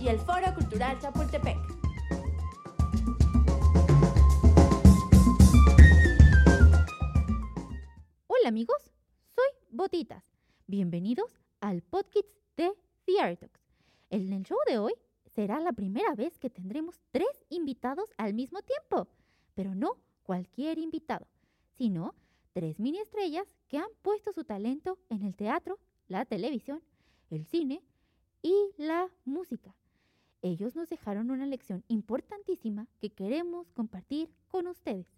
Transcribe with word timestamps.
Y 0.00 0.08
el 0.08 0.18
Foro 0.18 0.54
Cultural 0.54 0.98
Chapultepec. 1.00 1.56
Hola 8.26 8.48
amigos, 8.48 8.90
soy 9.26 9.44
Botitas. 9.70 10.24
Bienvenidos 10.66 11.40
al 11.60 11.82
podcast 11.82 12.28
de 12.56 12.72
The 13.04 13.20
Art 13.20 13.40
Talks. 13.40 13.60
En 14.10 14.32
el 14.32 14.42
show 14.44 14.58
de 14.66 14.78
hoy 14.78 14.92
será 15.26 15.60
la 15.60 15.72
primera 15.72 16.14
vez 16.14 16.38
que 16.38 16.50
tendremos 16.50 17.00
tres 17.10 17.44
invitados 17.48 18.10
al 18.16 18.34
mismo 18.34 18.60
tiempo, 18.62 19.08
pero 19.54 19.74
no 19.74 19.98
cualquier 20.22 20.78
invitado, 20.78 21.26
sino 21.76 22.14
tres 22.52 22.78
mini 22.78 22.98
estrellas 22.98 23.56
que 23.68 23.78
han 23.78 23.90
puesto 24.02 24.32
su 24.32 24.44
talento 24.44 24.98
en 25.08 25.22
el 25.22 25.34
teatro, 25.34 25.78
la 26.08 26.24
televisión, 26.24 26.82
el 27.30 27.44
cine 27.46 27.82
y 28.46 28.72
la 28.76 29.10
música. 29.24 29.74
Ellos 30.40 30.76
nos 30.76 30.88
dejaron 30.88 31.32
una 31.32 31.46
lección 31.46 31.82
importantísima 31.88 32.86
que 33.00 33.10
queremos 33.10 33.72
compartir 33.72 34.30
con 34.46 34.68
ustedes. 34.68 35.08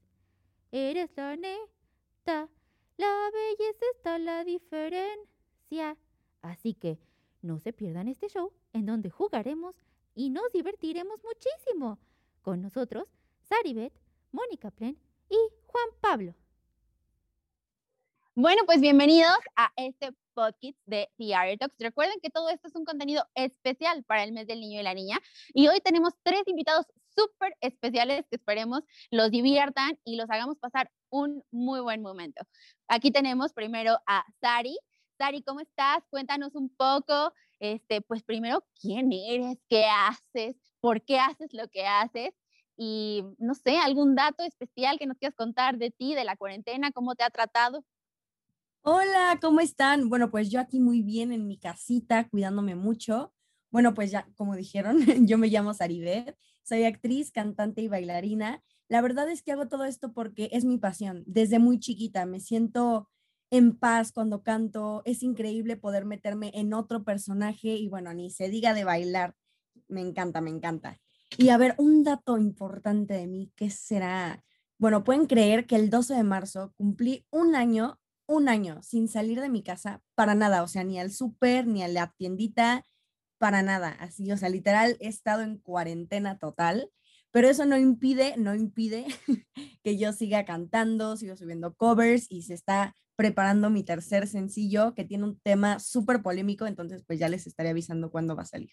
Eres 0.72 1.10
la 1.14 1.36
neta, 1.36 2.48
la 2.96 3.30
belleza 3.30 3.84
está 3.94 4.18
la 4.18 4.44
diferencia. 4.44 5.98
Así 6.40 6.72
que 6.72 6.98
no 7.42 7.58
se 7.58 7.74
pierdan 7.74 8.08
este 8.08 8.30
show 8.30 8.50
en 8.72 8.86
donde 8.86 9.10
jugaremos 9.10 9.74
y 10.14 10.30
nos 10.30 10.50
divertiremos 10.54 11.20
muchísimo. 11.22 11.98
Con 12.40 12.62
nosotros, 12.62 13.04
Saribet, 13.42 13.92
Mónica 14.32 14.70
Plen 14.70 14.96
y 15.28 15.36
Juan 15.66 15.88
Pablo. 16.00 16.34
Bueno, 18.34 18.62
pues 18.64 18.80
bienvenidos 18.80 19.36
a 19.54 19.70
este 19.76 20.14
podcast 20.38 20.78
de 20.86 21.10
The 21.18 21.56
Talks. 21.58 21.74
Recuerden 21.80 22.20
que 22.22 22.30
todo 22.30 22.48
esto 22.48 22.68
es 22.68 22.76
un 22.76 22.84
contenido 22.84 23.26
especial 23.34 24.04
para 24.04 24.22
el 24.22 24.30
mes 24.30 24.46
del 24.46 24.60
niño 24.60 24.78
y 24.78 24.84
la 24.84 24.94
niña. 24.94 25.18
Y 25.52 25.66
hoy 25.66 25.80
tenemos 25.80 26.12
tres 26.22 26.42
invitados 26.46 26.86
súper 27.16 27.56
especiales 27.60 28.24
que 28.30 28.36
esperemos 28.36 28.82
los 29.10 29.32
diviertan 29.32 29.98
y 30.04 30.14
los 30.14 30.30
hagamos 30.30 30.56
pasar 30.58 30.92
un 31.10 31.42
muy 31.50 31.80
buen 31.80 32.02
momento. 32.02 32.40
Aquí 32.86 33.10
tenemos 33.10 33.52
primero 33.52 33.98
a 34.06 34.24
Sari. 34.40 34.78
Sari, 35.18 35.42
¿cómo 35.42 35.58
estás? 35.58 36.04
Cuéntanos 36.08 36.54
un 36.54 36.68
poco, 36.76 37.32
este, 37.58 38.00
pues 38.02 38.22
primero, 38.22 38.64
¿quién 38.80 39.10
eres? 39.12 39.58
¿Qué 39.68 39.86
haces? 39.86 40.54
¿Por 40.80 41.04
qué 41.04 41.18
haces 41.18 41.52
lo 41.52 41.66
que 41.66 41.84
haces? 41.84 42.30
Y 42.76 43.24
no 43.38 43.54
sé, 43.56 43.76
algún 43.78 44.14
dato 44.14 44.44
especial 44.44 45.00
que 45.00 45.06
nos 45.06 45.18
quieras 45.18 45.34
contar 45.34 45.78
de 45.78 45.90
ti, 45.90 46.14
de 46.14 46.22
la 46.22 46.36
cuarentena, 46.36 46.92
cómo 46.92 47.16
te 47.16 47.24
ha 47.24 47.30
tratado. 47.30 47.84
Hola, 48.82 49.38
¿cómo 49.40 49.60
están? 49.60 50.08
Bueno, 50.08 50.30
pues 50.30 50.50
yo 50.50 50.60
aquí 50.60 50.80
muy 50.80 51.02
bien 51.02 51.32
en 51.32 51.46
mi 51.46 51.58
casita, 51.58 52.28
cuidándome 52.28 52.74
mucho. 52.74 53.32
Bueno, 53.70 53.92
pues 53.92 54.10
ya, 54.10 54.26
como 54.36 54.56
dijeron, 54.56 54.98
yo 55.26 55.36
me 55.36 55.48
llamo 55.48 55.74
Saribet, 55.74 56.36
soy 56.62 56.84
actriz, 56.84 57.30
cantante 57.30 57.82
y 57.82 57.88
bailarina. 57.88 58.62
La 58.88 59.02
verdad 59.02 59.28
es 59.28 59.42
que 59.42 59.52
hago 59.52 59.68
todo 59.68 59.84
esto 59.84 60.12
porque 60.12 60.48
es 60.52 60.64
mi 60.64 60.78
pasión. 60.78 61.22
Desde 61.26 61.58
muy 61.58 61.78
chiquita 61.78 62.24
me 62.24 62.40
siento 62.40 63.08
en 63.50 63.76
paz 63.76 64.12
cuando 64.12 64.42
canto. 64.42 65.02
Es 65.04 65.22
increíble 65.22 65.76
poder 65.76 66.06
meterme 66.06 66.50
en 66.54 66.72
otro 66.72 67.04
personaje 67.04 67.68
y 67.68 67.88
bueno, 67.88 68.14
ni 68.14 68.30
se 68.30 68.48
diga 68.48 68.72
de 68.72 68.84
bailar. 68.84 69.34
Me 69.88 70.00
encanta, 70.00 70.40
me 70.40 70.50
encanta. 70.50 70.98
Y 71.36 71.50
a 71.50 71.58
ver, 71.58 71.74
un 71.78 72.04
dato 72.04 72.38
importante 72.38 73.14
de 73.14 73.26
mí, 73.26 73.52
¿qué 73.54 73.70
será? 73.70 74.44
Bueno, 74.78 75.04
pueden 75.04 75.26
creer 75.26 75.66
que 75.66 75.76
el 75.76 75.90
12 75.90 76.14
de 76.14 76.22
marzo 76.22 76.72
cumplí 76.76 77.26
un 77.30 77.54
año 77.54 77.98
un 78.28 78.48
año 78.48 78.80
sin 78.82 79.08
salir 79.08 79.40
de 79.40 79.48
mi 79.48 79.62
casa 79.64 80.02
para 80.14 80.36
nada, 80.36 80.62
o 80.62 80.68
sea, 80.68 80.84
ni 80.84 81.00
al 81.00 81.10
súper, 81.10 81.66
ni 81.66 81.82
a 81.82 81.88
la 81.88 82.14
tiendita, 82.16 82.84
para 83.38 83.62
nada. 83.62 83.96
Así, 83.98 84.30
o 84.30 84.36
sea, 84.36 84.50
literal, 84.50 84.96
he 85.00 85.08
estado 85.08 85.42
en 85.42 85.58
cuarentena 85.58 86.38
total, 86.38 86.90
pero 87.30 87.48
eso 87.48 87.64
no 87.66 87.76
impide, 87.78 88.34
no 88.36 88.54
impide 88.54 89.06
que 89.82 89.98
yo 89.98 90.12
siga 90.12 90.44
cantando, 90.44 91.16
sigo 91.16 91.36
subiendo 91.36 91.74
covers 91.74 92.26
y 92.30 92.42
se 92.42 92.54
está 92.54 92.94
preparando 93.16 93.70
mi 93.70 93.82
tercer 93.82 94.28
sencillo 94.28 94.94
que 94.94 95.04
tiene 95.04 95.24
un 95.24 95.40
tema 95.40 95.80
súper 95.80 96.22
polémico, 96.22 96.66
entonces 96.66 97.02
pues 97.06 97.18
ya 97.18 97.28
les 97.28 97.46
estaré 97.46 97.70
avisando 97.70 98.10
cuándo 98.10 98.36
va 98.36 98.42
a 98.42 98.46
salir. 98.46 98.70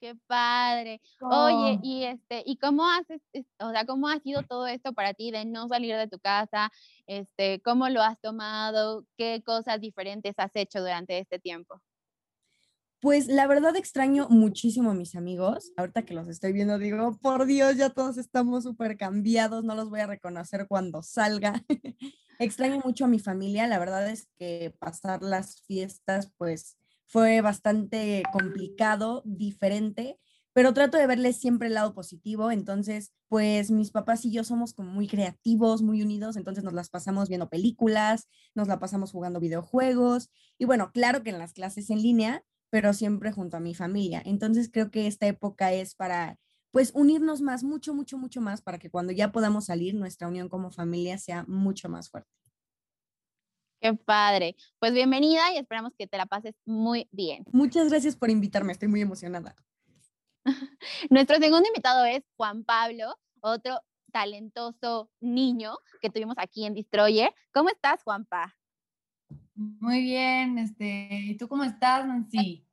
Qué 0.00 0.14
padre. 0.28 1.00
Oye, 1.20 1.80
y 1.82 2.04
este, 2.04 2.44
¿y 2.46 2.56
cómo 2.58 2.88
haces, 2.88 3.20
o 3.58 3.70
sea, 3.70 3.84
cómo 3.84 4.08
ha 4.08 4.20
sido 4.20 4.42
todo 4.44 4.68
esto 4.68 4.92
para 4.92 5.12
ti 5.12 5.32
de 5.32 5.44
no 5.44 5.66
salir 5.68 5.96
de 5.96 6.06
tu 6.06 6.20
casa? 6.20 6.70
Este, 7.06 7.60
¿cómo 7.62 7.88
lo 7.88 8.00
has 8.02 8.20
tomado? 8.20 9.04
¿Qué 9.16 9.42
cosas 9.44 9.80
diferentes 9.80 10.34
has 10.38 10.54
hecho 10.54 10.80
durante 10.80 11.18
este 11.18 11.40
tiempo? 11.40 11.82
Pues 13.00 13.26
la 13.26 13.46
verdad 13.46 13.76
extraño 13.76 14.28
muchísimo 14.28 14.90
a 14.90 14.94
mis 14.94 15.16
amigos. 15.16 15.72
Ahorita 15.76 16.04
que 16.04 16.14
los 16.14 16.28
estoy 16.28 16.52
viendo 16.52 16.78
digo, 16.78 17.18
por 17.20 17.46
Dios, 17.46 17.76
ya 17.76 17.90
todos 17.90 18.18
estamos 18.18 18.64
súper 18.64 18.96
cambiados, 18.96 19.64
no 19.64 19.74
los 19.74 19.90
voy 19.90 20.00
a 20.00 20.06
reconocer 20.06 20.66
cuando 20.68 21.02
salga. 21.02 21.64
extraño 22.38 22.80
mucho 22.84 23.04
a 23.04 23.08
mi 23.08 23.18
familia. 23.18 23.66
La 23.66 23.78
verdad 23.78 24.08
es 24.08 24.28
que 24.38 24.74
pasar 24.78 25.22
las 25.22 25.60
fiestas, 25.62 26.32
pues 26.38 26.77
fue 27.08 27.40
bastante 27.40 28.22
complicado, 28.32 29.22
diferente, 29.24 30.18
pero 30.52 30.74
trato 30.74 30.98
de 30.98 31.06
verle 31.06 31.32
siempre 31.32 31.68
el 31.68 31.74
lado 31.74 31.94
positivo. 31.94 32.50
Entonces, 32.50 33.12
pues 33.28 33.70
mis 33.70 33.90
papás 33.90 34.24
y 34.24 34.30
yo 34.32 34.44
somos 34.44 34.74
como 34.74 34.90
muy 34.90 35.08
creativos, 35.08 35.82
muy 35.82 36.02
unidos, 36.02 36.36
entonces 36.36 36.64
nos 36.64 36.74
las 36.74 36.90
pasamos 36.90 37.28
viendo 37.28 37.48
películas, 37.48 38.28
nos 38.54 38.68
la 38.68 38.78
pasamos 38.78 39.12
jugando 39.12 39.40
videojuegos 39.40 40.30
y 40.58 40.64
bueno, 40.66 40.90
claro 40.92 41.22
que 41.22 41.30
en 41.30 41.38
las 41.38 41.52
clases 41.52 41.90
en 41.90 42.02
línea, 42.02 42.44
pero 42.70 42.92
siempre 42.92 43.32
junto 43.32 43.56
a 43.56 43.60
mi 43.60 43.74
familia. 43.74 44.22
Entonces, 44.24 44.70
creo 44.70 44.90
que 44.90 45.06
esta 45.06 45.26
época 45.26 45.72
es 45.72 45.94
para 45.94 46.38
pues 46.70 46.92
unirnos 46.94 47.40
más, 47.40 47.64
mucho, 47.64 47.94
mucho, 47.94 48.18
mucho 48.18 48.40
más, 48.40 48.60
para 48.62 48.78
que 48.78 48.90
cuando 48.90 49.12
ya 49.12 49.32
podamos 49.32 49.66
salir, 49.66 49.94
nuestra 49.94 50.28
unión 50.28 50.48
como 50.48 50.70
familia 50.70 51.18
sea 51.18 51.44
mucho 51.48 51.88
más 51.88 52.10
fuerte. 52.10 52.37
Qué 53.80 53.94
padre. 53.94 54.56
Pues 54.80 54.92
bienvenida 54.92 55.52
y 55.52 55.58
esperamos 55.58 55.92
que 55.96 56.08
te 56.08 56.16
la 56.16 56.26
pases 56.26 56.56
muy 56.64 57.08
bien. 57.12 57.44
Muchas 57.52 57.88
gracias 57.88 58.16
por 58.16 58.28
invitarme, 58.28 58.72
estoy 58.72 58.88
muy 58.88 59.00
emocionada. 59.00 59.54
Nuestro 61.10 61.36
segundo 61.36 61.68
invitado 61.68 62.04
es 62.04 62.22
Juan 62.36 62.64
Pablo, 62.64 63.14
otro 63.40 63.80
talentoso 64.10 65.10
niño 65.20 65.76
que 66.00 66.10
tuvimos 66.10 66.34
aquí 66.38 66.64
en 66.64 66.74
Destroyer. 66.74 67.32
¿Cómo 67.52 67.68
estás, 67.68 68.02
Juanpa? 68.02 68.56
Muy 69.54 70.02
bien, 70.02 70.58
este, 70.58 71.08
¿y 71.10 71.36
tú 71.36 71.46
cómo 71.46 71.62
estás, 71.62 72.04
Nancy? 72.06 72.64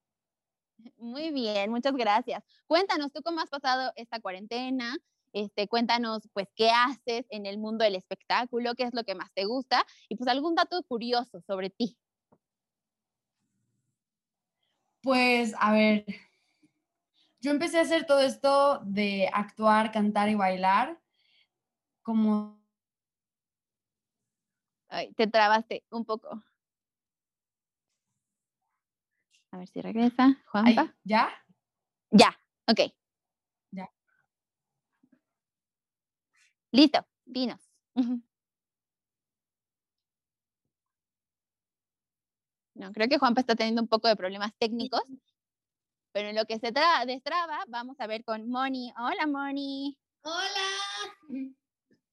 Muy 0.98 1.32
bien, 1.32 1.72
muchas 1.72 1.94
gracias. 1.94 2.44
Cuéntanos, 2.68 3.12
¿tú 3.12 3.22
cómo 3.24 3.40
has 3.40 3.50
pasado 3.50 3.92
esta 3.96 4.20
cuarentena? 4.20 4.96
Este, 5.36 5.68
cuéntanos, 5.68 6.30
pues, 6.32 6.48
qué 6.56 6.70
haces 6.70 7.26
en 7.30 7.46
el 7.46 7.58
mundo 7.58 7.84
del 7.84 7.96
espectáculo, 7.96 8.74
qué 8.74 8.84
es 8.84 8.94
lo 8.94 9.04
que 9.04 9.16
más 9.16 9.34
te 9.34 9.44
gusta 9.44 9.86
y 10.08 10.16
pues 10.16 10.30
algún 10.30 10.56
dato 10.56 10.82
curioso 10.84 11.42
sobre 11.42 11.70
ti. 11.70 11.98
Pues, 15.02 15.54
a 15.60 15.74
ver, 15.74 16.06
yo 17.42 17.52
empecé 17.52 17.80
a 17.80 17.82
hacer 17.82 18.06
todo 18.06 18.22
esto 18.22 18.80
de 18.86 19.30
actuar, 19.34 19.92
cantar 19.92 20.30
y 20.30 20.36
bailar 20.36 21.02
como... 22.02 22.64
Ay, 24.88 25.14
te 25.16 25.28
trabaste 25.28 25.84
un 25.90 26.06
poco. 26.06 26.42
A 29.52 29.58
ver 29.58 29.68
si 29.68 29.82
regresa. 29.82 30.42
Juanpa. 30.46 30.96
¿Ya? 31.04 31.28
Ya, 32.12 32.40
ok. 32.68 32.94
Listo, 36.76 37.08
dinos. 37.24 37.62
No, 42.74 42.92
creo 42.92 43.08
que 43.08 43.18
Juanpa 43.18 43.40
está 43.40 43.56
teniendo 43.56 43.82
un 43.82 43.88
poco 43.88 44.10
de 44.10 44.18
problemas 44.18 44.52
técnicos, 44.58 45.02
pero 46.12 46.28
en 46.28 46.36
lo 46.36 46.44
que 46.44 46.60
se 46.60 46.74
destraba, 47.08 47.64
vamos 47.70 47.98
a 48.02 48.08
ver 48.08 48.26
con 48.26 48.50
Moni. 48.50 48.92
Hola, 48.98 49.26
Moni. 49.26 49.98
Hola. 50.24 51.56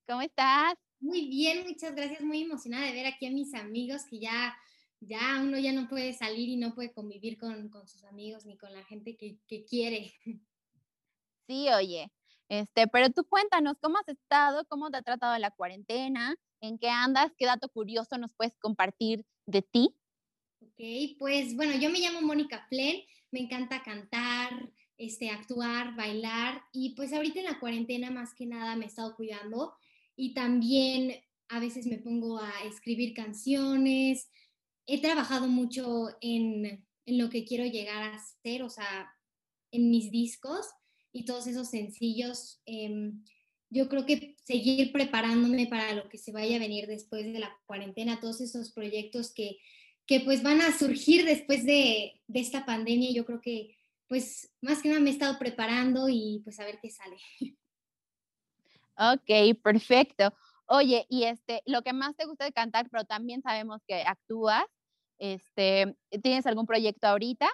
¿Cómo 0.06 0.22
estás? 0.22 0.74
Muy 1.00 1.26
bien, 1.26 1.66
muchas 1.66 1.96
gracias. 1.96 2.20
Muy 2.20 2.42
emocionada 2.42 2.86
de 2.86 2.92
ver 2.92 3.06
aquí 3.06 3.26
a 3.26 3.32
mis 3.32 3.54
amigos 3.54 4.02
que 4.08 4.20
ya, 4.20 4.56
ya 5.00 5.40
uno 5.42 5.58
ya 5.58 5.72
no 5.72 5.88
puede 5.88 6.12
salir 6.12 6.48
y 6.48 6.56
no 6.56 6.72
puede 6.72 6.92
convivir 6.92 7.36
con, 7.36 7.68
sus 7.88 8.04
amigos 8.04 8.46
ni 8.46 8.56
con 8.56 8.72
la 8.72 8.84
gente 8.84 9.16
que, 9.16 9.40
que 9.48 9.64
quiere. 9.64 10.14
Sí, 11.48 11.68
oye, 11.70 12.12
este, 12.52 12.86
pero 12.86 13.08
tú 13.08 13.24
cuéntanos, 13.24 13.78
¿cómo 13.80 13.96
has 13.96 14.06
estado? 14.08 14.66
¿Cómo 14.68 14.90
te 14.90 14.98
ha 14.98 15.02
tratado 15.02 15.38
la 15.38 15.52
cuarentena? 15.52 16.36
¿En 16.60 16.76
qué 16.76 16.90
andas? 16.90 17.32
¿Qué 17.38 17.46
dato 17.46 17.70
curioso 17.70 18.18
nos 18.18 18.34
puedes 18.34 18.58
compartir 18.58 19.24
de 19.46 19.62
ti? 19.62 19.96
Ok, 20.60 21.16
pues 21.18 21.56
bueno, 21.56 21.72
yo 21.80 21.88
me 21.88 22.00
llamo 22.00 22.20
Mónica 22.20 22.66
Plen, 22.68 23.00
me 23.30 23.40
encanta 23.40 23.82
cantar, 23.82 24.70
este, 24.98 25.30
actuar, 25.30 25.96
bailar 25.96 26.62
y 26.74 26.94
pues 26.94 27.14
ahorita 27.14 27.38
en 27.38 27.46
la 27.46 27.58
cuarentena 27.58 28.10
más 28.10 28.34
que 28.34 28.44
nada 28.44 28.76
me 28.76 28.84
he 28.84 28.88
estado 28.88 29.16
cuidando 29.16 29.74
y 30.14 30.34
también 30.34 31.24
a 31.48 31.58
veces 31.58 31.86
me 31.86 31.96
pongo 31.96 32.38
a 32.38 32.52
escribir 32.64 33.14
canciones. 33.14 34.30
He 34.84 35.00
trabajado 35.00 35.48
mucho 35.48 36.10
en, 36.20 36.86
en 37.06 37.18
lo 37.18 37.30
que 37.30 37.46
quiero 37.46 37.64
llegar 37.64 38.02
a 38.02 38.18
ser, 38.42 38.62
o 38.62 38.68
sea, 38.68 39.10
en 39.70 39.90
mis 39.90 40.10
discos 40.10 40.66
y 41.12 41.24
todos 41.24 41.46
esos 41.46 41.68
sencillos. 41.68 42.60
em, 42.66 43.22
yo 43.70 43.88
creo 43.88 44.04
que 44.04 44.36
seguir 44.44 44.92
preparándome 44.92 45.66
para 45.66 45.94
lo 45.94 46.08
que 46.10 46.18
se 46.18 46.30
vaya 46.30 46.56
a 46.56 46.60
venir 46.60 46.86
después 46.86 47.24
de 47.24 47.38
la 47.38 47.56
cuarentena, 47.64 48.20
todos 48.20 48.42
esos 48.42 48.70
proyectos 48.70 49.32
que, 49.32 49.58
que 50.06 50.20
pues 50.20 50.42
van 50.42 50.60
a 50.60 50.76
surgir 50.76 51.24
después 51.24 51.64
de, 51.64 52.20
de 52.26 52.40
esta 52.40 52.66
pandemia. 52.66 53.12
Yo 53.12 53.24
creo 53.24 53.40
que 53.40 53.74
pues 54.08 54.52
más 54.60 54.82
que 54.82 54.90
nada 54.90 55.00
me 55.00 55.08
he 55.08 55.12
estado 55.14 55.38
preparando 55.38 56.06
y 56.10 56.42
pues 56.44 56.60
a 56.60 56.66
ver 56.66 56.78
qué 56.80 56.90
sale. 56.90 57.16
Ok, 58.94 59.58
perfecto. 59.62 60.34
Oye, 60.66 61.06
y 61.08 61.24
este, 61.24 61.62
lo 61.64 61.82
que 61.82 61.94
más 61.94 62.14
te 62.14 62.26
gusta 62.26 62.44
de 62.44 62.52
cantar, 62.52 62.88
pero 62.90 63.04
también 63.04 63.42
sabemos 63.42 63.80
que 63.86 64.02
actúas, 64.02 64.64
este, 65.18 65.96
¿tienes 66.22 66.46
algún 66.46 66.66
proyecto 66.66 67.06
ahorita? 67.08 67.48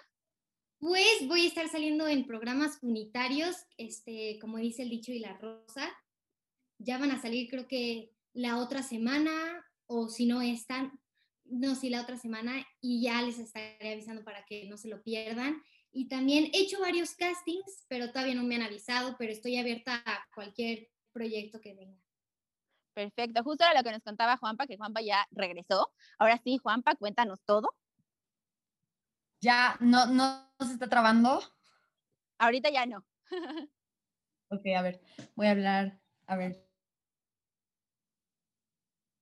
Pues 0.79 1.27
voy 1.27 1.45
a 1.45 1.49
estar 1.49 1.69
saliendo 1.69 2.07
en 2.07 2.27
programas 2.27 2.79
unitarios, 2.83 3.57
este, 3.79 4.39
como 4.41 4.59
dice 4.59 4.83
el 4.83 4.91
dicho 4.91 5.13
y 5.13 5.19
la 5.19 5.37
rosa. 5.37 5.91
Ya 6.79 6.99
van 6.99 7.11
a 7.11 7.21
salir 7.21 7.51
creo 7.51 7.67
que 7.67 8.13
la 8.33 8.59
otra 8.59 8.83
semana 8.85 9.33
o 9.87 10.09
si 10.09 10.27
no 10.27 10.41
están, 10.41 11.01
no, 11.45 11.75
sí, 11.75 11.91
la 11.91 12.03
otra 12.03 12.17
semana 12.17 12.65
y 12.81 13.03
ya 13.03 13.23
les 13.23 13.39
estaré 13.39 13.93
avisando 13.93 14.23
para 14.23 14.45
que 14.45 14.69
no 14.69 14.77
se 14.77 14.89
lo 14.89 15.03
pierdan. 15.03 15.61
Y 15.91 16.07
también 16.07 16.51
he 16.53 16.59
hecho 16.61 16.81
varios 16.81 17.17
castings, 17.17 17.87
pero 17.89 18.13
todavía 18.13 18.35
no 18.35 18.45
me 18.45 18.55
han 18.55 18.63
avisado, 18.63 19.17
pero 19.19 19.33
estoy 19.33 19.57
abierta 19.57 20.03
a 20.07 20.25
cualquier 20.33 20.89
proyecto 21.13 21.61
que 21.61 21.75
venga. 21.75 21.99
Perfecto, 22.95 23.43
justo 23.43 23.65
era 23.65 23.75
lo 23.75 23.83
que 23.83 23.93
nos 23.93 24.03
contaba 24.03 24.37
Juanpa, 24.37 24.67
que 24.67 24.77
Juanpa 24.77 25.01
ya 25.01 25.27
regresó. 25.31 25.93
Ahora 26.19 26.41
sí, 26.45 26.59
Juanpa, 26.59 26.95
cuéntanos 26.95 27.41
todo. 27.45 27.75
Ya 29.41 29.77
no, 29.81 30.07
no 30.07 30.51
se 30.61 30.73
está 30.73 30.89
trabando. 30.89 31.41
Ahorita 32.39 32.71
ya 32.71 32.87
no. 32.87 33.05
Ok, 34.51 34.63
a 34.75 34.81
ver, 34.81 35.03
voy 35.37 35.47
a 35.47 35.51
hablar. 35.51 36.01
A 36.27 36.37
ver. 36.37 36.67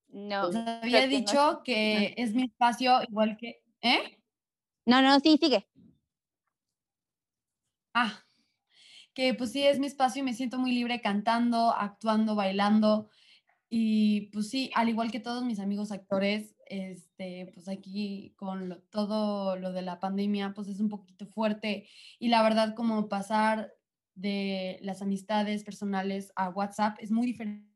No. 0.07 0.51
Creo 0.51 0.69
había 0.83 1.01
no 1.03 1.09
dicho 1.09 1.63
que 1.65 2.15
es 2.17 2.33
mi 2.33 2.45
espacio 2.45 3.03
igual 3.09 3.37
que. 3.37 3.61
¿Eh? 3.83 4.23
No, 4.85 5.03
no, 5.03 5.19
sí, 5.19 5.37
sigue. 5.37 5.67
Ah, 7.93 8.25
que 9.15 9.35
pues 9.35 9.53
sí 9.53 9.63
es 9.65 9.79
mi 9.79 9.87
espacio 9.87 10.21
y 10.21 10.25
me 10.25 10.35
siento 10.35 10.59
muy 10.59 10.73
libre 10.73 11.01
cantando, 11.01 11.75
actuando, 11.75 12.35
bailando. 12.35 13.09
Y 13.69 14.29
pues 14.33 14.51
sí, 14.51 14.71
al 14.75 14.89
igual 14.89 15.11
que 15.11 15.21
todos 15.21 15.45
mis 15.45 15.59
amigos 15.59 15.91
actores, 15.91 16.56
este, 16.67 17.51
pues 17.55 17.69
aquí 17.69 18.35
con 18.37 18.69
lo- 18.69 18.81
todo 18.83 19.57
lo 19.57 19.73
de 19.73 19.83
la 19.83 20.01
pandemia, 20.01 20.53
pues 20.55 20.69
es 20.69 20.81
un 20.81 20.89
poquito 20.89 21.27
fuerte. 21.27 21.89
Y 22.19 22.29
la 22.29 22.43
verdad, 22.43 22.75
como 22.75 23.09
pasar 23.09 23.73
de 24.15 24.79
las 24.83 25.03
amistades 25.03 25.65
personales 25.65 26.33
a 26.37 26.49
WhatsApp 26.51 26.97
es 27.01 27.11
muy 27.11 27.27
diferente 27.27 27.69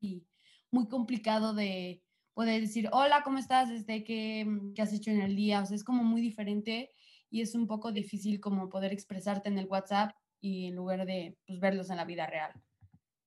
y 0.00 0.26
muy 0.70 0.88
complicado 0.88 1.54
de 1.54 2.02
poder 2.34 2.60
decir, 2.60 2.88
hola, 2.92 3.22
¿cómo 3.24 3.38
estás? 3.38 3.70
Este, 3.70 4.04
¿qué, 4.04 4.44
mm, 4.44 4.74
qué 4.74 4.82
has 4.82 4.92
hecho 4.92 5.10
en 5.10 5.22
el 5.22 5.36
día? 5.36 5.62
O 5.62 5.66
sea, 5.66 5.76
es 5.76 5.84
como 5.84 6.04
muy 6.04 6.20
diferente 6.20 6.90
y 7.30 7.40
es 7.42 7.54
un 7.54 7.66
poco 7.66 7.92
difícil 7.92 8.40
como 8.40 8.68
poder 8.68 8.92
expresarte 8.92 9.48
en 9.48 9.58
el 9.58 9.66
WhatsApp 9.66 10.12
y 10.40 10.66
en 10.66 10.74
lugar 10.76 11.06
de 11.06 11.38
pues, 11.46 11.60
verlos 11.60 11.90
en 11.90 11.96
la 11.96 12.04
vida 12.04 12.26
real. 12.26 12.52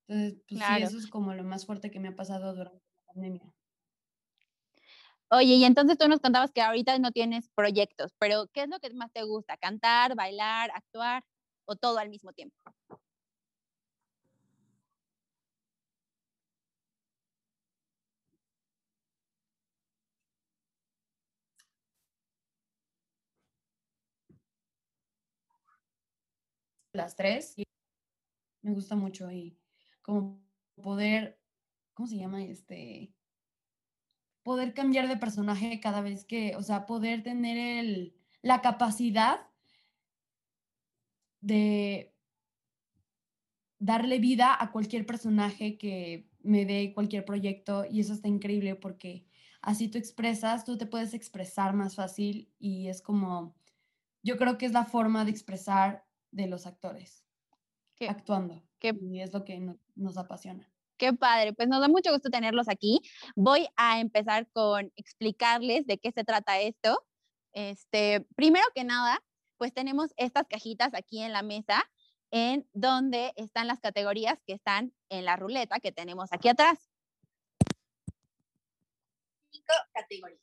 Entonces, 0.07 0.41
pues 0.49 0.59
Claro. 0.59 0.65
sí, 0.65 0.81
eso 0.81 0.97
es 0.97 1.07
como 1.07 1.33
lo 1.33 1.43
más 1.45 1.65
fuerte 1.65 1.91
que 1.91 1.99
me 2.01 2.09
ha 2.09 2.15
pasado 2.15 2.55
durante 2.55 2.83
la 3.07 3.13
pandemia. 3.13 3.53
Oye, 5.31 5.55
y 5.55 5.63
entonces 5.63 5.97
tú 5.97 6.07
nos 6.07 6.19
contabas 6.21 6.51
que 6.51 6.61
ahorita 6.61 6.97
no 6.99 7.11
tienes 7.11 7.49
proyectos, 7.55 8.13
pero 8.19 8.47
¿qué 8.51 8.63
es 8.63 8.69
lo 8.69 8.79
que 8.79 8.89
más 8.95 9.11
te 9.11 9.23
gusta? 9.23 9.57
¿Cantar, 9.57 10.15
bailar, 10.15 10.71
actuar 10.73 11.23
o 11.65 11.75
todo 11.75 11.99
al 11.99 12.09
mismo 12.09 12.33
tiempo? 12.33 12.55
Las 26.93 27.15
tres, 27.15 27.55
me 28.61 28.73
gusta 28.73 28.95
mucho 28.95 29.31
y 29.31 29.57
como 30.01 30.41
poder, 30.75 31.39
¿cómo 31.93 32.07
se 32.07 32.17
llama? 32.17 32.43
Este, 32.43 33.13
poder 34.49 34.73
cambiar 34.73 35.07
de 35.07 35.15
personaje 35.15 35.79
cada 35.79 36.01
vez 36.01 36.25
que, 36.25 36.55
o 36.55 36.63
sea, 36.63 36.87
poder 36.87 37.21
tener 37.21 37.55
el, 37.55 38.15
la 38.41 38.61
capacidad 38.61 39.41
de 41.39 42.15
darle 43.77 44.17
vida 44.17 44.57
a 44.59 44.71
cualquier 44.71 45.05
personaje 45.05 45.77
que 45.77 46.31
me 46.41 46.65
dé 46.65 46.93
cualquier 46.95 47.25
proyecto 47.25 47.85
y 47.87 47.99
eso 47.99 48.11
está 48.13 48.27
increíble 48.27 48.73
porque 48.73 49.27
así 49.61 49.87
tú 49.87 49.99
expresas, 49.99 50.65
tú 50.65 50.79
te 50.79 50.87
puedes 50.87 51.13
expresar 51.13 51.75
más 51.75 51.93
fácil 51.93 52.51
y 52.57 52.87
es 52.87 53.03
como, 53.03 53.55
yo 54.23 54.35
creo 54.37 54.57
que 54.57 54.65
es 54.65 54.71
la 54.71 54.85
forma 54.85 55.25
de 55.25 55.31
expresar 55.31 56.07
de 56.31 56.47
los 56.47 56.65
actores, 56.65 57.23
Qué- 57.93 58.09
actuando. 58.09 58.63
qué- 58.79 58.97
y 58.99 59.19
es 59.21 59.31
lo 59.31 59.45
que 59.45 59.59
no- 59.59 59.77
nos 59.93 60.17
apasiona. 60.17 60.67
Qué 60.99 61.13
padre, 61.13 61.53
pues 61.53 61.69
nos 61.69 61.79
da 61.79 61.87
mucho 61.87 62.11
gusto 62.11 62.29
tenerlos 62.29 62.67
aquí. 62.67 62.99
Voy 63.37 63.69
a 63.77 64.01
empezar 64.01 64.49
con 64.51 64.91
explicarles 64.97 65.87
de 65.87 65.97
qué 65.97 66.11
se 66.11 66.25
trata 66.25 66.59
esto. 66.59 67.07
Este, 67.53 68.27
primero 68.35 68.65
que 68.75 68.83
nada, 68.83 69.23
pues 69.57 69.73
tenemos 69.73 70.11
estas 70.17 70.45
cajitas 70.49 70.93
aquí 70.93 71.21
en 71.21 71.31
la 71.31 71.41
mesa 71.41 71.89
en 72.31 72.69
donde 72.73 73.31
están 73.37 73.67
las 73.67 73.79
categorías 73.79 74.37
que 74.45 74.51
están 74.51 74.93
en 75.07 75.23
la 75.23 75.37
ruleta 75.37 75.79
que 75.79 75.93
tenemos 75.93 76.33
aquí 76.33 76.49
atrás. 76.49 76.77
Cinco 79.51 79.73
categorías. 79.93 80.41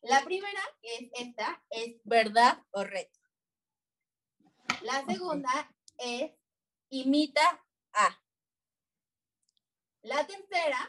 La 0.00 0.24
primera, 0.24 0.62
que 0.80 0.94
es 0.94 1.10
esta, 1.28 1.62
es 1.68 1.96
verdad 2.04 2.64
o 2.70 2.84
reto. 2.84 3.20
La 4.80 5.04
segunda 5.04 5.70
es 5.98 6.32
imita 6.88 7.62
a. 7.92 8.18
La 10.02 10.26
tercera 10.26 10.88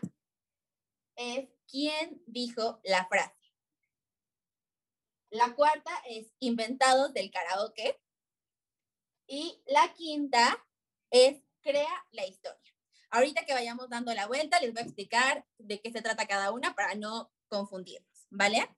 es 1.16 1.50
quién 1.70 2.22
dijo 2.26 2.80
la 2.84 3.06
frase. 3.08 3.54
La 5.30 5.54
cuarta 5.56 5.92
es 6.08 6.34
inventados 6.40 7.14
del 7.14 7.32
karaoke. 7.32 8.02
Y 9.28 9.62
la 9.66 9.94
quinta 9.94 10.66
es 11.10 11.42
crea 11.62 12.06
la 12.12 12.26
historia. 12.26 12.60
Ahorita 13.12 13.46
que 13.46 13.54
vayamos 13.54 13.90
dando 13.90 14.14
la 14.14 14.28
vuelta, 14.28 14.60
les 14.60 14.74
voy 14.74 14.82
a 14.82 14.86
explicar 14.86 15.46
de 15.58 15.82
qué 15.82 15.92
se 15.92 16.02
trata 16.02 16.28
cada 16.28 16.52
una 16.52 16.76
para 16.76 16.96
no 16.96 17.32
confundirnos, 17.48 18.28
¿vale? 18.30 18.70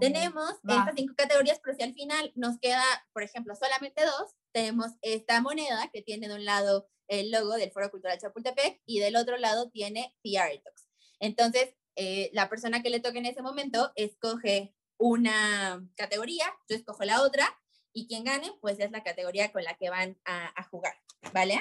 Tenemos 0.00 0.52
Va. 0.68 0.78
estas 0.78 0.94
cinco 0.96 1.14
categorías, 1.16 1.60
pero 1.62 1.76
si 1.76 1.82
al 1.82 1.94
final 1.94 2.32
nos 2.34 2.58
queda, 2.58 2.84
por 3.12 3.22
ejemplo, 3.22 3.54
solamente 3.54 4.04
dos, 4.04 4.34
tenemos 4.52 4.92
esta 5.02 5.40
moneda 5.40 5.90
que 5.92 6.02
tiene 6.02 6.28
de 6.28 6.34
un 6.34 6.44
lado 6.44 6.88
el 7.08 7.30
logo 7.30 7.54
del 7.54 7.72
Foro 7.72 7.90
Cultural 7.90 8.18
Chapultepec 8.18 8.80
y 8.86 9.00
del 9.00 9.16
otro 9.16 9.36
lado 9.36 9.70
tiene 9.70 10.14
PR 10.22 10.60
Talks. 10.62 10.88
Entonces, 11.18 11.74
eh, 11.96 12.30
la 12.32 12.48
persona 12.48 12.82
que 12.82 12.90
le 12.90 13.00
toque 13.00 13.18
en 13.18 13.26
ese 13.26 13.42
momento 13.42 13.92
escoge 13.96 14.74
una 14.96 15.86
categoría, 15.96 16.44
yo 16.68 16.76
escojo 16.76 17.04
la 17.04 17.22
otra 17.22 17.46
y 17.92 18.06
quien 18.06 18.24
gane, 18.24 18.52
pues 18.60 18.78
es 18.78 18.90
la 18.90 19.02
categoría 19.02 19.50
con 19.50 19.64
la 19.64 19.74
que 19.74 19.90
van 19.90 20.18
a, 20.24 20.52
a 20.60 20.64
jugar, 20.64 20.94
¿vale? 21.32 21.60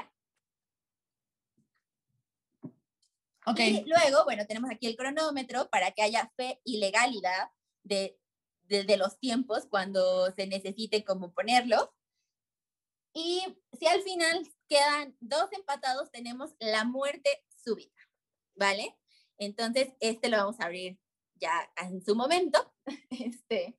Ok, 3.46 3.60
Y 3.60 3.84
luego, 3.86 4.24
bueno, 4.26 4.46
tenemos 4.46 4.70
aquí 4.70 4.86
el 4.86 4.96
cronómetro 4.96 5.70
para 5.70 5.92
que 5.92 6.04
haya 6.04 6.32
fe 6.36 6.62
y 6.64 6.78
legalidad 6.78 7.50
de, 7.84 8.20
de, 8.64 8.84
de 8.84 8.98
los 8.98 9.20
tiempos 9.20 9.66
cuando 9.70 10.32
se 10.32 10.46
necesite 10.46 11.04
como 11.04 11.34
ponerlo. 11.34 11.94
Y 13.14 13.44
si 13.78 13.88
al 13.88 14.02
final 14.02 14.48
quedan 14.68 15.16
dos 15.20 15.52
empatados, 15.54 16.12
tenemos 16.12 16.56
la 16.60 16.84
muerte 16.84 17.44
súbita, 17.64 18.02
¿vale? 18.56 18.96
Entonces, 19.38 19.90
este 20.00 20.30
lo 20.30 20.38
vamos 20.38 20.60
a 20.60 20.66
abrir 20.66 21.00
ya 21.36 21.72
en 21.78 22.04
su 22.04 22.16
momento. 22.16 22.74
Este, 23.10 23.78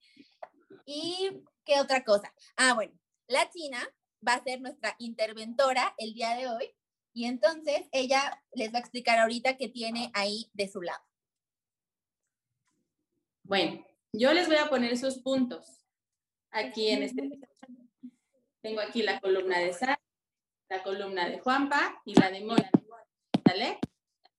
y 0.85 1.45
qué 1.65 1.81
otra 1.81 2.05
cosa. 2.05 2.35
Ah, 2.57 2.75
bueno, 2.75 2.93
la 3.29 3.49
China 3.51 3.79
va 4.27 4.35
a 4.35 4.43
ser 4.43 4.61
nuestra 4.61 4.97
interventora 4.99 5.95
el 5.99 6.15
día 6.15 6.37
de 6.37 6.49
hoy 6.49 6.75
y 7.13 7.27
entonces 7.27 7.89
ella 7.93 8.43
les 8.53 8.73
va 8.73 8.79
a 8.79 8.81
explicar 8.81 9.19
ahorita 9.19 9.57
qué 9.57 9.69
tiene 9.69 10.11
ahí 10.15 10.51
de 10.53 10.69
su 10.69 10.83
lado. 10.83 11.03
Bueno, 13.45 13.85
yo 14.13 14.33
les 14.33 14.47
voy 14.47 14.57
a 14.57 14.69
poner 14.69 14.97
sus 14.97 15.19
puntos 15.19 15.87
aquí 16.51 16.89
en 16.89 17.03
este. 17.05 17.31
Tengo 18.63 18.81
aquí 18.81 19.03
la 19.03 19.21
columna 19.21 19.59
de 19.59 19.73
Sara, 19.73 20.01
la 20.69 20.83
columna 20.83 21.29
de 21.29 21.39
Juanpa 21.39 22.01
y 22.05 22.15
la 22.15 22.31
de 22.31 22.45
Mona. 22.45 22.71
¿Sale? 23.47 23.79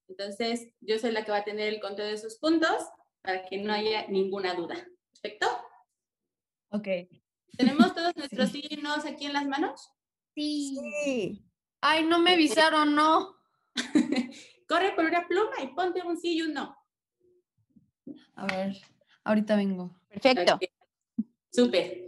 Entonces, 0.07 0.67
yo 0.79 0.99
soy 0.99 1.11
la 1.11 1.25
que 1.25 1.31
va 1.31 1.37
a 1.37 1.43
tener 1.43 1.73
el 1.73 1.79
conteo 1.79 2.05
de 2.05 2.17
sus 2.17 2.37
puntos 2.37 2.83
para 3.21 3.45
que 3.45 3.57
no 3.57 3.73
haya 3.73 4.07
ninguna 4.07 4.53
duda. 4.53 4.75
¿Perfecto? 5.11 5.47
ok. 6.69 6.87
¿Tenemos 7.57 7.93
todos 7.93 8.15
nuestros 8.15 8.49
sí 8.49 8.63
y 8.69 8.77
nos 8.77 9.05
aquí 9.05 9.25
en 9.25 9.33
las 9.33 9.45
manos? 9.45 9.91
Sí. 10.33 10.77
Sí. 11.03 11.45
Ay, 11.81 12.05
no 12.05 12.19
me 12.19 12.33
avisaron, 12.33 12.95
no. 12.95 13.35
Corre 14.67 14.93
por 14.95 15.05
una 15.05 15.27
pluma 15.27 15.55
y 15.61 15.67
ponte 15.67 16.01
un 16.01 16.17
sí 16.17 16.37
y 16.37 16.41
un 16.43 16.53
no. 16.53 16.75
A 18.35 18.47
ver, 18.47 18.77
ahorita 19.23 19.55
vengo. 19.55 19.99
Perfecto. 20.07 20.55
Ok. 20.55 20.63
Súper. 21.51 22.01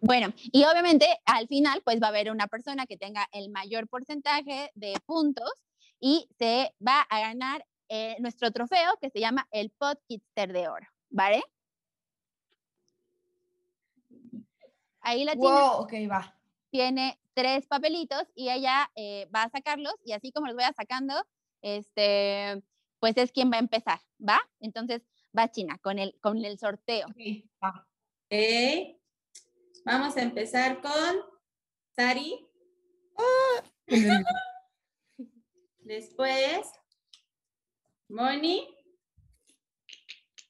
Bueno, 0.00 0.32
y 0.36 0.64
obviamente 0.64 1.06
al 1.24 1.48
final 1.48 1.82
pues 1.84 2.00
va 2.00 2.06
a 2.06 2.10
haber 2.10 2.30
una 2.30 2.46
persona 2.46 2.86
que 2.86 2.96
tenga 2.96 3.28
el 3.32 3.50
mayor 3.50 3.88
porcentaje 3.88 4.70
de 4.74 4.94
puntos 5.06 5.50
y 5.98 6.28
se 6.38 6.72
va 6.86 7.00
a 7.00 7.20
ganar 7.20 7.66
eh, 7.88 8.16
nuestro 8.20 8.50
trofeo 8.52 8.96
que 9.00 9.10
se 9.10 9.18
llama 9.18 9.48
el 9.50 9.70
Pod 9.70 9.96
Kitster 10.06 10.52
de 10.52 10.68
Oro, 10.68 10.86
¿vale? 11.10 11.42
Ahí 15.00 15.24
la 15.24 15.32
Tina 15.32 15.44
Wow, 15.48 15.82
ok, 15.82 15.92
va. 16.10 16.38
tiene 16.70 17.18
tres 17.34 17.66
papelitos 17.66 18.24
y 18.34 18.50
ella 18.50 18.90
eh, 18.94 19.28
va 19.34 19.44
a 19.44 19.48
sacarlos 19.48 19.94
y 20.04 20.12
así 20.12 20.30
como 20.32 20.46
los 20.46 20.56
vaya 20.56 20.72
sacando, 20.72 21.14
este, 21.62 22.62
pues 23.00 23.16
es 23.16 23.32
quien 23.32 23.50
va 23.50 23.56
a 23.56 23.60
empezar, 23.60 24.00
¿va? 24.20 24.38
Entonces 24.60 25.02
va 25.36 25.50
China 25.50 25.78
con 25.82 25.98
el, 25.98 26.16
con 26.20 26.44
el 26.44 26.58
sorteo. 26.58 27.06
Ok, 27.08 27.48
va. 27.62 27.86
Ok. 28.30 28.97
Vamos 29.84 30.16
a 30.16 30.22
empezar 30.22 30.80
con 30.80 31.22
Sari. 31.94 32.46
Después, 35.78 36.70
Moni. 38.08 38.68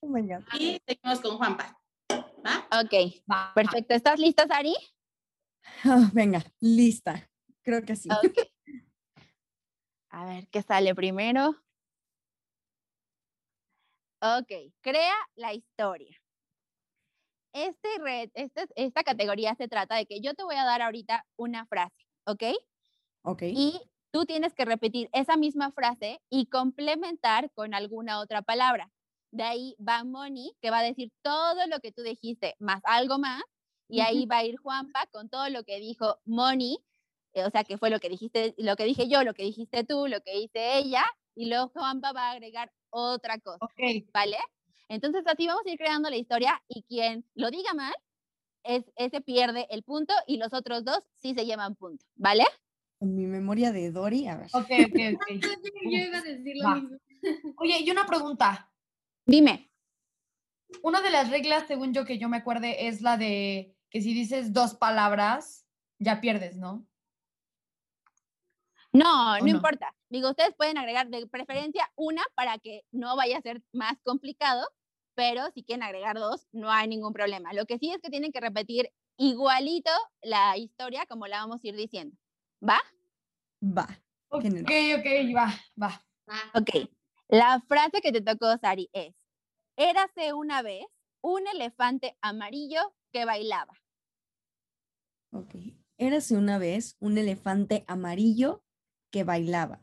Oh. 0.00 0.16
Y 0.58 0.80
seguimos 0.86 1.20
con 1.20 1.36
Juanpa. 1.36 1.78
¿Va? 2.10 2.68
Ok, 2.80 2.92
Va. 3.30 3.52
perfecto. 3.54 3.94
¿Estás 3.94 4.18
lista, 4.18 4.46
Sari? 4.46 4.74
Ah, 5.84 6.10
venga, 6.12 6.44
lista. 6.60 7.28
Creo 7.62 7.82
que 7.84 7.96
sí. 7.96 8.08
A 10.10 10.24
ver, 10.24 10.48
¿qué 10.48 10.62
sale 10.62 10.94
primero? 10.94 11.54
Ok, 14.20 14.72
crea 14.80 15.14
la 15.36 15.52
historia. 15.52 16.18
Este 17.66 17.88
red, 18.00 18.30
este- 18.34 18.68
esta 18.76 19.02
categoría 19.02 19.54
se 19.56 19.68
trata 19.68 19.96
de 19.96 20.06
que 20.06 20.20
yo 20.20 20.34
te 20.34 20.44
voy 20.44 20.56
a 20.56 20.64
dar 20.64 20.80
ahorita 20.82 21.26
una 21.36 21.66
frase, 21.66 22.06
¿ok? 22.24 22.42
Ok. 23.22 23.42
Y 23.42 23.80
tú 24.12 24.24
tienes 24.26 24.54
que 24.54 24.64
repetir 24.64 25.08
esa 25.12 25.36
misma 25.36 25.72
frase 25.72 26.20
y 26.30 26.46
complementar 26.46 27.50
con 27.52 27.74
alguna 27.74 28.20
otra 28.20 28.42
palabra. 28.42 28.90
De 29.30 29.42
ahí 29.42 29.76
va 29.78 30.04
Moni, 30.04 30.54
que 30.62 30.70
va 30.70 30.78
a 30.78 30.82
decir 30.82 31.10
todo 31.22 31.66
lo 31.66 31.80
que 31.80 31.92
tú 31.92 32.02
dijiste, 32.02 32.54
más 32.58 32.80
algo 32.84 33.18
más. 33.18 33.42
Y 33.90 34.00
ahí 34.00 34.26
va 34.26 34.38
a 34.38 34.44
ir 34.44 34.56
Juanpa 34.58 35.06
con 35.10 35.28
todo 35.28 35.48
lo 35.48 35.64
que 35.64 35.80
dijo 35.80 36.20
Moni, 36.26 36.78
eh, 37.32 37.44
o 37.44 37.50
sea, 37.50 37.64
que 37.64 37.78
fue 37.78 37.90
lo 37.90 38.00
que 38.00 38.08
dijiste, 38.08 38.54
lo 38.58 38.76
que 38.76 38.84
dije 38.84 39.08
yo, 39.08 39.24
lo 39.24 39.34
que 39.34 39.42
dijiste 39.44 39.82
tú, 39.84 40.06
lo 40.06 40.20
que 40.20 40.32
dice 40.38 40.76
ella, 40.78 41.04
y 41.34 41.48
luego 41.48 41.68
Juanpa 41.68 42.12
va 42.12 42.28
a 42.28 42.32
agregar 42.32 42.70
otra 42.90 43.38
cosa, 43.38 43.58
Ok, 43.64 43.80
¿vale? 44.12 44.36
Entonces 44.88 45.22
así 45.26 45.46
vamos 45.46 45.64
a 45.66 45.70
ir 45.70 45.78
creando 45.78 46.08
la 46.08 46.16
historia 46.16 46.62
y 46.68 46.82
quien 46.82 47.24
lo 47.34 47.50
diga 47.50 47.74
mal, 47.74 47.94
es, 48.64 48.84
ese 48.96 49.20
pierde 49.20 49.66
el 49.70 49.82
punto 49.82 50.14
y 50.26 50.38
los 50.38 50.52
otros 50.52 50.84
dos 50.84 51.00
sí 51.16 51.34
se 51.34 51.44
llevan 51.44 51.76
punto, 51.76 52.04
¿vale? 52.16 52.44
Con 52.98 53.14
mi 53.14 53.26
memoria 53.26 53.70
de 53.70 53.90
Dory, 53.92 54.26
a 54.26 54.36
ver. 54.36 54.46
ok, 54.52 54.70
ok, 54.86 54.98
ok. 55.14 55.28
Yo 55.84 55.98
iba 56.06 56.18
a 56.18 56.22
decir 56.22 56.56
lo 56.56 56.68
Va. 56.68 56.74
mismo. 56.74 56.98
Oye, 57.58 57.80
y 57.80 57.90
una 57.90 58.06
pregunta. 58.06 58.70
Dime. 59.26 59.70
Una 60.82 61.00
de 61.00 61.10
las 61.10 61.30
reglas, 61.30 61.66
según 61.66 61.92
yo 61.92 62.04
que 62.04 62.18
yo 62.18 62.28
me 62.28 62.36
acuerde, 62.38 62.88
es 62.88 63.00
la 63.00 63.16
de 63.16 63.74
que 63.90 64.02
si 64.02 64.12
dices 64.12 64.52
dos 64.52 64.74
palabras, 64.74 65.66
ya 65.98 66.20
pierdes, 66.20 66.56
¿no? 66.56 66.86
No, 68.92 69.38
no, 69.38 69.40
no? 69.40 69.48
importa. 69.48 69.94
Digo, 70.08 70.30
ustedes 70.30 70.54
pueden 70.54 70.78
agregar 70.78 71.08
de 71.08 71.26
preferencia 71.26 71.90
una 71.94 72.22
para 72.34 72.58
que 72.58 72.84
no 72.90 73.16
vaya 73.16 73.38
a 73.38 73.42
ser 73.42 73.62
más 73.72 73.98
complicado, 74.02 74.66
pero 75.18 75.50
si 75.50 75.64
quieren 75.64 75.82
agregar 75.82 76.16
dos, 76.16 76.46
no 76.52 76.70
hay 76.70 76.86
ningún 76.86 77.12
problema. 77.12 77.52
Lo 77.52 77.66
que 77.66 77.76
sí 77.76 77.90
es 77.90 78.00
que 78.00 78.08
tienen 78.08 78.30
que 78.30 78.38
repetir 78.38 78.92
igualito 79.16 79.90
la 80.22 80.56
historia 80.56 81.06
como 81.06 81.26
la 81.26 81.38
vamos 81.40 81.64
a 81.64 81.66
ir 81.66 81.74
diciendo. 81.74 82.16
¿Va? 82.62 82.78
Va. 83.60 83.88
Ok, 84.28 84.44
ok, 84.44 85.34
va, 85.34 85.52
va. 85.82 86.04
Va. 86.30 86.40
Ok. 86.54 86.88
La 87.26 87.60
frase 87.66 88.00
que 88.00 88.12
te 88.12 88.20
tocó, 88.20 88.56
Sari, 88.58 88.90
es, 88.92 89.12
érase 89.76 90.34
una 90.34 90.62
vez 90.62 90.86
un 91.20 91.48
elefante 91.48 92.16
amarillo 92.20 92.94
que 93.10 93.24
bailaba. 93.24 93.74
Ok. 95.32 95.52
Érase 95.96 96.36
una 96.36 96.58
vez 96.58 96.96
un 97.00 97.18
elefante 97.18 97.84
amarillo 97.88 98.62
que 99.10 99.24
bailaba. 99.24 99.82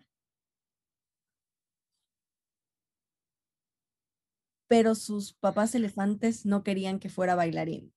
Pero 4.68 4.96
sus 4.96 5.34
papás 5.34 5.76
elefantes 5.76 6.46
no 6.46 6.64
querían 6.64 7.00
que 7.00 7.10
fuera 7.10 7.36
bailarín. 7.36 7.94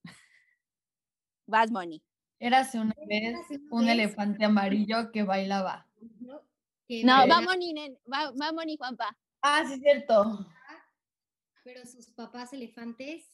Vas, 1.47 1.71
Moni. 1.71 2.03
Érase 2.39 2.79
una 2.79 2.95
vez 3.07 3.35
un 3.71 3.89
elefante 3.89 4.45
amarillo 4.45 5.11
que 5.11 5.23
bailaba. 5.23 5.87
¿no? 6.19 6.41
Va 7.05 7.41
Moni, 7.41 7.73
nen, 7.73 7.97
va, 8.11 8.31
va 8.31 8.53
Moni, 8.53 8.77
Juanpa. 8.77 9.17
Ah, 9.41 9.63
sí, 9.67 9.73
es 9.73 9.79
cierto. 9.81 10.45
Pero 11.63 11.85
sus 11.85 12.11
papás 12.11 12.53
elefantes 12.53 13.25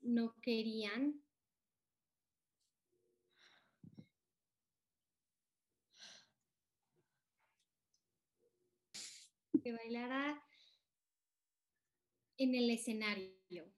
no 0.00 0.34
querían. 0.40 1.22
Que 9.62 9.72
bailara 9.72 10.42
en 12.38 12.54
el 12.54 12.70
escenario. 12.70 13.70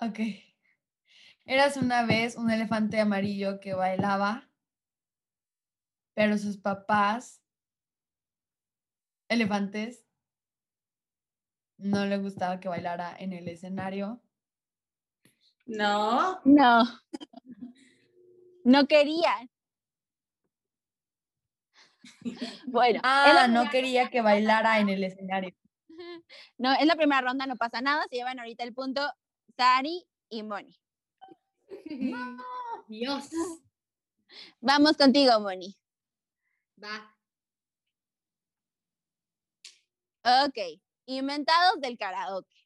Ok. 0.00 0.18
Eras 1.44 1.76
una 1.76 2.04
vez 2.04 2.36
un 2.36 2.50
elefante 2.50 3.00
amarillo 3.00 3.60
que 3.60 3.72
bailaba, 3.72 4.50
pero 6.14 6.36
sus 6.36 6.58
papás, 6.58 7.40
elefantes, 9.28 10.04
no 11.78 12.04
le 12.04 12.18
gustaba 12.18 12.58
que 12.58 12.68
bailara 12.68 13.16
en 13.16 13.32
el 13.32 13.48
escenario. 13.48 14.20
No. 15.66 16.40
No. 16.44 16.84
No 18.64 18.86
querían. 18.88 19.48
Bueno, 22.66 23.00
Ah, 23.02 23.46
no 23.48 23.70
quería 23.70 24.10
que 24.10 24.20
bailara 24.20 24.80
en 24.80 24.88
el 24.88 25.04
escenario. 25.04 25.54
no, 26.58 26.72
es 26.72 26.86
la 26.86 26.96
primera 26.96 27.20
ronda, 27.20 27.46
no 27.46 27.56
pasa 27.56 27.80
nada. 27.80 28.04
Se 28.10 28.16
llevan 28.16 28.38
ahorita 28.38 28.64
el 28.64 28.74
punto 28.74 29.00
Sari 29.56 30.04
y 30.28 30.42
Moni. 30.42 30.78
Dios. 32.88 33.28
Vamos 34.60 34.96
contigo, 34.96 35.40
Moni. 35.40 35.76
Va. 36.82 37.12
Ok, 40.44 40.80
inventados 41.06 41.80
del 41.80 41.96
karaoke. 41.96 42.56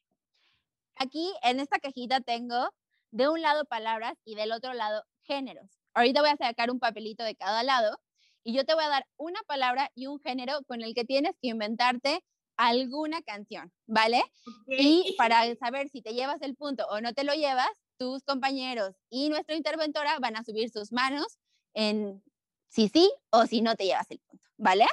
Aquí 0.95 1.33
en 1.43 1.59
esta 1.59 1.79
cajita 1.79 2.19
tengo 2.19 2.73
de 3.11 3.29
un 3.29 3.41
lado 3.41 3.65
palabras 3.65 4.17
y 4.25 4.35
del 4.35 4.51
otro 4.51 4.73
lado 4.73 5.03
géneros. 5.23 5.69
Ahorita 5.93 6.21
voy 6.21 6.31
a 6.31 6.37
sacar 6.37 6.71
un 6.71 6.79
papelito 6.79 7.23
de 7.23 7.35
cada 7.35 7.63
lado 7.63 7.99
y 8.43 8.53
yo 8.53 8.65
te 8.65 8.73
voy 8.73 8.83
a 8.83 8.89
dar 8.89 9.07
una 9.17 9.39
palabra 9.47 9.91
y 9.95 10.07
un 10.07 10.19
género 10.19 10.61
con 10.67 10.81
el 10.81 10.93
que 10.93 11.05
tienes 11.05 11.33
que 11.41 11.49
inventarte 11.49 12.23
alguna 12.57 13.21
canción, 13.21 13.71
¿vale? 13.87 14.23
Y 14.67 15.15
para 15.17 15.53
saber 15.55 15.89
si 15.89 16.01
te 16.01 16.13
llevas 16.13 16.41
el 16.41 16.55
punto 16.55 16.85
o 16.89 17.01
no 17.01 17.13
te 17.13 17.23
lo 17.23 17.33
llevas, 17.33 17.69
tus 17.97 18.23
compañeros 18.23 18.95
y 19.09 19.29
nuestra 19.29 19.55
interventora 19.55 20.17
van 20.19 20.35
a 20.35 20.43
subir 20.43 20.69
sus 20.69 20.91
manos 20.91 21.37
en 21.73 22.23
si 22.67 22.87
sí 22.87 23.11
o 23.29 23.45
si 23.45 23.61
no 23.61 23.75
te 23.75 23.85
llevas 23.85 24.09
el 24.11 24.19
punto, 24.19 24.47
¿vale? 24.57 24.85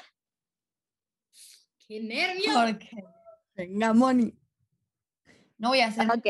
¡Qué 1.87 2.01
nervios! 2.01 2.55
Porque 2.55 2.91
Venga, 3.55 3.93
Moni. 3.93 4.33
no 5.57 5.71
voy 5.71 5.81
a 5.81 5.87
hacer, 5.89 6.09
Ok, 6.11 6.27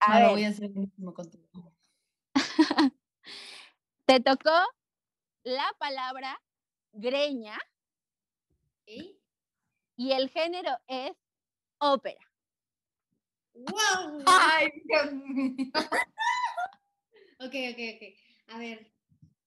a 0.00 0.08
no 0.14 0.20
lo 0.20 0.26
ver. 0.26 0.30
voy 0.32 0.44
a 0.44 0.48
hacer 0.48 0.70
lo 0.74 0.80
mismo 0.80 1.14
contigo. 1.14 1.48
Te 4.06 4.20
tocó 4.20 4.50
la 5.44 5.70
palabra 5.78 6.40
greña 6.92 7.58
y 9.96 10.12
el 10.12 10.28
género 10.30 10.76
es 10.86 11.12
ópera. 11.78 12.20
¡Wow! 13.54 14.22
Ay, 14.26 14.68
Dios 14.84 15.12
mío. 15.12 15.72
Ok, 17.38 17.54
ok, 17.72 17.80
ok. 17.96 18.54
A 18.54 18.58
ver, 18.58 18.92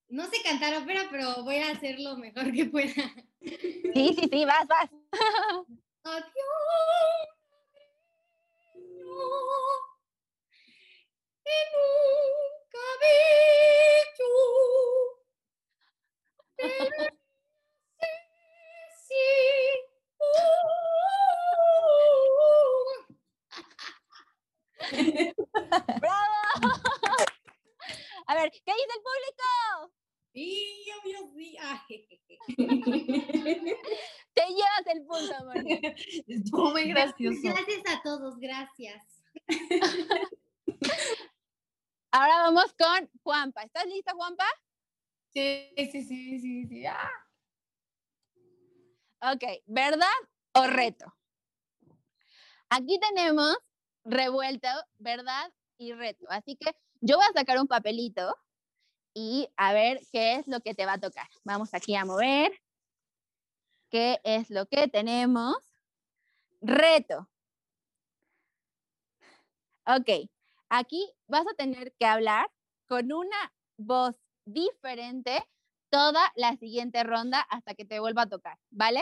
no 0.09 0.25
sé 0.25 0.43
cantar 0.43 0.75
ópera, 0.83 1.07
pero 1.09 1.45
voy 1.45 1.55
a 1.55 1.71
hacer 1.71 1.97
lo 1.97 2.17
mejor 2.17 2.51
que 2.51 2.65
pueda. 2.65 2.91
Sí, 3.39 4.13
sí, 4.13 4.29
sí, 4.29 4.43
vas, 4.43 4.67
vas. 4.67 4.89
Adiós. 6.03 6.25
en 11.45 11.69
un 11.79 12.33
cabello. 16.59 17.15
Sí, 19.07 19.13
uh. 20.17 20.25
¡Bravo! 26.01 26.33
A 28.25 28.35
ver, 28.35 28.49
¿qué 28.49 28.71
dice 28.73 28.95
el 28.95 29.03
público? 29.03 29.93
Sí, 30.33 30.85
obvio, 30.99 31.31
sí. 31.35 31.55
Ah. 31.61 31.85
Te 34.33 34.47
llevas 34.47 34.87
el 34.87 35.05
punto, 35.05 35.45
Moni. 35.45 35.79
Estuvo 36.27 36.71
muy 36.71 36.89
gracioso. 36.89 37.39
Gracias 37.43 37.83
a 37.87 38.01
todos, 38.01 38.39
gracias. 38.39 39.23
Ahora 42.11 42.37
vamos 42.39 42.73
con 42.73 43.09
Juanpa. 43.21 43.61
¿Estás 43.61 43.85
lista, 43.85 44.13
Juanpa? 44.13 44.45
Sí, 45.31 45.71
sí, 45.77 46.01
sí, 46.01 46.39
sí, 46.39 46.65
sí. 46.65 46.85
Ah. 46.87 47.24
Ok, 49.21 49.43
¿verdad 49.65 50.07
o 50.53 50.67
reto? 50.67 51.05
Aquí 52.69 52.99
tenemos 52.99 53.55
revuelto, 54.03 54.67
verdad 54.97 55.51
y 55.77 55.93
reto. 55.93 56.25
Así 56.29 56.55
que 56.55 56.75
yo 57.01 57.17
voy 57.17 57.25
a 57.29 57.33
sacar 57.33 57.59
un 57.59 57.67
papelito 57.67 58.35
y 59.13 59.47
a 59.55 59.73
ver 59.73 60.01
qué 60.11 60.35
es 60.35 60.47
lo 60.47 60.59
que 60.59 60.73
te 60.73 60.85
va 60.85 60.93
a 60.93 60.99
tocar. 60.99 61.27
Vamos 61.43 61.73
aquí 61.73 61.95
a 61.95 62.05
mover. 62.05 62.51
¿Qué 63.89 64.19
es 64.23 64.49
lo 64.49 64.65
que 64.65 64.87
tenemos? 64.87 65.55
Reto. 66.61 67.29
Ok, 69.87 70.29
aquí 70.69 71.13
vas 71.27 71.45
a 71.47 71.53
tener 71.53 71.93
que 71.93 72.05
hablar 72.05 72.49
con 72.87 73.13
una 73.13 73.53
voz 73.77 74.15
diferente 74.45 75.43
toda 75.95 76.29
la 76.35 76.57
siguiente 76.57 77.05
ronda 77.05 77.39
hasta 77.39 77.73
que 77.73 77.85
te 77.85 78.01
vuelva 78.01 78.23
a 78.23 78.27
tocar, 78.27 78.57
¿vale? 78.69 79.01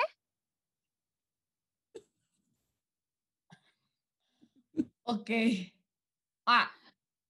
Ok. 5.01 5.29
Ah, 6.45 6.71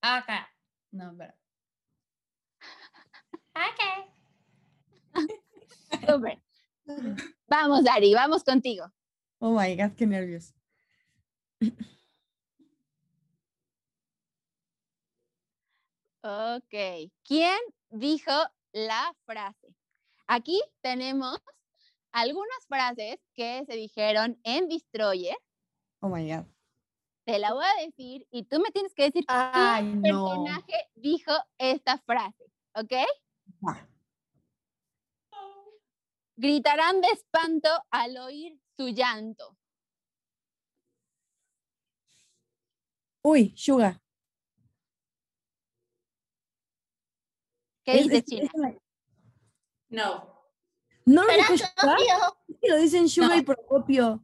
acá. 0.01 0.49
No, 0.91 1.11
espera. 1.11 1.37
Súper. 6.07 6.43
Vamos, 7.47 7.85
Dari, 7.85 8.13
vamos 8.13 8.43
contigo. 8.43 8.91
Oh 9.39 9.57
my 9.57 9.77
God, 9.77 9.95
qué 9.95 10.05
nervios. 10.05 10.53
Ok. 16.21 16.73
¿Quién 17.23 17.59
dijo 17.91 18.31
la 18.73 19.15
frase? 19.25 19.73
Aquí 20.27 20.61
tenemos 20.81 21.39
algunas 22.11 22.65
frases 22.67 23.17
que 23.33 23.63
se 23.65 23.73
dijeron 23.75 24.39
en 24.43 24.67
Destroyer. 24.67 25.37
Oh 26.01 26.09
my 26.09 26.29
God. 26.29 26.45
Te 27.25 27.39
la 27.39 27.53
voy 27.53 27.65
a 27.65 27.85
decir 27.85 28.27
y 28.31 28.43
tú 28.43 28.59
me 28.59 28.69
tienes 28.71 28.93
que 28.93 29.03
decir 29.03 29.23
Ay, 29.29 29.83
qué 30.03 30.11
no. 30.11 30.25
personaje 30.27 30.89
dijo 30.95 31.31
esta 31.57 31.97
frase, 31.99 32.43
¿ok? 32.75 32.93
Gritarán 36.35 36.99
de 36.99 37.07
espanto 37.07 37.69
al 37.91 38.17
oír 38.17 38.59
su 38.75 38.89
llanto. 38.89 39.57
Uy, 43.21 43.53
Suga. 43.55 44.02
¿Qué 47.83 47.99
Es- 47.99 48.03
dice 48.03 48.17
es- 48.17 48.25
China? 48.25 48.49
es 48.69 48.77
No, 49.89 50.29
¿No 51.05 51.23
lo 51.23 51.33
dijo 51.33 52.37
que 52.61 52.69
lo 52.69 52.77
dicen 52.77 53.09
Suga 53.09 53.27
No. 53.29 53.35
y 53.35 53.41
Procopio. 53.41 54.23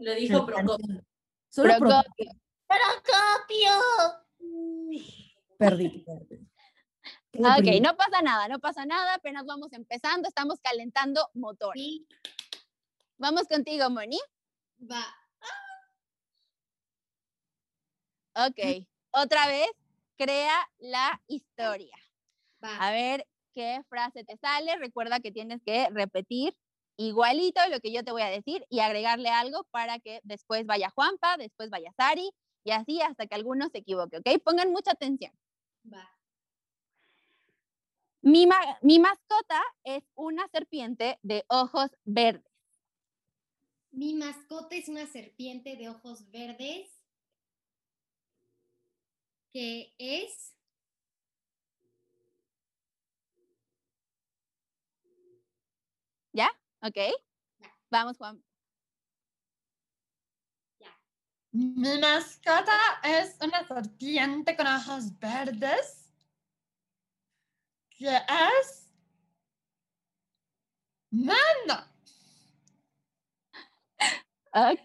lo 0.00 0.14
dijo 0.14 0.44
Procopio. 0.46 1.04
Solo 1.48 1.78
Procopio. 1.78 2.30
Procopio. 2.66 3.72
Perdí. 5.58 6.04
perdí. 6.04 6.48
Qué 7.32 7.38
Ok, 7.80 7.82
no 7.82 7.96
pasa 7.96 8.20
nada, 8.22 8.48
no 8.48 8.58
pasa 8.58 8.84
nada, 8.84 9.14
apenas 9.14 9.44
vamos 9.46 9.72
empezando, 9.72 10.28
estamos 10.28 10.58
calentando 10.60 11.28
motor. 11.34 11.74
Sí, 11.74 12.06
Vamos 13.20 13.48
contigo, 13.48 13.90
Moni. 13.90 14.18
va. 14.80 15.04
Ok, 18.46 18.86
otra 19.10 19.48
vez, 19.48 19.68
crea 20.16 20.54
la 20.78 21.20
historia. 21.26 21.96
Va. 22.62 22.76
A 22.78 22.90
ver 22.92 23.26
qué 23.54 23.80
frase 23.88 24.24
te 24.24 24.36
sale. 24.38 24.76
Recuerda 24.76 25.20
que 25.20 25.32
tienes 25.32 25.60
que 25.64 25.88
repetir 25.90 26.54
igualito 26.96 27.60
lo 27.70 27.80
que 27.80 27.92
yo 27.92 28.02
te 28.02 28.12
voy 28.12 28.22
a 28.22 28.30
decir 28.30 28.64
y 28.68 28.80
agregarle 28.80 29.28
algo 29.28 29.64
para 29.70 29.98
que 30.00 30.20
después 30.24 30.66
vaya 30.66 30.90
Juanpa, 30.90 31.36
después 31.36 31.70
vaya 31.70 31.92
Sari 31.96 32.30
y 32.64 32.72
así 32.72 33.00
hasta 33.00 33.26
que 33.26 33.34
alguno 33.36 33.68
se 33.70 33.78
equivoque, 33.78 34.18
¿ok? 34.18 34.42
Pongan 34.44 34.72
mucha 34.72 34.90
atención. 34.92 35.32
Va. 35.84 36.10
Mi, 38.20 38.46
ma- 38.46 38.78
mi 38.82 38.98
mascota 38.98 39.62
es 39.84 40.02
una 40.14 40.48
serpiente 40.48 41.18
de 41.22 41.44
ojos 41.48 41.90
verdes. 42.04 42.44
Mi 43.92 44.14
mascota 44.14 44.76
es 44.76 44.88
una 44.88 45.06
serpiente 45.06 45.76
de 45.76 45.88
ojos 45.88 46.30
verdes 46.30 46.90
que 49.52 49.94
es 49.98 50.57
¿Ok? 56.80 56.96
Vamos, 57.90 58.16
Juan. 58.18 58.42
Mi 61.50 61.98
mascota 61.98 62.78
es 63.02 63.36
una 63.40 63.66
serpiente 63.66 64.56
con 64.56 64.66
ojos 64.66 65.18
verdes. 65.18 66.12
Que 67.90 68.16
es. 68.16 68.92
Nana. 71.10 71.92
Ok. 74.52 74.84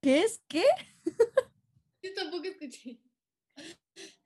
¿Qué 0.00 0.20
es? 0.20 0.42
¿Qué? 0.48 0.64
Yo 2.02 2.14
tampoco 2.14 2.44
escuché. 2.44 2.98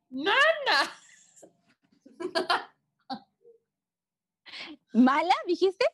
Nana. 0.09 0.99
¿Mala, 4.93 5.35
dijiste? 5.47 5.85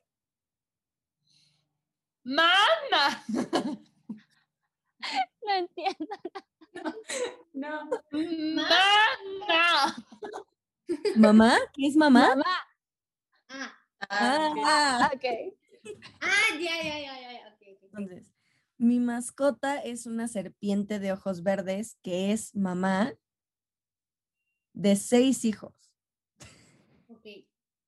Mana. 2.24 3.24
No 5.46 5.52
entiendo. 5.52 6.16
No, 7.52 7.90
Mana. 8.54 9.94
¿Mamá? 11.16 11.58
¿Qué 11.74 11.86
es 11.88 11.96
mamá? 11.96 12.28
Mamá. 12.30 12.44
Ah, 13.50 13.76
Ah, 14.08 14.48
ok. 14.50 14.58
Ah, 14.64 15.10
Ok. 15.14 15.24
ah, 16.22 16.58
ya, 16.58 16.82
ya, 16.82 16.98
ya, 16.98 17.20
ya, 17.20 17.32
ya. 17.32 17.48
ok, 17.48 17.60
ok. 17.60 17.82
Entonces, 17.82 18.32
mi 18.78 18.98
mascota 18.98 19.76
es 19.82 20.06
una 20.06 20.26
serpiente 20.26 20.98
de 20.98 21.12
ojos 21.12 21.42
verdes 21.42 21.98
que 22.02 22.32
es 22.32 22.54
mamá 22.56 23.12
de 24.72 24.96
seis 24.96 25.44
hijos. 25.44 25.74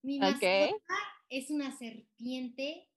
Mi 0.07 0.21
mascota 0.21 0.95
es 1.29 1.51
una 1.51 1.77
serpiente 1.77 2.89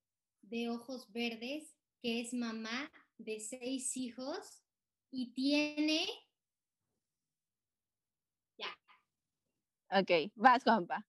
de 0.43 0.69
ojos 0.69 1.11
verdes 1.11 1.75
que 2.03 2.21
es 2.21 2.35
mamá 2.35 2.91
de 3.17 3.39
seis 3.39 3.97
hijos 3.97 4.61
y 5.09 5.33
tiene 5.33 6.05
Ok. 9.91 10.31
Vas, 10.35 10.63
Juanpa. 10.63 11.03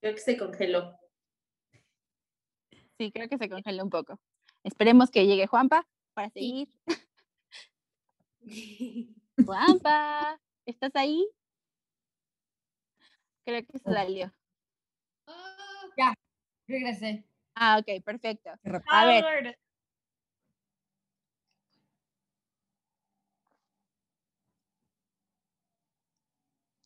Creo 0.00 0.14
que 0.14 0.20
se 0.22 0.38
congeló. 0.38 0.98
Sí, 2.96 3.12
creo 3.12 3.28
que 3.28 3.36
se 3.36 3.50
congeló 3.50 3.84
un 3.84 3.90
poco. 3.90 4.18
Esperemos 4.64 5.10
que 5.10 5.26
llegue 5.26 5.46
Juanpa 5.46 5.86
para 6.14 6.30
seguir. 6.30 6.68
Juanpa, 9.46 10.40
¿estás 10.66 10.94
ahí? 10.94 11.28
Creo 13.44 13.64
que 13.66 13.78
se 13.78 13.84
salió. 13.84 14.32
Oh, 15.26 16.14
Regresé. 16.66 17.24
Ah, 17.54 17.78
ok, 17.78 18.04
perfecto. 18.04 18.50
A 18.90 19.06
ver, 19.06 19.58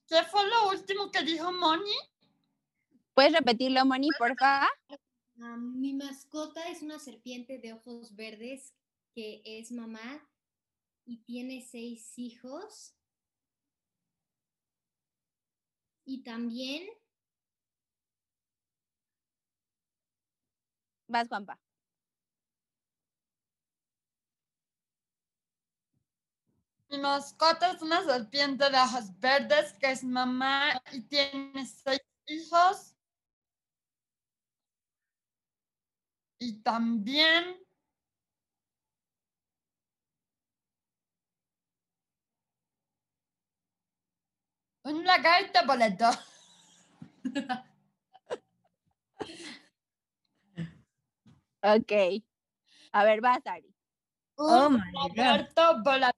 ¿Qué 0.07 0.23
fue 0.25 0.47
lo 0.47 0.69
último 0.69 1.11
que 1.11 1.23
dijo 1.23 1.51
Moni? 1.53 1.95
¿puedes 3.15 3.33
repetirlo, 3.33 3.85
Moni, 3.85 4.09
porfa? 4.19 4.69
Ah, 5.41 5.57
mi 5.57 5.95
mascota 5.95 6.69
es 6.69 6.83
una 6.83 6.99
serpiente 6.99 7.59
de 7.59 7.73
ojos 7.73 8.15
verdes 8.15 8.75
que 9.15 9.43
es 9.45 9.73
mamá 9.73 10.23
y 11.13 11.19
tiene 11.25 11.61
seis 11.61 12.19
hijos. 12.19 12.95
Y 16.07 16.23
también 16.23 16.89
Vas, 21.07 21.29
Juanpa. 21.29 21.59
Mi 26.89 26.99
mascota 26.99 27.73
es 27.73 27.83
una 27.83 28.03
serpiente 28.05 28.71
de 28.71 28.79
ojos 28.79 29.19
verdes 29.21 29.75
que 29.75 29.91
es 29.93 30.03
mamá 30.05 30.83
y 30.93 31.03
tiene 31.03 31.67
seis 31.67 32.01
hijos. 32.27 32.95
Y 36.39 36.63
también 36.63 37.63
un 44.85 45.05
lagarto 45.05 45.61
volador. 45.67 46.15
Ok. 51.63 51.93
A 52.93 53.05
ver, 53.05 53.21
vas, 53.21 53.41
Ari. 53.47 53.75
Oh 54.37 54.67
Un 54.69 54.75
my 54.75 54.81
God. 54.93 55.17
lagarto 55.17 55.83
volador. 55.83 56.15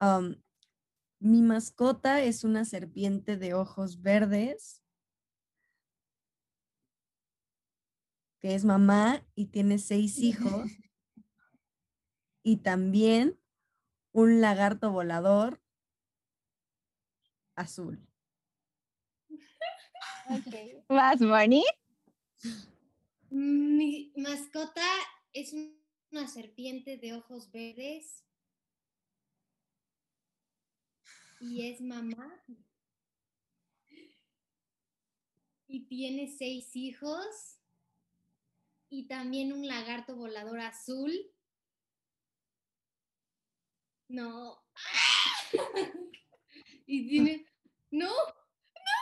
Um, 0.00 0.34
mi 1.20 1.42
mascota 1.42 2.22
es 2.22 2.44
una 2.44 2.64
serpiente 2.64 3.36
de 3.36 3.54
ojos 3.54 4.00
verdes 4.00 4.82
que 8.40 8.54
es 8.54 8.64
mamá 8.64 9.22
y 9.34 9.46
tiene 9.48 9.78
seis 9.78 10.16
hijos. 10.18 10.70
y 12.42 12.56
también 12.58 13.38
un 14.12 14.40
lagarto 14.40 14.90
volador 14.90 15.60
azul. 17.60 17.98
Vas, 20.88 21.20
Moni. 21.20 21.64
mi 23.30 24.12
mascota 24.16 24.86
es 25.32 25.52
un- 25.52 25.78
una 26.10 26.26
serpiente 26.26 26.96
de 26.98 27.14
ojos 27.14 27.50
verdes 27.52 28.24
y 31.40 31.70
es 31.70 31.80
mamá 31.80 32.44
y 35.68 35.86
tiene 35.86 36.26
seis 36.28 36.74
hijos 36.74 37.60
y 38.88 39.06
también 39.06 39.52
un 39.52 39.66
lagarto 39.68 40.16
volador 40.16 40.58
azul. 40.60 41.12
No. 44.08 44.60
y 46.86 47.08
tiene, 47.08 47.46
no, 47.90 48.06
no. 48.08 49.00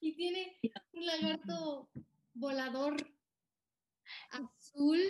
Y 0.00 0.14
tiene 0.16 0.58
un 0.92 1.06
lagarto 1.06 1.90
volador 2.34 2.96
azul 4.30 5.00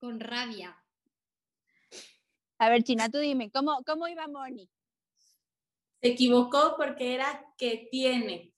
con 0.00 0.20
rabia. 0.20 0.76
A 2.58 2.68
ver, 2.68 2.82
China, 2.82 3.08
tú 3.08 3.18
dime, 3.18 3.50
¿cómo, 3.50 3.82
cómo 3.86 4.08
iba 4.08 4.26
Moni? 4.26 4.68
Se 6.00 6.08
equivocó 6.08 6.74
porque 6.76 7.14
era 7.14 7.44
que 7.56 7.88
tiene. 7.90 8.54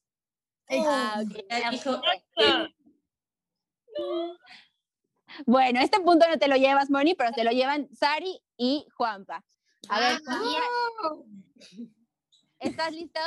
Ah, 0.68 1.22
ok. 1.24 1.44
Ella 1.48 1.70
dijo 1.70 2.00
Ah. 2.36 2.68
Bueno, 5.46 5.80
este 5.80 6.00
punto 6.00 6.26
no 6.28 6.38
te 6.38 6.48
lo 6.48 6.56
llevas, 6.56 6.90
Moni, 6.90 7.14
pero 7.14 7.32
se 7.32 7.44
lo 7.44 7.50
llevan 7.50 7.88
Sari 7.94 8.40
y 8.56 8.86
Juanpa. 8.94 9.44
A 9.88 10.00
ver, 10.00 10.20
Ah, 10.26 10.38
Juanpa, 11.00 11.24
¿estás 12.60 12.92
listo? 12.92 13.20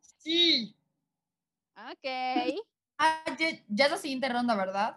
Sí. 0.00 0.76
Ok. 1.76 2.06
Ah, 2.98 3.24
ya, 3.38 3.50
ya 3.68 3.84
es 3.86 3.90
la 3.90 3.96
siguiente 3.96 4.28
ronda, 4.28 4.54
¿verdad? 4.54 4.96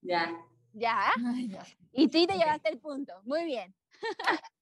ya. 0.00 0.32
Ya. 0.72 1.12
Ay, 1.26 1.48
ya. 1.48 1.64
Y 1.92 2.08
sí 2.08 2.26
te 2.26 2.34
llevaste 2.36 2.70
el 2.70 2.78
punto. 2.78 3.20
Muy 3.24 3.44
bien. 3.44 3.74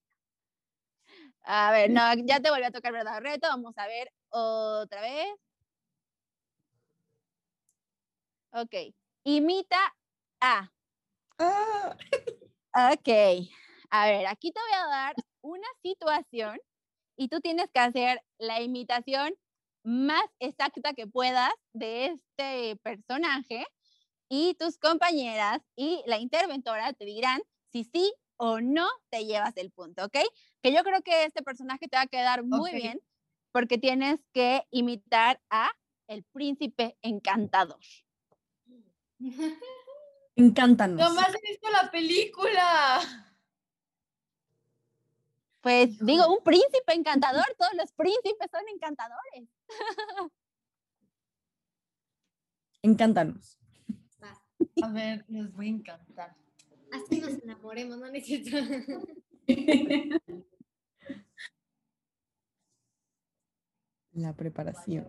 A 1.42 1.70
ver, 1.72 1.90
no, 1.90 2.12
ya 2.26 2.40
te 2.40 2.50
volvió 2.50 2.66
a 2.66 2.70
tocar 2.70 2.92
verdad 2.92 3.20
reto. 3.20 3.48
Vamos 3.48 3.76
a 3.78 3.86
ver 3.86 4.12
otra 4.28 5.00
vez. 5.00 5.28
Ok. 8.52 8.94
Imita 9.24 9.78
a. 10.40 10.70
Ah, 11.38 11.96
Ok. 12.92 13.08
A 13.90 14.06
ver, 14.06 14.26
aquí 14.26 14.52
te 14.52 14.60
voy 14.60 14.72
a 14.72 14.86
dar 14.86 15.14
una 15.40 15.66
situación 15.82 16.60
y 17.20 17.28
tú 17.28 17.40
tienes 17.40 17.70
que 17.70 17.80
hacer 17.80 18.22
la 18.38 18.62
imitación 18.62 19.34
más 19.84 20.24
exacta 20.38 20.94
que 20.94 21.06
puedas 21.06 21.52
de 21.74 22.06
este 22.06 22.76
personaje 22.76 23.66
y 24.30 24.54
tus 24.54 24.78
compañeras 24.78 25.60
y 25.76 26.02
la 26.06 26.18
interventora 26.18 26.94
te 26.94 27.04
dirán 27.04 27.42
si 27.70 27.84
sí 27.84 28.10
o 28.38 28.62
no 28.62 28.88
te 29.10 29.26
llevas 29.26 29.54
el 29.58 29.70
punto, 29.70 30.06
¿ok? 30.06 30.16
Que 30.62 30.72
yo 30.72 30.82
creo 30.82 31.02
que 31.02 31.24
este 31.24 31.42
personaje 31.42 31.88
te 31.88 31.98
va 31.98 32.04
a 32.04 32.06
quedar 32.06 32.42
muy 32.42 32.72
bien 32.72 33.02
porque 33.52 33.76
tienes 33.76 34.20
que 34.32 34.66
imitar 34.70 35.42
a 35.50 35.70
el 36.06 36.24
príncipe 36.32 36.96
encantador. 37.02 37.80
encántanos. 40.36 40.98
Nomás 40.98 41.34
he 41.34 41.50
visto 41.50 41.68
la 41.68 41.90
película. 41.90 43.29
Pues 45.60 45.98
digo, 46.04 46.26
un 46.34 46.42
príncipe 46.42 46.94
encantador, 46.94 47.44
todos 47.58 47.74
los 47.74 47.92
príncipes 47.92 48.50
son 48.50 48.62
encantadores. 48.72 49.48
Encántanos. 52.82 53.58
A 54.82 54.88
ver, 54.88 55.24
les 55.28 55.52
voy 55.52 55.66
a 55.66 55.70
encantar. 55.70 56.34
Así 56.92 57.20
nos 57.20 57.34
enamoremos, 57.42 57.98
¿no 57.98 58.10
necesito? 58.10 58.56
La 64.12 64.34
preparación. 64.34 65.08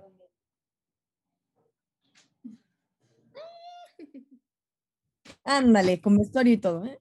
Ándale, 5.44 6.02
con 6.02 6.18
vestuario 6.18 6.54
y 6.54 6.58
todo, 6.58 6.86
¿eh? 6.86 7.01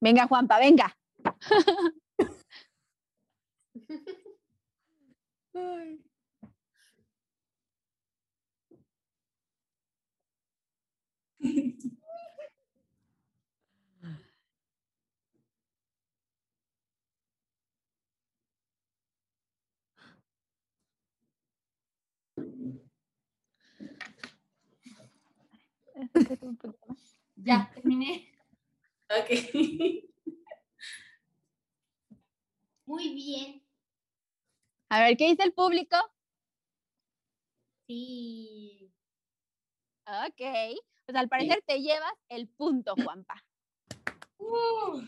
Venga, 0.00 0.26
Juanpa, 0.26 0.58
venga. 0.58 0.96
Ay. 5.54 5.98
Ya, 27.36 27.70
terminé. 27.74 28.29
Ok. 29.10 29.30
Muy 32.86 33.14
bien. 33.14 33.62
A 34.88 35.00
ver, 35.00 35.16
¿qué 35.16 35.28
dice 35.28 35.42
el 35.42 35.52
público? 35.52 35.96
Sí. 37.86 38.92
Ok. 40.06 40.80
Pues 41.06 41.16
al 41.16 41.28
parecer 41.28 41.62
te 41.66 41.80
llevas 41.80 42.12
el 42.28 42.48
punto, 42.48 42.94
Juanpa. 43.02 43.44
Uh, 44.38 45.02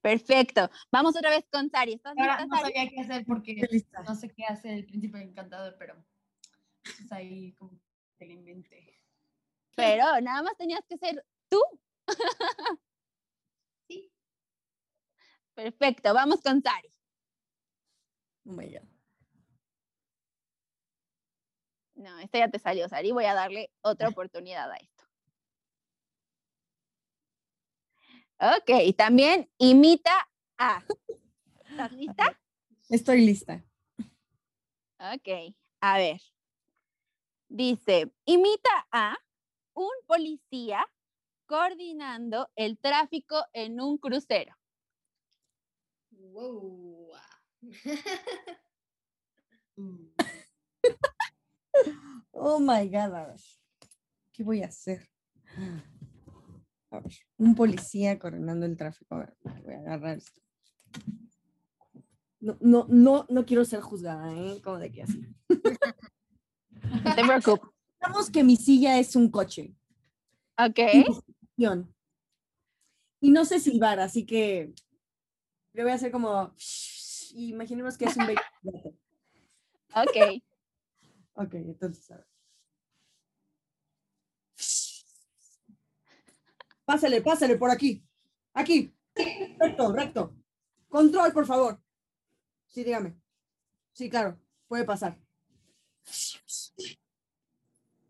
Perfecto. 0.00 0.68
Vamos 0.90 1.16
otra 1.16 1.30
vez 1.30 1.44
con 1.50 1.70
Sari. 1.70 1.94
¿Estás 1.94 2.14
ahora 2.16 2.38
lista, 2.38 2.46
no 2.46 2.56
Sari? 2.56 2.74
sabía 2.74 2.90
qué 2.90 3.00
hacer 3.00 3.24
porque 3.26 3.68
lista. 3.70 4.02
no 4.02 4.14
sé 4.14 4.32
qué 4.32 4.44
hace 4.44 4.72
el 4.74 4.86
príncipe 4.86 5.20
encantador, 5.20 5.76
pero 5.78 6.02
es 6.84 7.12
ahí 7.12 7.52
como 7.52 7.78
que 8.18 8.26
lo 8.26 8.32
inventé. 8.32 8.98
Pero 9.76 10.20
nada 10.20 10.42
más 10.42 10.56
tenías 10.56 10.84
que 10.88 10.96
ser 10.96 11.24
tú. 11.48 11.60
Sí. 13.88 14.12
Perfecto. 15.54 16.14
Vamos 16.14 16.40
con 16.40 16.62
Sari. 16.62 16.88
Oh 18.46 18.52
my 18.52 18.66
God. 18.66 18.88
No, 21.94 22.18
esta 22.18 22.38
ya 22.38 22.48
te 22.48 22.58
salió, 22.58 22.88
Sari. 22.88 23.10
Voy 23.10 23.26
a 23.26 23.34
darle 23.34 23.70
otra 23.82 24.08
oportunidad 24.08 24.70
a 24.70 24.76
esto. 24.76 25.04
Ok, 28.40 28.96
también 28.96 29.50
imita 29.58 30.30
a. 30.56 30.82
¿Estás 31.68 31.92
lista? 31.92 32.40
Estoy 32.88 33.26
lista. 33.26 33.62
Ok, 34.98 35.54
a 35.80 35.98
ver. 35.98 36.20
Dice, 37.48 38.10
imita 38.24 38.86
a 38.90 39.18
un 39.74 39.92
policía 40.06 40.86
coordinando 41.50 42.48
el 42.54 42.78
tráfico 42.78 43.44
en 43.52 43.80
un 43.80 43.98
crucero. 43.98 44.54
Wow. 46.12 47.10
Mm. 49.76 50.10
Oh 52.32 52.58
my 52.58 52.86
God, 52.88 53.14
a 53.14 53.26
ver. 53.28 53.40
¿Qué 54.30 54.42
voy 54.42 54.62
a 54.62 54.66
hacer? 54.66 55.08
A 56.90 57.00
ver, 57.00 57.14
un 57.38 57.54
policía 57.54 58.18
coordinando 58.18 58.66
el 58.66 58.76
tráfico. 58.76 59.14
A 59.14 59.18
ver, 59.20 59.36
voy 59.64 59.74
a 59.74 59.78
agarrar 59.78 60.18
esto. 60.18 60.42
No, 62.40 62.58
no, 62.60 62.84
no, 62.90 63.26
no 63.30 63.46
quiero 63.46 63.64
ser 63.64 63.80
juzgada, 63.80 64.34
¿eh? 64.34 64.60
Como 64.62 64.78
de 64.78 64.92
que 64.92 65.02
así. 65.04 65.24
No 65.48 67.14
te 67.14 67.22
preocupes. 67.22 67.70
Digamos 68.00 68.30
que 68.30 68.44
mi 68.44 68.56
silla 68.56 68.98
es 68.98 69.16
un 69.16 69.30
coche. 69.30 69.74
Ok, 70.58 70.78
Guión. 71.60 71.94
Y 73.20 73.30
no 73.30 73.44
sé 73.44 73.60
silbar, 73.60 74.00
así 74.00 74.24
que 74.24 74.72
le 75.74 75.82
voy 75.82 75.92
a 75.92 75.96
hacer 75.96 76.10
como. 76.10 76.54
Imaginemos 77.34 77.98
que 77.98 78.06
es 78.06 78.16
un 78.16 78.26
vehículo. 78.26 78.96
ok. 79.94 80.42
Ok, 81.34 81.54
entonces, 81.54 82.10
a 82.10 82.16
ver. 82.16 82.26
Pásale, 86.86 87.20
pásale 87.20 87.56
por 87.56 87.70
aquí. 87.70 88.02
Aquí. 88.54 88.96
Recto, 89.58 89.92
recto. 89.92 90.36
Control, 90.88 91.32
por 91.32 91.46
favor. 91.46 91.78
Sí, 92.68 92.82
dígame. 92.82 93.20
Sí, 93.92 94.08
claro. 94.08 94.40
Puede 94.66 94.84
pasar. 94.84 95.18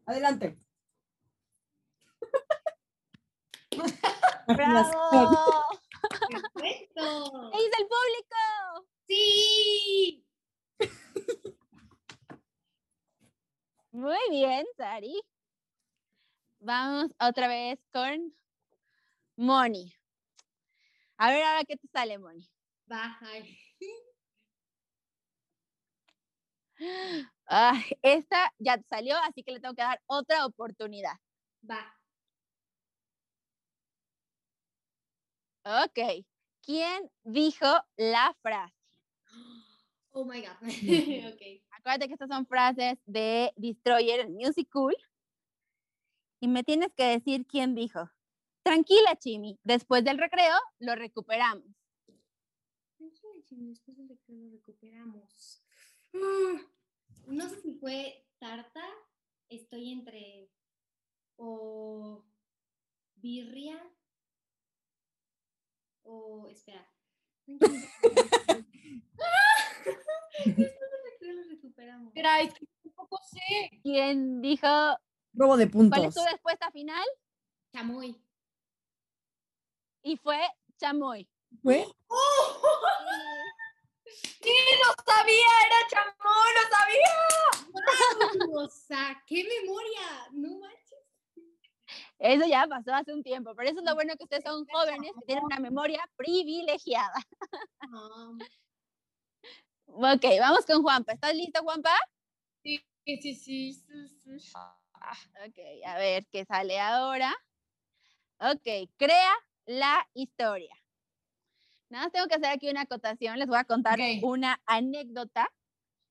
Adelante. 0.07 0.57
¡Bravo! 4.47 5.65
Perfecto. 6.29 7.51
¿Qué 7.53 7.59
dice 7.59 7.77
el 7.79 7.89
público? 7.89 8.89
Sí. 9.07 10.25
Muy 13.93 14.19
bien, 14.31 14.67
Sari. 14.77 15.21
Vamos 16.61 17.11
otra 17.19 17.49
vez 17.49 17.79
con 17.93 18.35
Moni. 19.37 19.95
A 21.17 21.31
ver 21.31 21.43
ahora 21.43 21.65
qué 21.65 21.77
te 21.77 21.89
sale, 21.89 22.19
Moni. 22.19 22.49
Va. 22.91 23.19
ay. 23.23 23.59
Ah, 27.53 27.83
esta 28.03 28.53
ya 28.59 28.77
te 28.79 28.85
salió, 28.85 29.17
así 29.25 29.43
que 29.43 29.51
le 29.51 29.59
tengo 29.59 29.75
que 29.75 29.83
dar 29.83 30.01
otra 30.07 30.47
oportunidad. 30.47 31.17
Va. 31.69 32.00
Ok. 35.65 36.25
¿Quién 36.63 37.11
dijo 37.25 37.67
la 37.97 38.37
frase? 38.43 38.75
Oh 40.13 40.25
my 40.25 40.41
God. 40.41 40.57
ok. 41.35 41.43
Acuérdate 41.71 42.09
que 42.09 42.15
estas 42.15 42.29
son 42.29 42.47
frases 42.47 42.99
de 43.07 43.53
Destroyer, 43.57 44.21
el 44.21 44.31
musical. 44.31 44.97
Y 46.41 46.49
me 46.49 46.65
tienes 46.65 46.93
que 46.95 47.05
decir 47.05 47.47
quién 47.47 47.75
dijo. 47.75 48.11
Tranquila, 48.63 49.17
Chimi. 49.19 49.59
Después 49.63 50.05
del 50.05 50.19
recreo 50.19 50.57
lo 50.79 50.95
recuperamos. 50.95 51.65
Tranquila, 52.97 53.45
Chimi, 53.47 53.69
después 53.69 53.97
del 53.97 54.09
recreo 54.09 54.39
lo 54.39 54.51
recuperamos. 54.51 55.63
Mm, 56.13 57.35
No 57.37 57.49
sé 57.49 57.61
si 57.61 57.75
fue 57.75 58.27
tarta. 58.39 58.83
Estoy 59.49 59.93
entre. 59.93 60.51
O. 61.37 62.25
Birria. 63.17 63.83
O. 66.03 66.49
Espera. 66.49 66.87
Lo 71.21 71.43
recuperamos. 71.49 72.09
Espera, 72.09 72.41
es 72.41 72.55
que 72.55 72.67
tampoco 72.83 73.21
sé. 73.31 73.71
¿Quién 73.83 74.41
dijo? 74.41 74.67
Robo 75.33 75.57
de 75.57 75.71
¿Cuál 75.71 75.91
puntos. 75.91 76.05
es 76.05 76.15
tu 76.15 76.25
respuesta 76.25 76.71
final? 76.71 77.05
Chamoy. 77.73 78.21
Y 80.03 80.17
fue 80.17 80.41
chamoy. 80.79 81.29
¿Fue? 81.63 81.87
Sí, 84.43 84.51
lo 84.51 85.05
sabía, 85.13 85.51
era 85.67 85.89
chamón, 85.89 86.49
lo 86.57 86.65
sabía. 86.77 87.17
¡Wow! 88.49 88.65
O 88.65 88.69
sea, 88.69 89.23
¡qué 89.27 89.45
memoria! 89.45 90.29
No 90.33 90.59
manches. 90.59 90.80
Eso 92.21 92.47
ya 92.47 92.67
pasó 92.69 92.93
hace 92.93 93.15
un 93.15 93.23
tiempo, 93.23 93.55
pero 93.57 93.71
eso 93.71 93.79
es 93.81 93.87
lo 93.87 93.95
bueno 93.95 94.15
que 94.15 94.25
ustedes 94.25 94.45
son 94.45 94.67
jóvenes 94.67 95.11
que 95.19 95.25
tienen 95.25 95.45
una 95.45 95.59
memoria 95.59 96.07
privilegiada. 96.17 97.15
No. 97.89 98.37
Ok, 99.87 100.25
vamos 100.39 100.67
con 100.67 100.83
Juanpa. 100.83 101.13
¿Estás 101.15 101.35
listo, 101.35 101.63
Juanpa? 101.63 101.97
Sí, 102.63 102.79
sí, 103.05 103.35
sí. 103.35 103.73
sí, 103.73 104.09
sí. 104.23 104.53
Ok, 105.47 105.59
a 105.87 105.97
ver 105.97 106.27
qué 106.27 106.45
sale 106.45 106.79
ahora. 106.79 107.35
Ok, 108.39 108.91
crea 108.97 109.33
la 109.65 110.07
historia. 110.13 110.77
Nada 111.89 112.05
más 112.05 112.13
tengo 112.13 112.27
que 112.29 112.35
hacer 112.35 112.51
aquí 112.51 112.69
una 112.69 112.83
acotación. 112.83 113.39
Les 113.39 113.49
voy 113.49 113.59
a 113.59 113.65
contar 113.65 113.99
una 114.23 114.61
anécdota. 114.67 115.49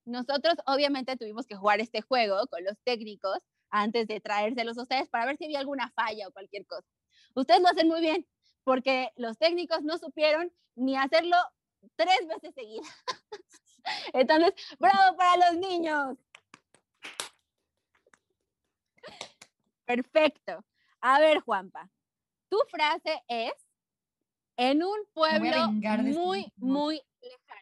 Nosotros 0.06 0.56
obviamente 0.66 1.16
tuvimos 1.18 1.46
que 1.46 1.56
jugar 1.56 1.80
este 1.80 2.02
juego 2.02 2.48
con 2.48 2.64
los 2.64 2.78
técnicos 2.84 3.38
antes 3.70 4.08
de 4.08 4.20
traérselos 4.20 4.78
a 4.78 4.84
ustedes 4.84 5.10
para 5.10 5.26
ver 5.26 5.38
si 5.38 5.46
había 5.46 5.60
alguna 5.60 5.92
falla 5.92 6.28
o 6.28 6.32
cualquier 6.32 6.66
cosa. 6.66 6.88
Ustedes 7.36 7.62
lo 7.62 7.70
hacen 7.70 7.88
muy 7.88 8.02
bien 8.02 8.28
porque 8.64 9.12
los 9.16 9.38
técnicos 9.38 9.84
no 9.84 9.98
supieron 9.98 10.52
ni 10.76 10.96
hacerlo 10.96 11.38
tres 11.96 12.28
veces 12.28 12.54
seguidas. 12.54 12.88
Entonces, 14.14 14.54
bravo 14.80 15.18
para 15.18 15.52
los 15.52 15.60
niños. 15.60 16.18
Perfecto. 19.86 20.64
A 21.02 21.20
ver, 21.20 21.40
Juanpa, 21.40 21.90
tu 22.50 22.58
frase 22.70 23.24
es 23.28 23.54
en 24.58 24.84
un 24.84 24.98
pueblo 25.14 25.72
muy, 25.72 26.52
muy 26.58 27.02
lejano. 27.22 27.59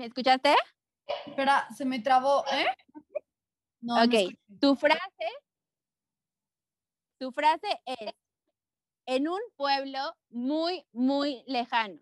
¿Me 0.00 0.06
escuchaste? 0.06 0.56
Espera, 1.26 1.68
se 1.76 1.84
me 1.84 2.00
trabó, 2.00 2.42
¿eh? 2.50 2.74
No, 3.82 4.02
Ok, 4.02 4.34
tu 4.58 4.74
frase, 4.74 5.28
tu 7.18 7.30
frase 7.32 7.68
es 7.84 8.14
en 9.04 9.28
un 9.28 9.40
pueblo 9.56 10.16
muy, 10.30 10.86
muy 10.92 11.44
lejano. 11.46 12.00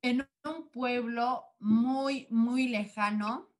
en 0.00 0.26
un 0.44 0.70
pueblo 0.70 1.44
muy, 1.58 2.28
muy 2.30 2.68
lejano, 2.68 3.50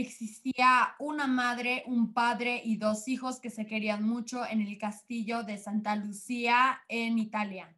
existía 0.00 0.94
una 0.98 1.26
madre, 1.26 1.84
un 1.86 2.12
padre 2.12 2.62
y 2.64 2.76
dos 2.76 3.08
hijos 3.08 3.40
que 3.40 3.50
se 3.50 3.66
querían 3.66 4.02
mucho 4.02 4.44
en 4.44 4.60
el 4.60 4.78
castillo 4.78 5.42
de 5.42 5.58
Santa 5.58 5.96
Lucía 5.96 6.82
en 6.88 7.18
Italia. 7.18 7.76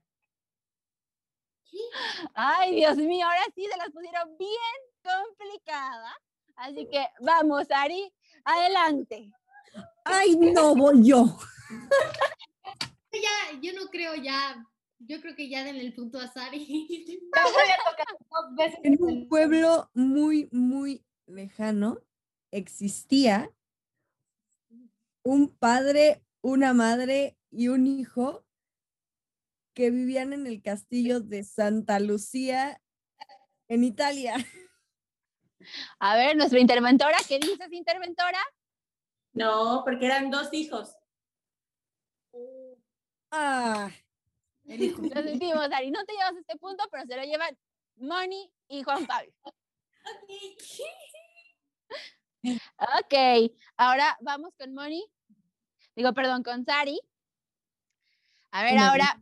Ay, 2.34 2.76
Dios 2.76 2.96
mío, 2.96 3.26
ahora 3.26 3.44
sí 3.54 3.66
se 3.70 3.76
las 3.76 3.90
pusieron 3.90 4.36
bien 4.38 4.78
complicada. 5.02 6.16
Así 6.56 6.88
que 6.90 7.06
vamos, 7.20 7.66
Ari, 7.70 8.12
adelante. 8.44 9.30
Ay, 10.04 10.36
no 10.36 10.74
voy 10.74 11.06
yo. 11.06 11.38
Ya, 13.12 13.60
yo 13.60 13.72
no 13.72 13.88
creo 13.90 14.14
ya. 14.14 14.64
Yo 15.00 15.20
creo 15.20 15.36
que 15.36 15.48
ya 15.48 15.62
denle 15.62 15.82
el 15.82 15.94
punto 15.94 16.18
a 16.18 16.26
Sari. 16.26 16.66
Te 17.06 17.42
voy 17.42 17.52
a 17.52 17.90
tocar 17.90 18.06
dos 18.30 18.54
veces. 18.56 18.80
En 18.82 18.96
un 19.00 19.28
pueblo 19.28 19.90
muy, 19.94 20.48
muy 20.50 21.04
lejano 21.26 21.98
existía 22.50 23.50
un 25.22 25.48
padre, 25.56 26.24
una 26.40 26.72
madre 26.72 27.36
y 27.50 27.68
un 27.68 27.86
hijo 27.86 28.44
que 29.74 29.90
vivían 29.90 30.32
en 30.32 30.46
el 30.46 30.62
castillo 30.62 31.20
de 31.20 31.44
Santa 31.44 32.00
Lucía 32.00 32.82
en 33.68 33.84
Italia. 33.84 34.34
A 35.98 36.16
ver, 36.16 36.36
nuestra 36.36 36.58
interventora, 36.58 37.16
¿qué 37.28 37.38
dices, 37.38 37.72
interventora? 37.72 38.38
No, 39.32 39.82
porque 39.84 40.06
eran 40.06 40.30
dos 40.30 40.52
hijos. 40.52 40.96
Ah, 43.30 43.90
Lo 44.64 45.22
sentimos, 45.22 45.70
Ari. 45.72 45.90
No 45.90 46.04
te 46.04 46.12
llevas 46.12 46.36
este 46.36 46.56
punto, 46.56 46.84
pero 46.90 47.04
se 47.04 47.16
lo 47.16 47.22
llevan 47.22 47.56
Moni 47.96 48.50
y 48.68 48.82
Juan 48.82 49.06
Pablo. 49.06 49.32
Ok, 52.78 53.52
ahora 53.76 54.16
vamos 54.20 54.54
con 54.58 54.74
Moni. 54.74 55.04
Digo, 55.94 56.12
perdón, 56.14 56.42
con 56.42 56.64
Sari. 56.64 57.00
A 58.50 58.62
ver 58.62 58.78
ahora, 58.78 59.20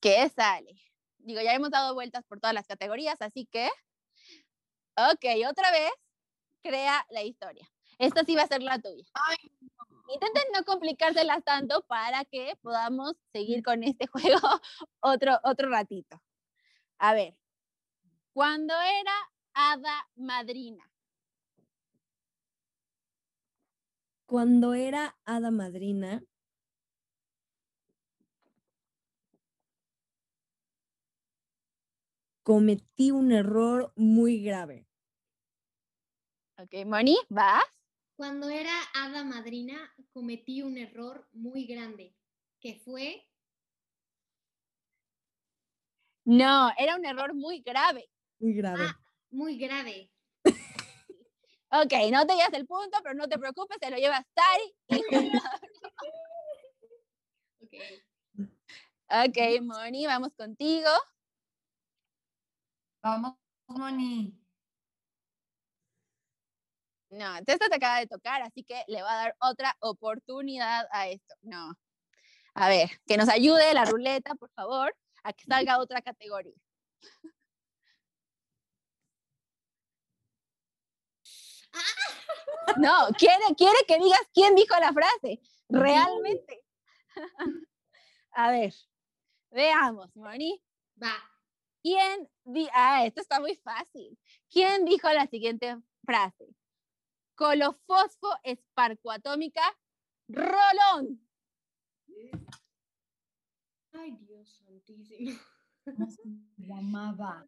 ¿qué 0.00 0.28
sale? 0.28 0.74
Digo, 1.18 1.40
ya 1.40 1.54
hemos 1.54 1.70
dado 1.70 1.94
vueltas 1.94 2.24
por 2.24 2.40
todas 2.40 2.54
las 2.54 2.66
categorías, 2.66 3.20
así 3.20 3.46
que. 3.46 3.68
Ok, 4.96 5.24
otra 5.48 5.70
vez, 5.70 5.90
crea 6.62 7.06
la 7.10 7.22
historia. 7.22 7.68
Esta 7.98 8.24
sí 8.24 8.34
va 8.34 8.42
a 8.42 8.48
ser 8.48 8.62
la 8.62 8.78
tuya. 8.78 9.04
Intenten 10.12 10.42
no 10.52 10.64
complicárselas 10.64 11.42
tanto 11.44 11.82
para 11.86 12.24
que 12.24 12.56
podamos 12.62 13.16
seguir 13.32 13.62
con 13.62 13.82
este 13.82 14.06
juego 14.38 14.60
otro, 15.00 15.38
otro 15.44 15.70
ratito. 15.70 16.20
A 16.98 17.14
ver, 17.14 17.36
cuando 18.32 18.74
era 18.74 19.12
hada 19.54 20.08
madrina, 20.16 20.84
cuando 24.26 24.74
era 24.74 25.16
hada 25.24 25.50
madrina, 25.50 26.22
cometí 32.42 33.10
un 33.10 33.32
error 33.32 33.92
muy 33.96 34.42
grave. 34.42 34.86
ok, 36.58 36.86
Moni, 36.86 37.16
vas. 37.28 37.64
Cuando 38.16 38.48
era 38.48 38.72
hada 38.94 39.24
madrina, 39.24 39.92
cometí 40.12 40.62
un 40.62 40.78
error 40.78 41.26
muy 41.32 41.66
grande, 41.66 42.14
que 42.60 42.76
fue, 42.84 43.28
No, 46.26 46.70
era 46.78 46.96
un 46.96 47.04
error 47.04 47.34
muy 47.34 47.60
grave. 47.60 48.08
Muy 48.40 48.54
grave. 48.54 48.84
Ah. 48.84 48.98
muy 49.30 49.58
grave. 49.58 50.10
Ok, 51.82 51.92
no 52.12 52.24
te 52.24 52.36
llevas 52.36 52.52
el 52.52 52.66
punto, 52.66 52.98
pero 53.02 53.14
no 53.16 53.26
te 53.26 53.36
preocupes, 53.36 53.78
se 53.80 53.90
lo 53.90 53.96
lleva 53.96 54.24
Sari 54.32 54.76
y. 54.88 55.02
Ok. 57.64 57.74
Ok, 59.26 59.60
Moni, 59.62 60.06
vamos 60.06 60.30
contigo. 60.36 60.88
Vamos, 63.02 63.34
Moni. 63.66 64.40
No, 67.10 67.36
esto 67.38 67.68
te 67.68 67.74
acaba 67.74 67.98
de 67.98 68.06
tocar, 68.06 68.42
así 68.42 68.62
que 68.62 68.84
le 68.86 69.02
va 69.02 69.12
a 69.12 69.16
dar 69.16 69.36
otra 69.40 69.76
oportunidad 69.80 70.86
a 70.92 71.08
esto. 71.08 71.34
No. 71.42 71.74
A 72.54 72.68
ver, 72.68 72.88
que 73.04 73.16
nos 73.16 73.28
ayude 73.28 73.74
la 73.74 73.84
ruleta, 73.84 74.36
por 74.36 74.50
favor, 74.50 74.96
a 75.24 75.32
que 75.32 75.44
salga 75.44 75.80
otra 75.80 76.02
categoría. 76.02 76.54
No, 82.76 83.08
quiere, 83.18 83.44
quiere 83.56 83.78
que 83.86 83.98
digas 83.98 84.20
quién 84.32 84.54
dijo 84.54 84.74
la 84.80 84.92
frase, 84.92 85.40
realmente. 85.68 86.64
A 88.32 88.50
ver, 88.50 88.74
veamos, 89.50 90.14
Moni. 90.16 90.62
Va. 91.00 91.14
¿Quién 91.82 92.28
di 92.44 92.68
ah, 92.72 93.04
esto 93.04 93.20
está 93.20 93.40
muy 93.40 93.56
fácil. 93.56 94.18
¿Quién 94.50 94.84
dijo 94.84 95.08
la 95.12 95.26
siguiente 95.26 95.76
frase? 96.04 96.46
Colofosfo 97.34 98.28
esparcoatómica 98.42 99.62
Rolón. 100.28 101.20
Ay, 103.92 104.16
Dios 104.22 104.62
santísimo. 104.64 105.38
¿Cómo 105.84 106.10
se 106.10 106.22
llamaba? 106.56 107.46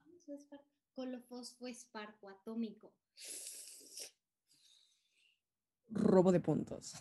Colofosfo 0.94 1.66
esparco 1.66 2.28
atómico. 2.28 2.92
Robo 5.96 6.32
de 6.32 6.40
puntos. 6.40 6.94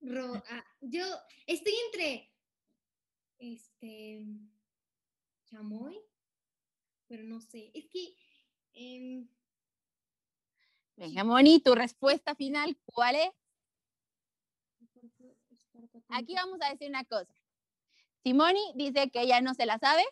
Ro- 0.00 0.42
ah, 0.50 0.64
yo 0.80 1.04
estoy 1.46 1.74
entre 1.86 2.32
este 3.38 4.24
chamoy, 5.46 5.98
pero 7.08 7.22
no 7.24 7.40
sé. 7.40 7.70
Es 7.74 7.86
que 7.86 8.14
em, 8.74 9.28
Venga, 10.96 11.24
Moni, 11.24 11.60
tu 11.60 11.74
respuesta 11.74 12.34
final, 12.34 12.78
¿cuál 12.86 13.16
es? 13.16 13.30
Aquí 16.08 16.34
vamos 16.34 16.58
a 16.62 16.70
decir 16.70 16.88
una 16.88 17.04
cosa. 17.04 17.32
Si 18.22 18.32
Moni 18.32 18.72
dice 18.76 19.10
que 19.10 19.20
ella 19.22 19.40
no 19.40 19.54
se 19.54 19.66
la 19.66 19.78
sabe, 19.78 20.02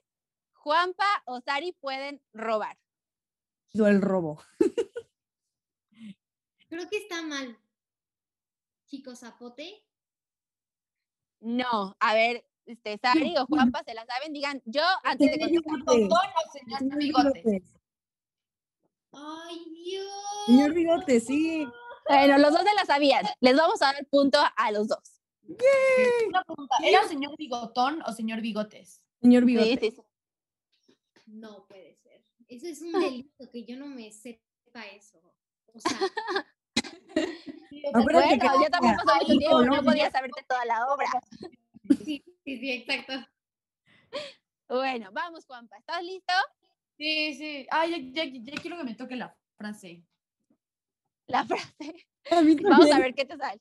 Juanpa 0.53 1.07
o 1.27 1.41
Sari 1.41 1.73
pueden 1.73 2.23
robar. 2.33 2.79
Yo 3.73 3.87
el 3.87 4.01
robo. 4.03 4.43
Creo 6.69 6.89
que 6.91 6.99
está 6.99 7.23
mal. 7.23 7.59
Chico 8.95 9.17
zapote. 9.17 9.85
No, 11.41 11.97
a 11.99 12.15
ver, 12.15 12.47
este, 12.65 12.97
Sari 12.99 13.37
o 13.39 13.45
Juanpa 13.47 13.83
se 13.83 13.93
la 13.93 14.07
saben, 14.07 14.33
digan 14.33 14.63
yo 14.67 14.83
antes 15.03 15.33
de 15.33 15.45
Señor 15.47 15.65
contestar. 15.65 15.97
Bigotes. 15.97 16.09
¿Botón 16.09 16.31
o 16.37 16.53
señor 16.53 16.79
Señor 16.79 16.99
bigotes? 16.99 17.45
Bigotes. 17.45 17.75
Ay, 19.13 19.65
Dios. 19.85 20.07
Señor 20.47 20.73
Bigote, 20.75 21.21
sí. 21.21 21.67
Bueno, 22.09 22.39
los 22.39 22.53
dos 22.53 22.63
se 22.63 22.75
la 22.75 22.85
sabían. 22.85 23.25
Les 23.41 23.57
vamos 23.57 23.83
a 23.83 23.87
dar 23.87 23.97
el 23.99 24.07
punto 24.07 24.39
a 24.57 24.71
los 24.71 24.87
dos. 24.87 25.21
Una 25.43 26.45
pregunta, 26.45 26.77
¿era 26.85 27.03
señor 27.09 27.37
bigotón 27.37 28.01
o 28.07 28.13
señor 28.13 28.41
bigotes? 28.43 29.03
Señor 29.21 29.43
Sí, 29.43 29.47
Bigote. 29.47 29.91
sí, 29.91 30.03
sí. 30.87 30.97
No 31.27 31.67
puede 31.67 31.97
ser. 31.97 32.23
Eso 32.47 32.69
es 32.69 32.81
un 32.81 32.93
delito 32.93 33.51
que 33.51 33.65
yo 33.65 33.77
no 33.77 33.87
me 33.87 34.13
sepa 34.13 34.87
eso. 34.93 35.19
O 35.73 35.81
sea, 35.81 35.99
Bueno, 37.93 38.21
que 38.29 38.39
yo 38.65 38.71
tampoco 38.71 39.03
soy 39.05 39.27
tu 39.27 39.33
ahí 39.33 39.39
tiempo, 39.39 39.59
no 39.63 39.67
Colombia- 39.69 39.83
podía 39.83 40.11
saberte 40.11 40.43
toda 40.49 40.65
la 40.65 40.87
obra. 40.93 41.07
sí, 42.05 42.25
sí, 42.45 42.59
sí, 42.59 42.73
exacto. 42.73 43.13
Bueno, 44.69 45.11
vamos, 45.13 45.45
Juanpa. 45.47 45.77
¿Estás 45.79 46.03
listo? 46.03 46.33
Sí, 46.97 47.35
sí. 47.35 47.67
Ay, 47.71 48.13
ya, 48.15 48.25
ya- 48.25 48.41
ya 48.43 48.61
quiero 48.63 48.77
que 48.79 48.85
me 48.85 48.95
toque 48.95 49.17
la 49.17 49.37
frase. 49.57 50.03
La 51.27 51.45
frase. 51.45 52.07
A 52.31 52.41
mí 52.43 52.55
Vamos 52.57 52.87
a 52.87 52.89
también. 52.89 53.01
ver 53.03 53.15
qué 53.15 53.25
te 53.27 53.37
sale. 53.37 53.61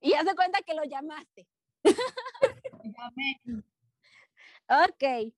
Y 0.00 0.12
haz 0.14 0.24
de 0.24 0.34
cuenta 0.34 0.60
que 0.62 0.74
lo 0.74 0.84
llamaste. 0.84 1.46
Llamé. 2.84 3.40
Ok. 4.68 5.02
Ay, 5.02 5.32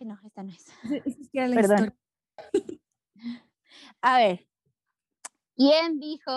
no, 0.00 0.18
esta 0.24 0.42
no 0.42 0.50
es. 0.50 0.66
Que 1.32 1.48
Perdón. 1.48 1.60
historia. 1.62 1.96
A 4.00 4.18
ver. 4.18 4.48
¿Quién 5.54 6.00
dijo? 6.00 6.32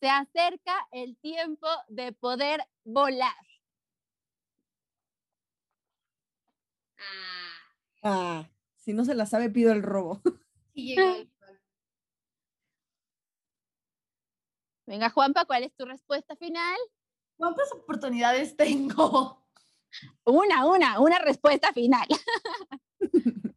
Se 0.00 0.08
acerca 0.08 0.86
el 0.92 1.16
tiempo 1.18 1.66
de 1.88 2.12
poder 2.12 2.60
volar. 2.84 3.34
Ah, 6.98 7.48
Ah, 8.02 8.50
si 8.76 8.92
no 8.92 9.04
se 9.04 9.14
la 9.14 9.26
sabe, 9.26 9.50
pido 9.50 9.72
el 9.72 9.82
robo. 9.82 10.20
sí. 10.74 10.96
Venga, 14.86 15.10
Juanpa, 15.10 15.44
¿cuál 15.44 15.64
es 15.64 15.74
tu 15.74 15.84
respuesta 15.84 16.34
final? 16.36 16.78
¿Cuántas 17.38 17.72
oportunidades 17.72 18.56
tengo? 18.56 19.46
Una, 20.24 20.66
una, 20.66 21.00
una 21.00 21.18
respuesta 21.20 21.72
final. 21.72 22.06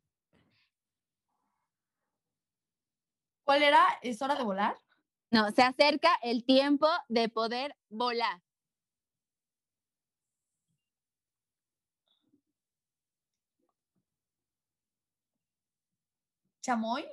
¿Cuál 3.43 3.63
era? 3.63 3.83
¿Es 4.01 4.21
hora 4.21 4.35
de 4.35 4.43
volar? 4.43 4.77
No, 5.31 5.49
se 5.51 5.63
acerca 5.63 6.09
el 6.21 6.45
tiempo 6.45 6.87
de 7.09 7.27
poder 7.27 7.75
volar. 7.89 8.41
¿Chamoy? 16.61 17.05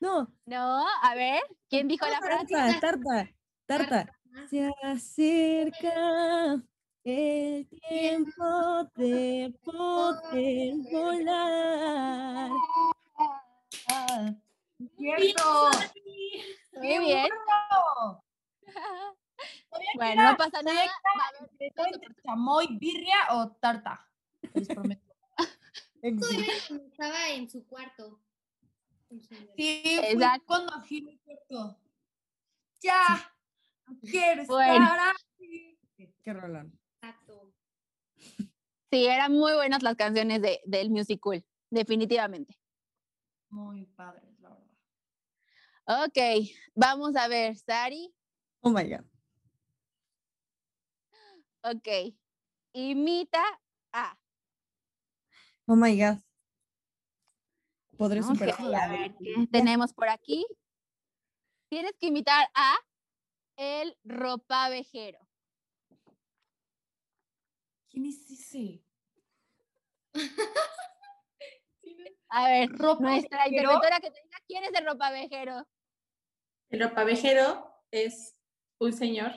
No, 0.00 0.32
No, 0.46 0.86
a 1.02 1.14
ver, 1.14 1.42
¿quién 1.68 1.88
dijo 1.88 2.06
la 2.06 2.18
frase? 2.18 2.46
tarta, 2.54 2.80
tarta, 2.80 3.30
tarta. 3.66 4.20
Se 4.48 4.70
acerca 4.82 6.62
el 7.04 7.68
tiempo 7.68 8.90
de 8.96 9.54
poder 9.62 10.74
volar. 10.90 12.50
¡Cierto! 14.96 15.70
Muy 16.74 16.98
bien. 16.98 17.28
bueno! 19.96 20.30
No 20.30 20.36
pasa 20.36 20.62
nada. 20.62 20.82
chamoy, 22.24 22.66
birria 22.78 23.16
o 23.30 23.50
tarta. 23.52 24.08
Les 24.52 24.68
prometo. 24.68 25.14
Estaba 26.02 27.28
en 27.30 27.48
su 27.48 27.64
cuarto. 27.66 28.20
con. 29.08 29.54
Sí, 29.56 29.82
Exacto. 29.84 30.54
el 30.54 31.20
cuarto. 31.24 31.78
Ya, 32.82 33.33
quiero 34.10 34.44
Bueno. 34.46 34.84
estar 34.84 35.14
aquí. 35.14 35.78
Qué 36.22 36.32
rolón. 36.32 36.78
Exacto. 37.02 37.52
Sí, 38.90 39.06
eran 39.06 39.32
muy 39.32 39.52
buenas 39.54 39.82
las 39.82 39.96
canciones 39.96 40.40
de, 40.42 40.60
del 40.64 40.90
musical, 40.90 41.44
definitivamente. 41.70 42.56
Muy 43.50 43.86
padre, 43.86 44.22
la 44.40 44.50
verdad. 44.50 46.04
Ok, 46.06 46.48
vamos 46.74 47.14
a 47.16 47.28
ver, 47.28 47.56
Sari. 47.56 48.14
Oh 48.60 48.70
my 48.70 48.84
God. 48.88 49.04
Ok, 51.62 52.14
imita 52.72 53.42
a. 53.92 54.18
Oh 55.66 55.76
my 55.76 55.98
God. 55.98 56.18
Podré 57.96 58.20
Ok, 58.20 58.26
superar. 58.26 58.56
a 58.60 58.88
ver, 58.88 59.14
¿qué 59.16 59.46
tenemos 59.50 59.92
por 59.92 60.08
aquí? 60.08 60.46
Tienes 61.70 61.92
que 61.98 62.08
imitar 62.08 62.48
a 62.54 62.76
el 63.56 63.96
ropavejero. 64.04 65.18
¿Quién 67.90 68.06
es 68.06 68.30
ese? 68.30 68.82
A 72.28 72.48
ver, 72.48 72.68
Ropavejero. 72.70 73.00
nuestra 73.00 73.48
interventora 73.48 74.00
que 74.00 74.10
te 74.10 74.20
diga 74.22 74.38
quién 74.46 74.64
es 74.64 74.74
el 74.74 74.84
ropavejero. 74.86 75.68
El 76.70 76.80
ropavejero 76.80 77.72
es 77.92 78.34
un 78.80 78.92
señor 78.92 79.32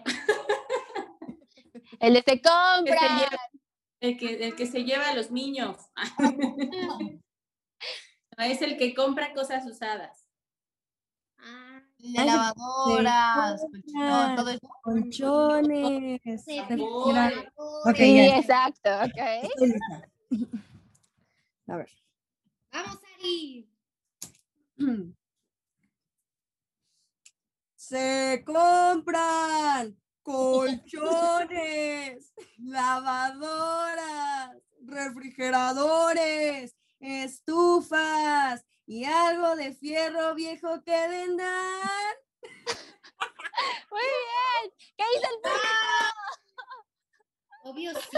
El 2.00 2.14
de 2.16 2.20
se 2.20 2.26
que 2.26 2.32
se 2.32 2.42
compra. 2.42 3.00
lleva, 3.20 3.38
el 4.00 4.18
que, 4.18 4.48
el 4.48 4.56
que 4.56 4.66
se 4.66 4.84
lleva 4.84 5.10
a 5.10 5.14
los 5.14 5.30
niños. 5.32 5.78
No, 8.38 8.44
es 8.44 8.62
el 8.62 8.78
que 8.78 8.94
compra 8.94 9.34
cosas 9.34 9.66
usadas. 9.66 10.27
Lavadoras, 12.00 13.62
todo 14.36 14.50
eso. 14.50 14.68
Colchones. 14.84 16.22
Sí, 16.46 16.56
ya. 16.56 18.38
exacto, 18.38 18.90
ok. 19.04 19.20
A 21.68 21.78
ver. 21.78 21.90
Vamos, 22.72 23.00
Ari. 23.18 23.70
Se 27.76 28.44
compran 28.46 29.98
colchones, 30.22 31.54
lavadoras, 32.60 34.52
refrigeradores, 34.86 36.76
estufas 37.00 38.66
y 38.88 39.04
algo 39.04 39.56
de 39.58 39.76
fierro 39.76 40.34
viejo 40.34 40.82
que 40.84 41.08
vendan. 41.10 42.16
Muy 43.92 44.02
bien. 44.02 44.74
¿Qué 44.96 45.04
dice 45.14 45.28
el 45.28 45.42
público? 45.42 45.68
Obvio 47.64 47.92
sí. 48.00 48.18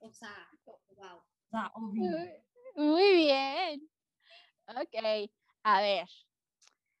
O 0.00 0.12
sea, 0.12 0.48
wow. 0.90 1.22
Ah, 1.52 1.72
obvio. 1.74 2.10
Muy 2.76 3.14
bien. 3.14 3.90
Ok, 4.68 4.94
a 5.62 5.80
ver. 5.80 6.08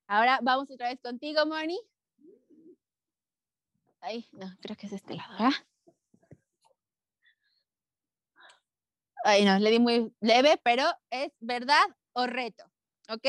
Ahora 0.06 0.38
vamos 0.42 0.70
otra 0.70 0.88
vez 0.88 1.00
contigo, 1.00 1.44
Moni. 1.44 1.78
Ay, 4.00 4.26
no, 4.32 4.46
creo 4.60 4.76
que 4.76 4.86
es 4.86 4.90
de 4.90 4.96
este 4.96 5.14
lado, 5.14 5.32
¿verdad? 5.32 5.52
Ay, 9.24 9.44
no, 9.44 9.58
le 9.58 9.70
di 9.70 9.78
muy 9.78 10.14
leve, 10.20 10.60
pero 10.62 10.84
es 11.10 11.32
verdad 11.40 11.84
o 12.12 12.26
reto, 12.26 12.64
¿ok? 13.08 13.26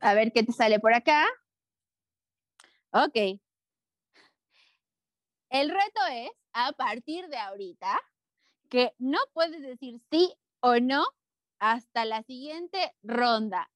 A 0.00 0.14
ver 0.14 0.32
qué 0.32 0.42
te 0.42 0.52
sale 0.52 0.80
por 0.80 0.92
acá. 0.94 1.26
Ok. 2.92 3.40
El 5.50 5.70
reto 5.70 6.00
es, 6.10 6.30
a 6.52 6.72
partir 6.72 7.28
de 7.28 7.36
ahorita, 7.36 8.00
que 8.68 8.92
no 8.98 9.18
puedes 9.32 9.62
decir 9.62 10.00
sí 10.10 10.34
o 10.60 10.80
no 10.80 11.06
hasta 11.58 12.04
la 12.04 12.22
siguiente 12.22 12.92
ronda. 13.02 13.70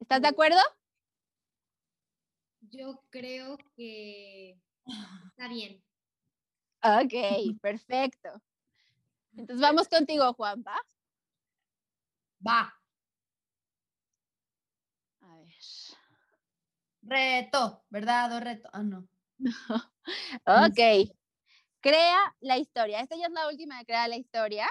¿Estás 0.00 0.22
de 0.22 0.28
acuerdo? 0.28 0.60
Yo 2.60 3.02
creo 3.10 3.56
que 3.74 4.60
está 5.30 5.48
bien. 5.48 5.82
Ok, 6.82 7.58
perfecto. 7.60 8.28
Entonces 9.32 9.60
vamos 9.60 9.88
contigo, 9.88 10.32
Juanpa. 10.34 10.78
Va. 12.48 12.74
A 15.20 15.36
ver. 15.36 15.54
Reto, 17.02 17.84
¿verdad? 17.90 18.32
O 18.32 18.40
reto. 18.40 18.68
Ah, 18.72 18.82
no. 18.82 19.08
Ok. 20.46 21.12
Crea 21.80 22.34
la 22.40 22.56
historia. 22.56 23.00
Esta 23.00 23.16
ya 23.16 23.26
es 23.26 23.32
la 23.32 23.46
última 23.48 23.78
de 23.78 23.84
crear 23.84 24.08
la 24.08 24.16
historia. 24.16 24.66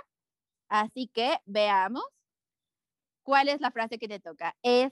Así 0.68 1.08
que 1.08 1.38
veamos 1.46 2.04
cuál 3.22 3.50
es 3.50 3.62
la 3.62 3.70
frase 3.70 4.00
que 4.00 4.08
te 4.08 4.20
toca. 4.20 4.58
Es, 4.64 4.92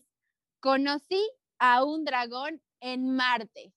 conocí 0.60 1.28
a 1.58 1.84
un 1.84 2.06
dragón 2.06 2.62
en 2.80 3.16
Marte. 3.16 3.74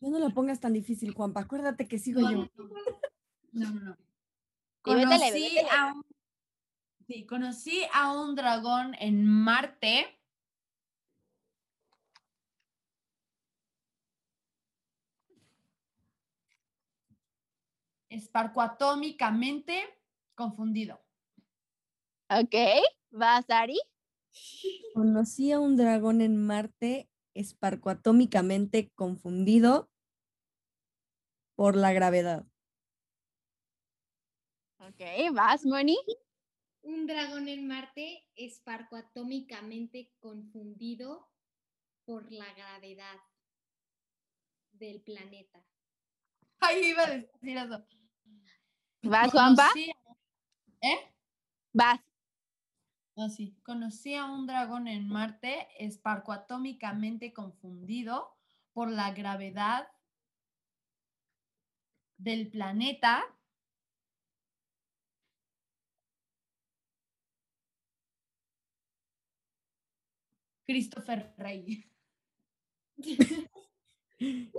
No 0.00 0.10
no 0.10 0.18
lo 0.20 0.30
pongas 0.30 0.60
tan 0.60 0.72
difícil, 0.72 1.12
Juanpa. 1.12 1.40
Acuérdate 1.40 1.88
que 1.88 1.98
sigo 1.98 2.20
No, 2.20 2.30
yo. 2.30 2.38
no, 2.56 2.64
no. 3.52 3.70
no, 3.70 3.80
no. 3.80 3.96
Vete 4.84 5.06
Conocí 5.06 5.54
vete 5.54 5.70
a 5.70 5.92
un, 5.92 6.04
sí, 7.12 7.26
conocí 7.26 7.82
a 7.92 8.10
un 8.12 8.34
dragón 8.34 8.94
en 8.98 9.26
Marte. 9.26 10.18
Esparcoatómicamente 18.08 19.82
confundido. 20.34 21.04
Ok. 22.30 22.54
¿Vas, 23.10 23.48
Ari? 23.50 23.78
Conocí 24.94 25.52
a 25.52 25.60
un 25.60 25.76
dragón 25.76 26.22
en 26.22 26.36
Marte 26.38 27.10
esparcoatómicamente 27.34 28.90
confundido 28.94 29.90
por 31.56 31.76
la 31.76 31.92
gravedad. 31.92 32.46
Ok. 34.78 35.00
¿Vas, 35.34 35.66
Moni? 35.66 35.98
Un 36.82 37.06
dragón 37.06 37.48
en 37.48 37.66
Marte 37.66 38.26
esparcoatómicamente 38.34 40.12
confundido 40.20 41.30
por 42.04 42.32
la 42.32 42.52
gravedad 42.54 43.20
del 44.72 45.00
planeta. 45.00 45.64
Ay, 46.58 46.86
iba 46.86 47.04
a 47.04 47.10
decir 47.10 47.56
eso. 47.56 47.86
¿Vas, 49.02 49.30
Juanpa? 49.30 49.70
¿Eh? 50.80 51.14
Vas. 51.72 52.00
Ah, 53.16 53.28
sí. 53.28 53.56
Conocí 53.62 54.14
a 54.14 54.24
un 54.26 54.46
dragón 54.46 54.88
en 54.88 55.08
Marte 55.08 55.68
esparcoatómicamente 55.78 57.32
confundido 57.32 58.36
por 58.72 58.90
la 58.90 59.12
gravedad 59.12 59.88
del 62.16 62.48
planeta. 62.48 63.24
Christopher 70.66 71.34
Rey. 71.36 71.84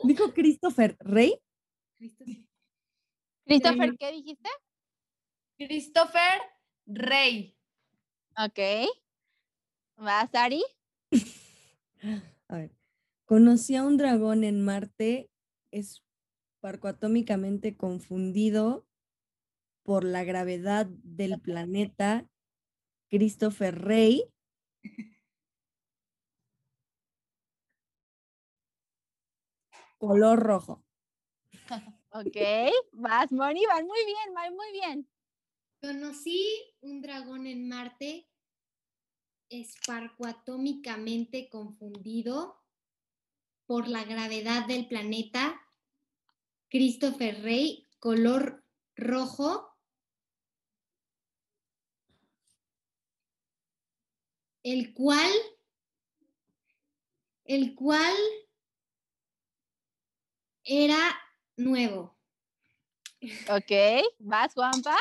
Dijo 0.03 0.33
Christopher 0.33 0.97
Rey. 0.99 1.39
Christopher, 3.45 3.97
¿qué 3.97 4.11
dijiste? 4.11 4.49
Christopher 5.57 6.41
Rey. 6.85 7.57
Ok. 8.37 8.59
¿Vas, 9.97 10.29
Ari? 10.33 10.63
A 12.47 12.57
ver. 12.57 12.71
Conocí 13.25 13.75
a 13.75 13.83
un 13.83 13.97
dragón 13.97 14.43
en 14.43 14.63
Marte 14.63 15.29
esparcoatómicamente 15.71 17.77
confundido 17.77 18.85
por 19.83 20.03
la 20.03 20.23
gravedad 20.23 20.85
del 20.85 21.39
planeta 21.39 22.27
Christopher 23.09 23.79
Rey. 23.79 24.25
Color 30.03 30.39
rojo. 30.39 30.83
Ok. 32.15 32.37
¿Vas, 32.91 33.31
Moni? 33.31 33.65
Van 33.65 33.87
muy 33.87 34.05
bien, 34.05 34.35
van 34.35 34.55
muy 34.55 34.71
bien. 34.71 35.09
Conocí 35.81 36.45
un 36.81 37.01
dragón 37.01 37.47
en 37.47 37.67
Marte 37.67 38.29
esparcuatómicamente 39.49 41.49
confundido 41.49 42.61
por 43.65 43.87
la 43.87 44.03
gravedad 44.03 44.67
del 44.67 44.87
planeta 44.87 45.59
Christopher 46.69 47.41
Rey, 47.41 47.89
color 47.97 48.63
rojo. 48.95 49.75
El 54.61 54.93
cual, 54.93 55.31
el 57.45 57.73
cual 57.73 58.13
era 60.65 61.15
nuevo. 61.57 62.15
Ok, 63.49 63.71
vas, 64.19 64.53
Juanpa. 64.53 64.97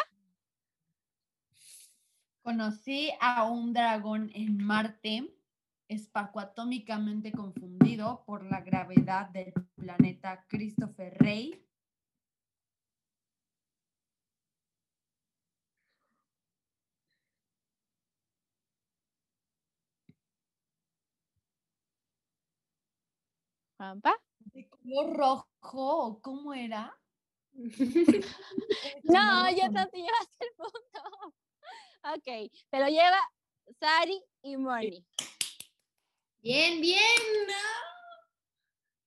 Conocí 2.43 3.11
a 3.21 3.45
un 3.45 3.73
dragón 3.73 4.31
en 4.35 4.63
Marte, 4.63 5.33
espacuatómicamente 5.89 7.33
confundido 7.33 8.25
por 8.27 8.45
la 8.45 8.61
gravedad 8.61 9.29
del 9.31 9.53
planeta 9.77 10.45
Christopher 10.49 11.17
Rey. 11.19 11.65
Juanpa. 23.77 24.15
¿De 24.83 24.95
color 24.95 25.17
rojo 25.17 25.47
o 25.73 26.21
cómo 26.21 26.55
era? 26.55 26.97
No, 29.05 29.51
ya 29.51 29.69
no 29.69 29.87
te 29.89 29.99
llevaste 29.99 30.47
el 30.47 30.55
punto. 30.57 31.35
Ok, 32.05 32.51
te 32.71 32.81
lo 32.81 32.89
lleva 32.89 33.19
Sari 33.79 34.25
y 34.43 34.57
Moni. 34.57 35.05
Bien, 36.41 36.81
bien. 36.81 36.99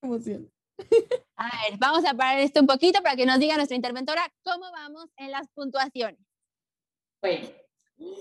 Emoción. 0.01 0.51
A 1.37 1.45
ver, 1.45 1.77
vamos 1.77 2.05
a 2.05 2.13
parar 2.13 2.39
esto 2.39 2.61
un 2.61 2.67
poquito 2.67 3.01
para 3.01 3.15
que 3.15 3.25
nos 3.25 3.39
diga 3.39 3.55
nuestra 3.55 3.75
interventora 3.75 4.31
cómo 4.43 4.71
vamos 4.71 5.09
en 5.17 5.31
las 5.31 5.49
puntuaciones. 5.49 6.19
Bueno, 7.21 7.49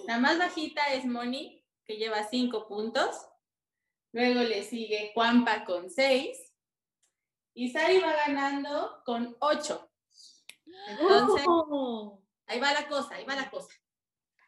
la 0.06 0.18
más 0.18 0.38
bajita 0.38 0.92
es 0.94 1.04
Moni, 1.04 1.64
que 1.84 1.96
lleva 1.96 2.26
cinco 2.28 2.66
puntos. 2.66 3.14
Luego 4.12 4.40
le 4.40 4.64
sigue 4.64 5.12
Juanpa 5.14 5.64
con 5.64 5.90
seis. 5.90 6.53
Y 7.54 7.70
Sari 7.70 8.00
va 8.00 8.12
ganando 8.12 9.02
con 9.04 9.36
ocho. 9.38 9.88
Entonces, 10.88 11.46
ahí 12.46 12.60
va 12.60 12.72
la 12.72 12.88
cosa, 12.88 13.14
ahí 13.14 13.24
va 13.24 13.36
la 13.36 13.48
cosa. 13.48 13.72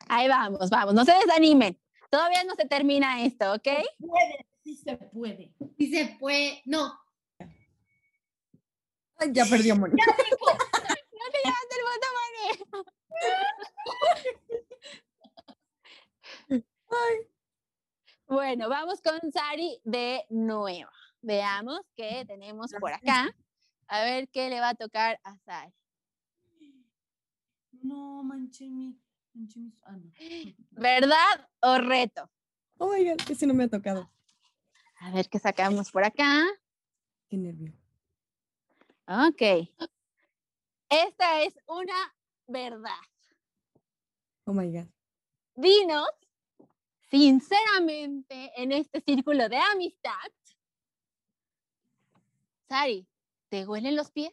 Ahí 0.09 0.29
vamos, 0.29 0.69
vamos, 0.71 0.95
no 0.95 1.05
se 1.05 1.13
desanimen. 1.13 1.81
Todavía 2.11 2.45
no 2.45 2.55
se 2.55 2.67
termina 2.67 3.23
esto, 3.23 3.53
¿ok? 3.53 3.69
Puede, 3.99 4.47
sí 4.63 4.77
se 4.77 4.97
puede. 4.97 5.55
Si 5.79 5.91
se 5.91 6.17
puede, 6.19 6.63
no. 6.65 6.99
Ay, 9.19 9.31
ya 9.33 9.45
perdió 9.47 9.77
Moni. 9.77 9.95
No 11.19 11.33
te 11.33 11.39
llevaste 11.45 11.75
el 11.75 11.83
punto, 11.83 12.07
Moni. 12.17 12.83
Bueno, 18.29 18.69
vamos 18.69 19.01
con 19.03 19.33
Sari 19.33 19.81
de 19.85 20.27
nuevo. 20.31 20.91
Veamos 21.27 21.81
qué 21.97 22.25
tenemos 22.25 22.71
por 22.79 22.93
acá. 22.93 23.35
A 23.89 24.05
ver 24.05 24.29
qué 24.29 24.49
le 24.49 24.61
va 24.61 24.69
a 24.69 24.75
tocar 24.77 25.19
a 25.25 25.37
Sari. 25.39 25.75
No, 27.83 28.23
manché 28.23 28.69
mi. 28.71 28.97
manché 29.35 29.59
ah, 29.83 29.97
no. 29.97 30.13
¿Verdad 30.71 31.49
o 31.63 31.79
reto? 31.79 32.31
Oh 32.79 32.93
my 32.93 33.05
god, 33.11 33.29
ese 33.29 33.45
no 33.45 33.55
me 33.55 33.65
ha 33.65 33.69
tocado. 33.69 34.09
A 35.01 35.11
ver 35.11 35.29
qué 35.29 35.41
sacamos 35.41 35.91
por 35.91 36.05
acá. 36.05 36.47
Qué 37.29 37.37
nervio. 37.37 37.73
Ok. 39.09 39.69
Esta 40.89 41.43
es 41.43 41.59
una 41.67 42.15
verdad. 42.47 43.03
Oh 44.45 44.53
my 44.53 44.71
god. 44.71 44.87
Dinos, 45.57 46.09
sinceramente, 47.11 48.53
en 48.55 48.71
este 48.71 49.01
círculo 49.01 49.49
de 49.49 49.57
amistad, 49.57 50.31
Sari, 52.69 53.07
¿te 53.49 53.65
huelen 53.65 53.95
los 53.95 54.11
pies? 54.11 54.33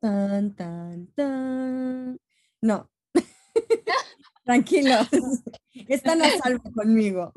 Tan, 0.00 0.54
tan, 0.54 1.06
tan. 1.14 2.20
No. 2.60 2.90
Tranquilos. 4.44 5.08
Están 5.88 6.22
a 6.22 6.30
salvo 6.38 6.62
conmigo. 6.72 7.32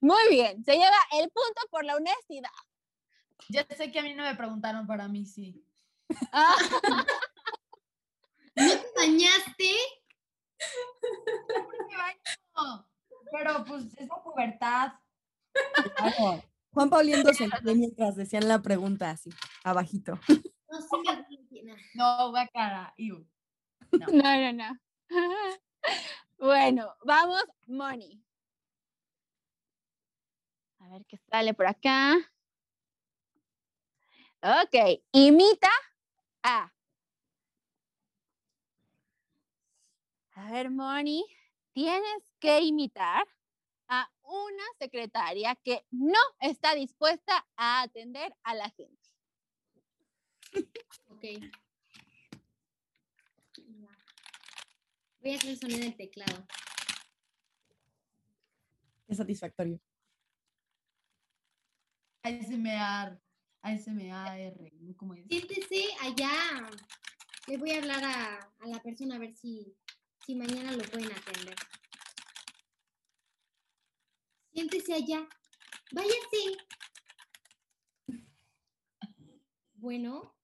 Muy 0.00 0.28
bien, 0.30 0.64
se 0.64 0.72
lleva 0.72 0.96
el 1.12 1.30
punto 1.30 1.60
por 1.70 1.84
la 1.84 1.96
honestidad. 1.96 2.50
Ya 3.48 3.66
sé 3.76 3.90
que 3.90 3.98
a 3.98 4.02
mí 4.02 4.14
no 4.14 4.22
me 4.22 4.34
preguntaron, 4.34 4.86
para 4.86 5.08
mí 5.08 5.26
sí. 5.26 5.62
Ah, 6.32 6.54
¿No 8.56 8.68
te 8.68 8.86
bañaste? 8.96 9.70
No, 12.56 12.89
pero 13.30 13.64
pues 13.64 13.84
es 13.96 14.08
la 14.08 14.22
pubertad. 14.22 14.92
Claro. 15.96 16.42
Juan 16.72 16.90
el 17.02 17.22
pie 17.24 17.74
mientras 17.74 18.16
decían 18.16 18.46
la 18.46 18.62
pregunta 18.62 19.10
así, 19.10 19.30
abajito. 19.64 20.18
No, 20.70 20.80
sí 20.80 21.62
me 21.64 21.72
acuerdo. 21.72 22.32
No, 22.32 22.32
cara. 22.52 22.94
iu. 22.96 23.26
no, 23.92 24.52
no, 24.52 24.52
no. 24.52 24.80
Bueno, 26.38 26.96
vamos, 27.04 27.42
Moni. 27.66 28.24
A 30.78 30.88
ver 30.88 31.04
qué 31.06 31.18
sale 31.30 31.52
por 31.52 31.66
acá. 31.66 32.16
Ok, 34.42 35.02
imita 35.12 35.68
a. 36.42 36.72
A 40.32 40.50
ver, 40.50 40.70
Moni, 40.70 41.26
tienes 41.72 42.29
que 42.40 42.60
imitar 42.60 43.26
a 43.88 44.10
una 44.22 44.64
secretaria 44.78 45.54
que 45.56 45.84
no 45.90 46.18
está 46.40 46.74
dispuesta 46.74 47.46
a 47.56 47.82
atender 47.82 48.34
a 48.42 48.54
la 48.54 48.70
gente. 48.70 49.08
Ok. 51.08 51.24
Voy 55.20 55.32
a 55.32 55.36
hacer 55.36 55.50
el 55.50 55.58
sonido 55.58 55.80
del 55.80 55.96
teclado. 55.96 56.46
Qué 59.06 59.14
satisfactorio. 59.14 59.80
ASMR. 62.22 63.20
ASMR. 63.62 64.96
¿Cómo 64.96 65.14
es? 65.14 65.26
Siéntese 65.26 65.88
allá. 66.00 66.70
Le 67.46 67.58
voy 67.58 67.72
a 67.72 67.78
hablar 67.78 68.04
a, 68.04 68.52
a 68.60 68.66
la 68.66 68.78
persona 68.80 69.16
a 69.16 69.18
ver 69.18 69.34
si, 69.34 69.76
si 70.24 70.34
mañana 70.34 70.72
lo 70.72 70.84
pueden 70.84 71.10
atender. 71.12 71.56
Siéntese 74.52 74.94
allá. 74.94 75.28
Váyase. 75.92 76.56
Bueno. 79.74 80.34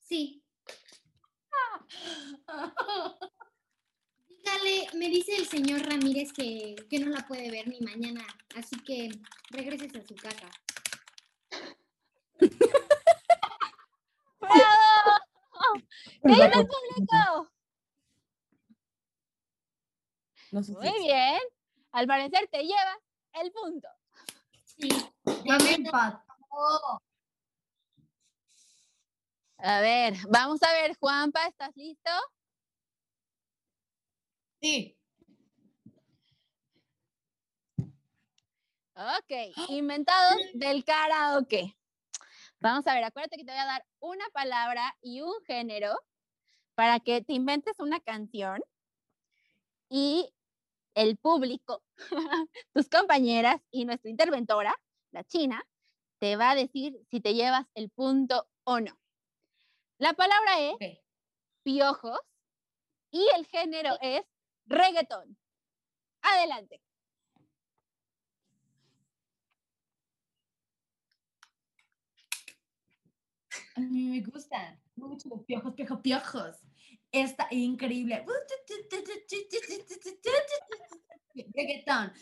Sí. 0.00 0.42
Dígale, 4.28 4.88
me 4.94 5.08
dice 5.08 5.36
el 5.36 5.46
señor 5.46 5.80
Ramírez 5.82 6.32
que, 6.32 6.74
que 6.88 6.98
no 6.98 7.10
la 7.10 7.26
puede 7.26 7.50
ver 7.50 7.68
ni 7.68 7.80
mañana, 7.80 8.26
así 8.56 8.76
que 8.84 9.10
regreses 9.50 9.94
a 9.96 10.02
su 10.06 10.14
casa. 10.16 10.48
¡Bravo! 14.40 15.20
¡Que 16.04 16.18
Pues 16.22 16.38
público! 16.66 17.50
No 20.52 20.62
sé 20.62 20.72
si 20.72 20.78
Muy 20.78 20.88
es- 20.88 20.94
bien. 21.04 21.38
Al 21.92 22.06
parecer 22.06 22.48
te 22.50 22.62
llevas 22.62 22.98
el 23.34 23.52
punto. 23.52 23.88
Sí. 24.64 24.88
Ya 25.44 25.58
me 25.58 25.74
empató. 25.74 26.22
A 29.58 29.80
ver, 29.80 30.14
vamos 30.28 30.62
a 30.62 30.72
ver, 30.72 30.96
Juanpa, 30.98 31.46
¿estás 31.46 31.76
listo? 31.76 32.10
Sí. 34.60 34.96
Ok, 38.94 39.68
inventados 39.68 40.36
del 40.54 40.84
karaoke. 40.84 41.76
Vamos 42.58 42.86
a 42.86 42.94
ver, 42.94 43.04
acuérdate 43.04 43.36
que 43.38 43.44
te 43.44 43.52
voy 43.52 43.60
a 43.60 43.64
dar 43.64 43.86
una 44.00 44.28
palabra 44.30 44.96
y 45.00 45.22
un 45.22 45.32
género 45.46 45.98
para 46.74 47.00
que 47.00 47.22
te 47.22 47.32
inventes 47.32 47.78
una 47.80 48.00
canción 48.00 48.60
y 49.88 50.32
el 50.94 51.16
público, 51.16 51.82
tus 52.72 52.88
compañeras 52.88 53.60
y 53.70 53.84
nuestra 53.84 54.10
interventora, 54.10 54.74
la 55.12 55.24
china, 55.24 55.62
te 56.18 56.36
va 56.36 56.50
a 56.50 56.54
decir 56.54 57.00
si 57.10 57.20
te 57.20 57.34
llevas 57.34 57.66
el 57.74 57.90
punto 57.90 58.48
o 58.64 58.80
no. 58.80 58.98
La 59.98 60.12
palabra 60.14 60.60
es 60.60 60.98
piojos 61.62 62.20
y 63.10 63.26
el 63.36 63.46
género 63.46 63.96
es 64.00 64.22
reggaetón. 64.66 65.36
Adelante. 66.22 66.80
A 73.76 73.80
mí 73.80 74.04
me 74.04 74.20
gustan 74.20 74.80
mucho 74.96 75.28
piojos, 75.46 75.74
piojos, 75.74 76.00
piojos. 76.00 76.69
Está 77.12 77.48
increíble. 77.50 78.24
Reggaetón. 81.54 82.12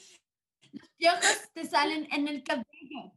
Los 0.73 0.89
piojos 0.97 1.53
te 1.55 1.65
salen 1.67 2.09
en 2.13 2.29
el 2.29 2.43
cabello. 2.43 3.13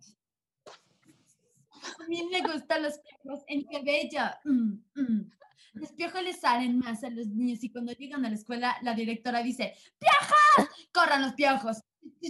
A 2.00 2.08
mí 2.08 2.24
me 2.32 2.42
gustan 2.42 2.84
los 2.84 3.00
piojos 3.00 3.44
en 3.48 3.64
cabello. 3.64 4.22
Mm, 4.44 4.84
mm. 4.96 5.32
Los 5.74 5.92
piojos 5.94 6.22
les 6.24 6.40
salen 6.40 6.78
más 6.80 7.04
a 7.04 7.10
los 7.10 7.28
niños 7.28 7.64
y 7.64 7.72
cuando 7.72 7.94
llegan 7.94 8.26
a 8.26 8.30
la 8.30 8.36
escuela 8.36 8.78
la 8.82 8.94
directora 8.94 9.42
dice, 9.42 9.74
¡piojos! 9.98 10.70
¡Corran 10.94 11.22
los 11.22 11.34
piojos! 11.34 11.82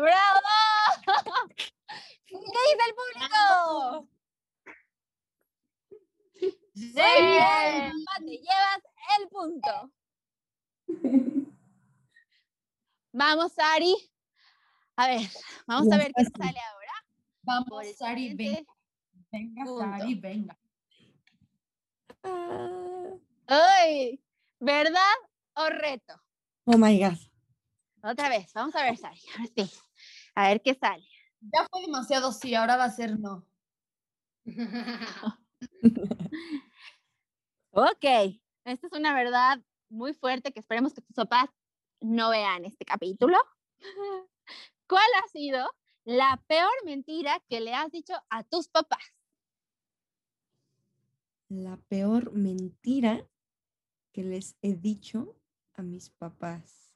¡Bravo! 0.00 0.40
¿Qué 2.30 2.36
dice 2.36 2.84
el 2.86 2.94
público? 2.94 4.08
Muy 6.74 7.22
bien, 7.26 7.92
te 8.18 8.34
llevas 8.38 8.82
el 9.18 9.28
punto. 9.28 9.90
Vamos, 13.12 13.52
Ari. 13.58 13.96
A 14.96 15.08
ver, 15.08 15.28
vamos 15.66 15.92
a 15.92 15.96
ver 15.96 16.12
qué 16.14 16.24
sale 16.24 16.60
ahora. 16.60 16.92
Vamos, 17.42 17.96
Sari, 17.96 18.34
venga. 18.34 18.62
Venga, 19.32 19.64
punto. 19.64 19.80
Sari, 19.80 20.14
venga. 20.14 20.58
Ah, 22.22 23.10
¡Ay! 23.46 24.22
¿Verdad 24.60 25.16
o 25.54 25.70
reto? 25.70 26.22
Oh 26.66 26.76
my 26.78 26.98
God. 27.02 27.18
Otra 28.02 28.28
vez, 28.28 28.52
vamos 28.52 28.76
a 28.76 28.84
ver, 28.84 28.96
Sari. 28.96 29.20
Ahora 29.34 29.50
sí. 29.56 29.70
A 30.34 30.48
ver 30.48 30.62
qué 30.62 30.74
sale. 30.74 31.08
Ya 31.40 31.66
fue 31.70 31.82
demasiado 31.82 32.32
sí, 32.32 32.54
ahora 32.54 32.76
va 32.76 32.84
a 32.84 32.90
ser 32.90 33.18
no. 33.18 33.46
Ok, 37.72 38.04
esta 38.64 38.86
es 38.88 38.92
una 38.92 39.14
verdad 39.14 39.62
muy 39.88 40.12
fuerte 40.12 40.52
que 40.52 40.58
esperemos 40.58 40.92
que 40.92 41.02
tus 41.02 41.14
papás 41.14 41.48
no 42.00 42.30
vean 42.30 42.64
este 42.64 42.84
capítulo. 42.84 43.38
¿Cuál 44.88 45.06
ha 45.22 45.28
sido 45.28 45.70
la 46.04 46.42
peor 46.48 46.72
mentira 46.84 47.40
que 47.48 47.60
le 47.60 47.74
has 47.74 47.92
dicho 47.92 48.14
a 48.28 48.42
tus 48.42 48.68
papás? 48.68 48.98
La 51.48 51.76
peor 51.88 52.32
mentira 52.32 53.24
que 54.12 54.24
les 54.24 54.56
he 54.62 54.74
dicho 54.74 55.36
a 55.74 55.82
mis 55.82 56.10
papás. 56.10 56.89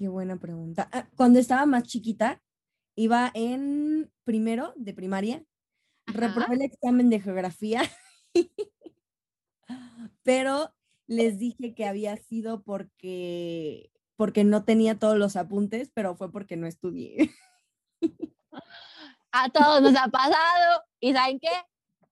Qué 0.00 0.08
buena 0.08 0.38
pregunta. 0.38 0.88
Ah, 0.92 1.06
Cuando 1.14 1.38
estaba 1.38 1.66
más 1.66 1.82
chiquita, 1.82 2.40
iba 2.94 3.30
en 3.34 4.10
primero 4.24 4.72
de 4.76 4.94
primaria, 4.94 5.44
reprobé 6.06 6.54
el 6.54 6.62
examen 6.62 7.10
de 7.10 7.20
geografía, 7.20 7.82
pero 10.22 10.74
les 11.06 11.38
dije 11.38 11.74
que 11.74 11.84
había 11.84 12.16
sido 12.16 12.62
porque, 12.62 13.92
porque 14.16 14.42
no 14.42 14.64
tenía 14.64 14.98
todos 14.98 15.18
los 15.18 15.36
apuntes, 15.36 15.90
pero 15.92 16.16
fue 16.16 16.32
porque 16.32 16.56
no 16.56 16.66
estudié. 16.66 17.34
A 19.32 19.50
todos 19.50 19.82
nos 19.82 19.94
ha 19.96 20.08
pasado 20.08 20.82
y 20.98 21.12
¿saben 21.12 21.40
qué? 21.40 21.52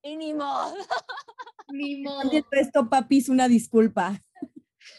Y 0.02 0.18
ni 0.18 0.34
modo. 0.34 0.74
Ni 1.72 2.02
modo. 2.02 2.30
Esto, 2.50 2.90
papis, 2.90 3.30
una 3.30 3.48
disculpa. 3.48 4.22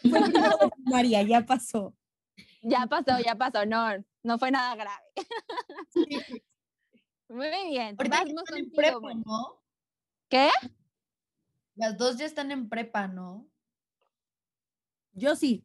Fue 0.02 0.20
primero 0.22 0.58
de 0.58 0.70
primaria, 0.70 1.22
ya 1.22 1.46
pasó. 1.46 1.94
Ya 2.62 2.86
pasó, 2.86 3.18
ya 3.24 3.34
pasó, 3.36 3.64
no, 3.64 3.88
no 4.22 4.38
fue 4.38 4.50
nada 4.50 4.74
grave. 4.74 5.04
Muy 7.28 7.48
bien, 7.68 7.96
Ahorita 7.96 8.22
están 8.22 8.58
en 8.58 8.70
prepa. 8.70 9.14
¿no? 9.14 9.62
¿Qué? 10.28 10.50
Las 11.76 11.96
dos 11.96 12.16
ya 12.18 12.26
están 12.26 12.50
en 12.50 12.68
prepa, 12.68 13.08
¿no? 13.08 13.48
Yo 15.12 15.36
sí. 15.36 15.64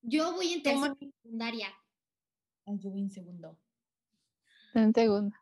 Yo 0.00 0.32
voy 0.32 0.52
en 0.52 0.62
¿Tú, 0.62 0.70
tercera 0.70 0.94
Moni? 0.94 1.12
secundaria. 1.22 1.68
Yo 2.66 2.90
voy 2.90 3.00
en 3.00 3.10
segundo. 3.10 3.58
Un 4.74 4.94
segundo. 4.94 5.36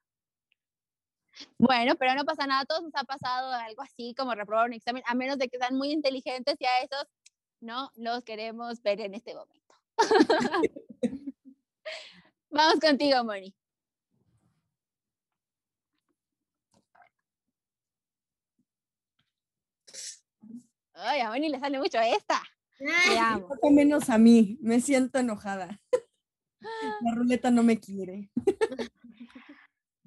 Bueno, 1.59 1.95
pero 1.97 2.15
no 2.15 2.25
pasa 2.25 2.47
nada, 2.47 2.63
a 2.63 2.65
todos 2.65 2.83
nos 2.83 2.95
ha 2.95 3.05
pasado 3.05 3.53
algo 3.53 3.83
así 3.83 4.15
como 4.15 4.35
reprobar 4.35 4.67
un 4.67 4.73
examen, 4.73 5.03
a 5.07 5.15
menos 5.15 5.37
de 5.39 5.49
que 5.49 5.59
sean 5.59 5.77
muy 5.77 5.91
inteligentes 5.91 6.57
y 6.59 6.65
a 6.65 6.81
esos 6.81 7.07
no 7.61 7.91
los 7.97 8.25
queremos 8.25 8.83
ver 8.83 9.01
en 9.01 9.15
este 9.15 9.35
momento. 9.35 9.66
Vamos 12.51 12.81
contigo, 12.81 13.25
Moni. 13.25 13.55
Ay, 20.95 21.21
a 21.21 21.29
Moni 21.29 21.49
le 21.51 21.61
sale 21.61 21.79
mucho 21.79 21.99
esta. 22.01 22.43
Poco 23.49 23.71
menos 23.71 24.09
a 24.11 24.19
mí. 24.19 24.59
Me 24.61 24.81
siento 24.81 25.19
enojada. 25.19 25.81
La 27.03 27.15
ruleta 27.15 27.51
no 27.51 27.63
me 27.63 27.79
quiere. 27.79 28.31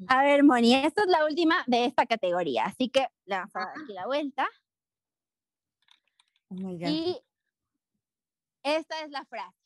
A 0.07 0.23
ver, 0.23 0.43
Moni, 0.43 0.73
esta 0.73 1.03
es 1.03 1.07
la 1.07 1.25
última 1.25 1.63
de 1.67 1.85
esta 1.85 2.05
categoría, 2.05 2.65
así 2.65 2.89
que 2.89 3.07
le 3.25 3.35
vamos 3.35 3.55
a 3.55 3.59
dar 3.59 3.69
aquí 3.69 3.93
la 3.93 4.05
vuelta. 4.05 4.49
Oh 6.49 6.55
my 6.55 6.77
God. 6.79 6.87
Y 6.87 7.21
esta 8.63 9.03
es 9.03 9.11
la 9.11 9.25
frase. 9.25 9.58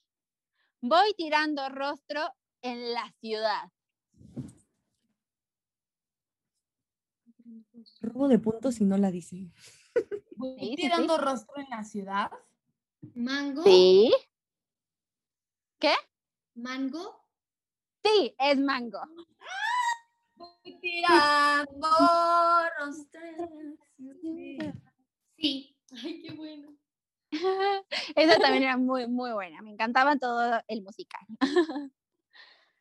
Voy 0.86 1.14
tirando 1.16 1.70
rostro 1.70 2.20
en 2.62 2.94
la 2.94 3.10
ciudad. 3.22 3.72
Robo 8.02 8.28
de 8.28 8.38
puntos 8.38 8.82
y 8.82 8.84
no 8.84 8.98
la 8.98 9.10
dice. 9.10 9.50
Voy 10.36 10.76
tirando 10.76 11.18
rostro 11.18 11.56
en 11.56 11.70
la 11.70 11.86
ciudad. 11.86 12.32
Mango. 13.16 13.64
Sí. 13.64 14.14
Mango. 16.56 17.30
Sí, 18.04 18.36
es 18.38 18.60
mango. 18.60 19.00
Voy 20.36 20.80
tirando 20.82 21.88
rostro 22.78 23.22
en 23.22 23.80
la 24.00 24.14
ciudad. 24.20 24.76
Sí. 25.38 25.78
Ay, 26.04 26.22
qué 26.24 26.34
bueno. 26.34 26.76
Esa 28.16 28.40
también 28.40 28.64
era 28.64 28.78
muy, 28.78 29.08
muy 29.08 29.32
buena. 29.32 29.62
Me 29.62 29.72
encantaba 29.72 30.16
todo 30.18 30.62
el 30.68 30.82
musical. 30.84 31.26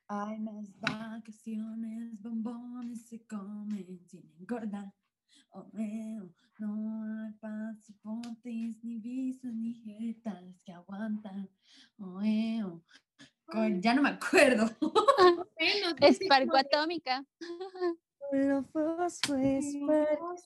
Hay 0.09 0.38
más 0.40 0.78
vacaciones, 0.78 2.20
bombones 2.20 3.07
se 3.07 3.24
comen 3.26 3.98
sin 4.07 4.30
engordar. 4.38 4.92
Oh, 5.55 5.70
no 6.59 7.24
hay 7.24 7.32
pasaportes, 7.40 8.84
ni 8.84 8.98
visas, 8.98 9.55
ni 9.55 9.74
jetas 9.74 10.62
que 10.64 10.72
aguantan. 10.72 11.48
Oh, 11.98 12.20
Ya 13.80 13.94
no 13.94 14.03
me 14.03 14.11
acuerdo. 14.11 14.66
Es 16.00 16.18
Parco 16.28 16.57
Atómica. 16.57 17.24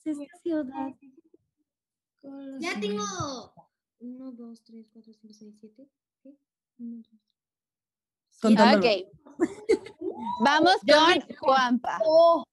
Esta 0.05 0.37
ciudad. 0.41 0.95
Ya 2.59 2.79
tengo 2.79 3.03
1, 3.99 4.31
2, 4.31 4.63
3, 4.63 4.89
4, 4.93 5.13
5, 5.13 5.33
6, 5.33 5.55
7. 5.59 5.89
Uno, 6.79 6.97
dos, 6.97 7.19
Contándolo. 8.41 8.85
Ok. 8.85 9.07
Vamos 10.43 10.75
con 10.87 11.35
Juanpa. 11.39 11.99
Oh, 12.05 12.43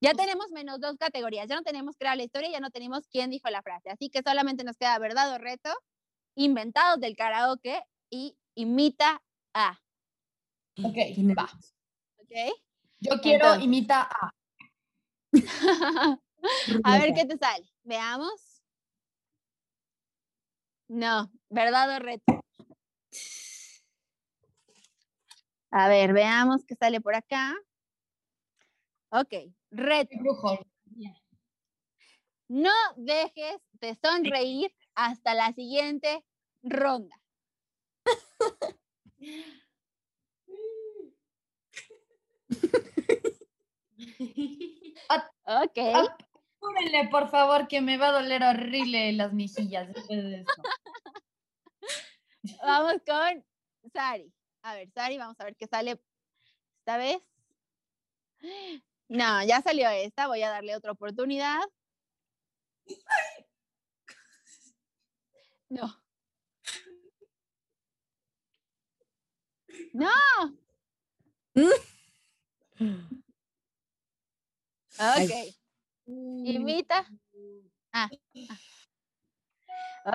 Ya 0.00 0.12
tenemos 0.12 0.50
menos 0.50 0.80
dos 0.80 0.96
categorías. 0.98 1.48
Ya 1.48 1.56
no 1.56 1.62
tenemos 1.62 1.96
crear 1.96 2.16
la 2.16 2.24
historia, 2.24 2.50
ya 2.50 2.60
no 2.60 2.70
tenemos 2.70 3.06
quién 3.08 3.30
dijo 3.30 3.48
la 3.48 3.62
frase. 3.62 3.90
Así 3.90 4.10
que 4.10 4.22
solamente 4.22 4.64
nos 4.64 4.76
queda 4.76 4.98
verdad 4.98 5.32
o 5.32 5.38
reto, 5.38 5.70
inventados 6.34 7.00
del 7.00 7.16
karaoke 7.16 7.82
y 8.10 8.36
imita 8.54 9.22
a. 9.54 9.80
ok, 10.82 10.96
va. 11.36 11.50
¿Ok? 12.18 12.32
Yo 13.00 13.20
quiero 13.20 13.46
Entonces. 13.46 13.64
imita 13.64 14.02
a. 14.02 14.32
a 16.84 16.98
ver 16.98 17.14
qué 17.14 17.24
te 17.24 17.38
sale. 17.38 17.66
Veamos. 17.82 18.47
No, 20.88 21.30
verdad 21.50 21.96
o 21.96 21.98
reto. 21.98 22.40
A 25.70 25.88
ver, 25.88 26.14
veamos 26.14 26.64
qué 26.64 26.74
sale 26.74 27.00
por 27.00 27.14
acá. 27.14 27.54
Ok, 29.10 29.32
reto. 29.70 30.16
No 32.48 32.72
dejes 32.96 33.60
de 33.72 33.94
sonreír 34.02 34.74
hasta 34.94 35.34
la 35.34 35.52
siguiente 35.52 36.24
ronda. 36.62 37.14
Ok. 45.44 45.78
Apúrenle, 46.60 47.08
por 47.08 47.30
favor, 47.30 47.68
que 47.68 47.80
me 47.80 47.96
va 47.96 48.08
a 48.08 48.20
doler 48.20 48.42
horrible 48.42 49.12
las 49.12 49.32
mejillas 49.32 49.86
después 49.88 50.22
de 50.22 50.40
esto. 50.40 50.62
Vamos 52.62 52.94
con 53.06 53.44
Sari. 53.92 54.32
A 54.62 54.74
ver, 54.74 54.90
Sari, 54.90 55.18
vamos 55.18 55.38
a 55.38 55.44
ver 55.44 55.56
qué 55.56 55.66
sale 55.66 56.00
esta 56.80 56.96
vez. 56.98 57.18
No, 59.08 59.44
ya 59.44 59.62
salió 59.62 59.88
esta. 59.88 60.26
Voy 60.26 60.42
a 60.42 60.50
darle 60.50 60.76
otra 60.76 60.92
oportunidad. 60.92 61.60
No. 65.70 66.02
No. 69.92 70.10
Ok. 75.00 75.54
Invita. 76.08 77.06
Ah, 77.92 78.08
ah. 78.48 78.58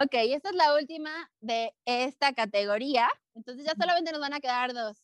Ok, 0.01 0.13
esta 0.13 0.49
es 0.49 0.55
la 0.55 0.73
última 0.75 1.31
de 1.39 1.75
esta 1.85 2.33
categoría. 2.33 3.09
Entonces 3.35 3.65
ya 3.65 3.73
solamente 3.79 4.11
nos 4.11 4.21
van 4.21 4.33
a 4.33 4.39
quedar 4.39 4.73
dos. 4.73 4.97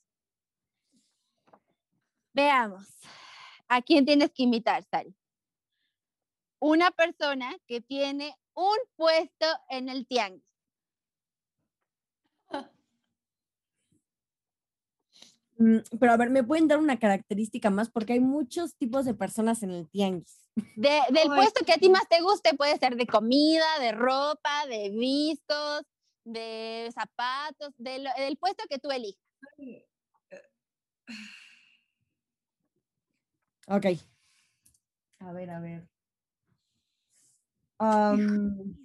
Veamos. 2.34 2.88
¿A 3.68 3.82
quién 3.84 4.06
tienes 4.06 4.32
que 4.32 4.44
invitar, 4.44 4.84
Sari? 4.84 5.16
Una 6.60 6.90
persona 6.90 7.56
que 7.68 7.82
tiene 7.82 8.36
un 8.56 8.78
puesto 8.96 9.46
en 9.70 9.90
el 9.90 10.08
tianguis. 10.08 10.49
Pero 16.00 16.12
a 16.14 16.18
ver, 16.18 16.30
¿me 16.30 16.44
pueden 16.44 16.68
dar 16.70 16.78
una 16.78 16.98
característica 16.98 17.70
más? 17.70 17.90
Porque 17.90 18.14
hay 18.14 18.22
muchos 18.22 18.76
tipos 18.76 19.04
de 19.06 19.14
personas 19.14 19.62
en 19.62 19.72
el 19.72 19.90
tianguis. 19.90 20.46
De- 20.76 21.02
del 21.10 21.30
Ay, 21.30 21.36
puesto 21.36 21.66
que 21.66 21.74
a 21.74 21.78
ti 21.78 21.90
más 21.90 22.08
te 22.08 22.22
guste, 22.22 22.56
puede 22.56 22.78
ser 22.78 22.96
de 22.96 23.06
comida, 23.06 23.66
de 23.80 23.92
ropa, 23.92 24.66
de 24.70 24.90
vistos, 24.90 25.84
de 26.24 26.90
zapatos, 26.94 27.74
de 27.78 28.00
lo- 28.00 28.12
del 28.18 28.38
puesto 28.38 28.64
que 28.70 28.80
tú 28.80 28.90
elijas. 28.90 29.22
Ok. 33.68 33.86
A 35.20 35.34
ver, 35.34 35.50
a 35.50 35.60
ver. 35.60 35.88
Am, 37.80 38.76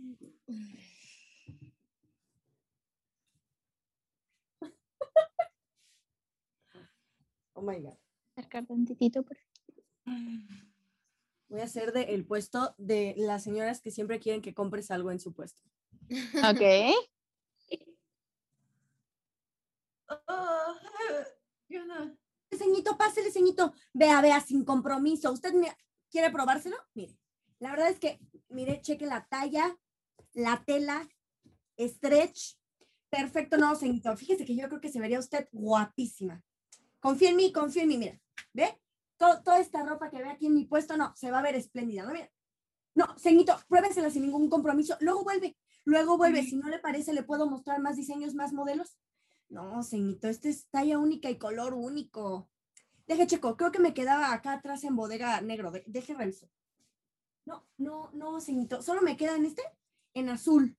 my 7.64 7.80
God. 7.80 7.96
Acercar 8.36 8.66
tantitito, 8.66 9.22
por 9.22 9.36
Voy 11.48 11.60
a 11.60 11.64
hacer 11.64 11.92
de 11.92 12.02
el 12.14 12.26
puesto 12.26 12.74
de 12.78 13.14
las 13.16 13.42
señoras 13.44 13.80
que 13.80 13.90
siempre 13.90 14.18
quieren 14.20 14.42
que 14.42 14.54
compres 14.54 14.90
algo 14.90 15.10
en 15.10 15.20
su 15.20 15.32
puesto. 15.32 15.62
Ok. 16.38 16.94
Ah, 20.08 20.74
yo 21.68 21.84
no. 21.86 22.16
Ceñito, 22.56 22.96
pásele, 22.96 23.30
ceñito. 23.30 23.72
Vea, 23.92 24.20
vea, 24.20 24.40
sin 24.40 24.64
compromiso. 24.64 25.32
¿Usted 25.32 25.52
me- 25.54 25.76
quiere 26.10 26.30
probárselo? 26.30 26.76
Mire, 26.94 27.18
la 27.58 27.70
verdad 27.70 27.88
es 27.90 27.98
que, 27.98 28.20
mire, 28.48 28.80
cheque 28.80 29.06
la 29.06 29.26
talla, 29.26 29.76
la 30.34 30.62
tela, 30.64 31.08
stretch. 31.78 32.56
Perfecto, 33.10 33.56
no, 33.56 33.74
ceñito. 33.76 34.16
Fíjese 34.16 34.44
que 34.44 34.56
yo 34.56 34.68
creo 34.68 34.80
que 34.80 34.90
se 34.90 35.00
vería 35.00 35.18
usted 35.18 35.48
guapísima. 35.52 36.42
Confía 37.04 37.28
en 37.28 37.36
mí, 37.36 37.52
confía 37.52 37.82
en 37.82 37.88
mí, 37.88 37.98
mira. 37.98 38.18
¿Ve? 38.54 38.80
Todo- 39.18 39.42
toda 39.42 39.58
esta 39.58 39.84
ropa 39.84 40.08
que 40.08 40.22
ve 40.22 40.30
aquí 40.30 40.46
en 40.46 40.54
mi 40.54 40.64
puesto, 40.64 40.96
no, 40.96 41.14
se 41.14 41.30
va 41.30 41.40
a 41.40 41.42
ver 41.42 41.54
espléndida, 41.54 42.02
¿no? 42.02 42.12
Mira. 42.14 42.30
No, 42.94 43.18
ceñito, 43.18 43.54
pruébesela 43.68 44.08
sin 44.08 44.22
ningún 44.22 44.48
compromiso. 44.48 44.96
Luego 45.00 45.22
vuelve, 45.22 45.54
luego 45.84 46.16
vuelve. 46.16 46.42
Si 46.44 46.56
no 46.56 46.70
le 46.70 46.78
parece, 46.78 47.12
le 47.12 47.22
puedo 47.22 47.46
mostrar 47.46 47.78
más 47.82 47.96
diseños, 47.96 48.34
más 48.34 48.54
modelos. 48.54 48.96
No, 49.50 49.82
ceñito, 49.82 50.28
este 50.28 50.48
es 50.48 50.66
talla 50.70 50.98
única 50.98 51.28
y 51.28 51.36
color 51.36 51.74
único. 51.74 52.48
Deje 53.06 53.26
checo, 53.26 53.58
creo 53.58 53.70
que 53.70 53.80
me 53.80 53.92
quedaba 53.92 54.32
acá 54.32 54.54
atrás 54.54 54.82
en 54.84 54.96
bodega 54.96 55.38
negro. 55.42 55.70
de- 55.72 55.84
deje 55.86 56.14
reviso. 56.14 56.48
No, 57.44 57.66
no, 57.76 58.10
no, 58.14 58.40
ceñito, 58.40 58.80
solo 58.80 59.02
me 59.02 59.18
queda 59.18 59.36
en 59.36 59.44
este, 59.44 59.62
en 60.14 60.30
azul. 60.30 60.74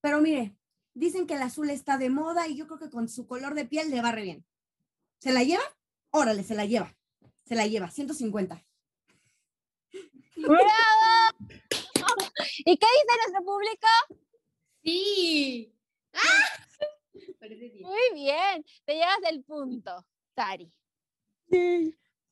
Pero 0.00 0.20
mire, 0.20 0.56
dicen 0.94 1.26
que 1.26 1.34
el 1.34 1.42
azul 1.42 1.68
está 1.70 1.98
de 1.98 2.10
moda 2.10 2.46
y 2.46 2.54
yo 2.54 2.68
creo 2.68 2.78
que 2.78 2.90
con 2.90 3.08
su 3.08 3.26
color 3.26 3.54
de 3.54 3.64
piel 3.64 3.90
le 3.90 4.02
va 4.02 4.12
re 4.12 4.22
bien. 4.22 4.46
¿Se 5.22 5.30
la 5.30 5.44
lleva? 5.44 5.62
Órale, 6.10 6.42
se 6.42 6.56
la 6.56 6.64
lleva. 6.64 6.92
Se 7.44 7.54
la 7.54 7.64
lleva, 7.64 7.88
150. 7.88 8.60
¡Bravo! 10.34 10.64
¿Y 12.58 12.76
qué 12.76 12.86
dice 12.86 13.18
nuestro 13.20 13.44
público? 13.44 13.86
Sí. 14.82 15.72
¡Ah! 16.12 16.66
Muy 17.82 18.00
bien, 18.14 18.64
te 18.84 18.94
llevas 18.94 19.18
el 19.30 19.44
punto, 19.44 20.04
Sari. 20.34 20.68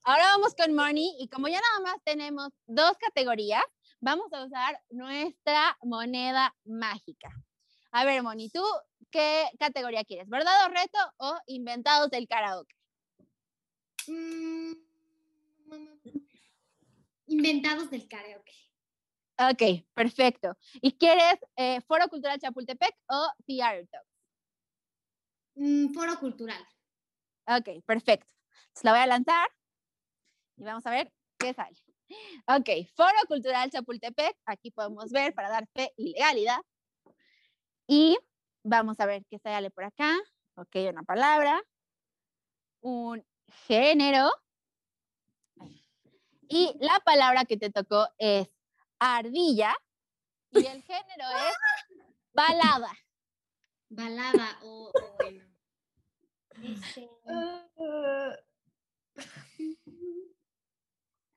Ahora 0.02 0.24
vamos 0.24 0.56
con 0.56 0.74
Moni 0.74 1.14
y 1.20 1.28
como 1.28 1.46
ya 1.46 1.60
nada 1.60 1.92
más 1.92 2.02
tenemos 2.02 2.48
dos 2.66 2.98
categorías, 2.98 3.62
vamos 4.00 4.32
a 4.32 4.44
usar 4.44 4.82
nuestra 4.88 5.78
moneda 5.84 6.56
mágica. 6.64 7.30
A 7.92 8.04
ver, 8.04 8.24
Moni, 8.24 8.50
¿tú 8.50 8.64
qué 9.12 9.48
categoría 9.60 10.04
quieres? 10.04 10.28
¿Verdad 10.28 10.66
o 10.66 10.70
reto 10.70 10.98
o 11.18 11.38
inventados 11.46 12.10
del 12.10 12.26
karaoke? 12.26 12.79
Mm, 14.10 14.72
Inventados 17.26 17.90
del 17.90 18.08
karaoke. 18.08 18.52
Ok, 19.38 19.86
perfecto. 19.94 20.56
¿Y 20.82 20.98
quieres 20.98 21.36
eh, 21.56 21.80
Foro 21.82 22.08
Cultural 22.08 22.38
Chapultepec 22.40 22.92
o 23.08 23.28
Theater 23.46 23.86
Talk? 23.88 24.06
Mm, 25.54 25.94
Foro 25.94 26.18
cultural. 26.18 26.60
Ok, 27.46 27.84
perfecto. 27.86 28.26
Entonces 28.66 28.84
la 28.84 28.90
voy 28.90 29.00
a 29.00 29.06
lanzar 29.06 29.48
y 30.56 30.64
vamos 30.64 30.84
a 30.86 30.90
ver 30.90 31.12
qué 31.38 31.54
sale. 31.54 31.76
Ok, 32.48 32.90
Foro 32.96 33.18
Cultural 33.28 33.70
Chapultepec. 33.70 34.36
Aquí 34.44 34.72
podemos 34.72 35.12
ver 35.12 35.32
para 35.34 35.50
dar 35.50 35.68
fe 35.72 35.92
y 35.96 36.12
legalidad. 36.12 36.60
Y 37.86 38.18
vamos 38.64 38.98
a 38.98 39.06
ver 39.06 39.24
qué 39.30 39.38
sale 39.38 39.70
por 39.70 39.84
acá. 39.84 40.18
Ok, 40.56 40.74
una 40.90 41.04
palabra, 41.04 41.62
un 42.80 43.24
género. 43.66 44.30
Y 46.48 46.74
la 46.80 47.00
palabra 47.04 47.44
que 47.44 47.56
te 47.56 47.70
tocó 47.70 48.08
es 48.18 48.48
ardilla. 48.98 49.74
Y 50.52 50.66
el 50.66 50.82
género 50.82 51.24
es 51.48 51.98
balada. 52.32 52.92
Balada 53.88 54.58
o, 54.62 54.92
o 54.94 55.16
bueno. 55.18 55.44
Este, 56.62 57.08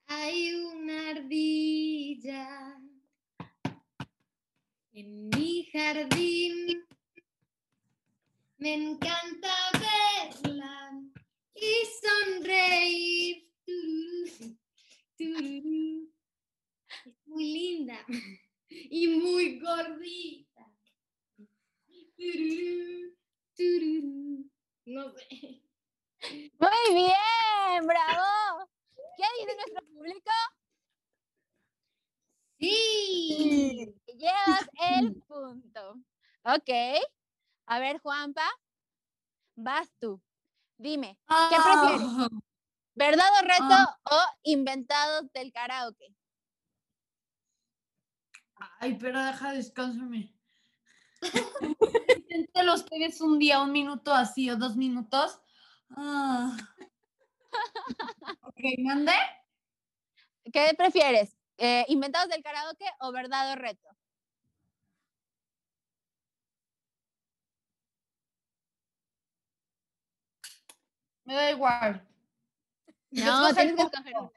hay 0.08 0.54
una 0.54 1.10
ardilla 1.10 2.78
en 4.92 5.30
mi 5.30 5.66
jardín. 5.72 6.86
Me 8.58 8.74
encanta 8.74 9.56
verla 9.74 11.02
y 11.56 11.74
sonreír. 12.02 13.50
Es 17.06 17.16
muy 17.26 17.46
linda 17.46 18.06
y 18.70 19.08
muy 19.08 19.60
gordita. 19.60 20.72
No 24.86 25.10
sé. 25.12 25.62
Muy 26.60 26.94
bien, 26.94 27.88
bravo. 27.88 28.70
¿Qué 29.18 29.24
dice 29.40 29.56
nuestro 29.56 29.86
público? 29.94 30.32
Sí. 32.60 33.94
Llevas 34.08 34.70
el 34.92 35.22
punto. 35.24 35.96
Ok. 36.44 36.70
A 37.66 37.80
ver, 37.80 38.00
Juanpa, 38.00 38.50
vas 39.56 39.92
tú. 40.00 40.22
Dime, 40.84 41.18
¿qué 41.50 41.56
prefieres? 41.56 42.08
Ah, 42.20 42.28
¿Verdad 42.94 43.26
o 43.40 43.48
reto 43.48 43.98
o 44.04 44.20
inventados 44.44 45.32
del 45.32 45.54
karaoke? 45.54 46.14
Ay, 48.82 48.98
pero 49.00 49.24
deja 49.24 49.54
descansarme. 49.54 50.36
Inténtalo 52.18 52.74
ustedes 52.74 53.22
un 53.22 53.40
día, 53.40 53.62
un 53.62 53.72
minuto 53.72 54.14
así 54.14 54.50
o 54.50 54.58
dos 54.58 54.76
minutos. 54.76 55.40
Ah. 55.92 56.58
Ok, 58.42 58.60
¿mande? 58.80 59.14
¿Qué 60.52 60.74
prefieres? 60.78 61.38
Eh, 61.60 61.86
¿Inventados 61.88 62.28
del 62.28 62.44
karaoke 62.44 62.86
o 63.00 63.14
verdad 63.14 63.54
o 63.54 63.56
reto? 63.56 63.88
Me 71.26 71.34
da 71.36 71.52
igual. 71.52 72.08
No, 73.12 73.48
Escoge 73.48 73.54
tienes 73.54 73.76
que 73.76 73.82
escoger 73.84 74.18
una. 74.20 74.32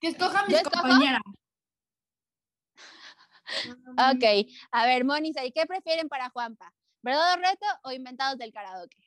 Que 0.00 0.08
escoja 0.08 0.42
¿Yo 0.48 0.58
mis 0.58 0.62
compañeras. 0.68 1.22
Ok, 3.96 4.24
a 4.72 4.84
ver, 4.86 5.04
Moni, 5.06 5.32
¿y 5.34 5.52
qué 5.52 5.64
prefieren 5.64 6.08
para 6.10 6.28
Juanpa? 6.28 6.70
¿Verdad 7.00 7.32
o 7.32 7.36
reto 7.36 7.66
o 7.84 7.92
inventados 7.92 8.36
del 8.36 8.52
karaoke? 8.52 8.98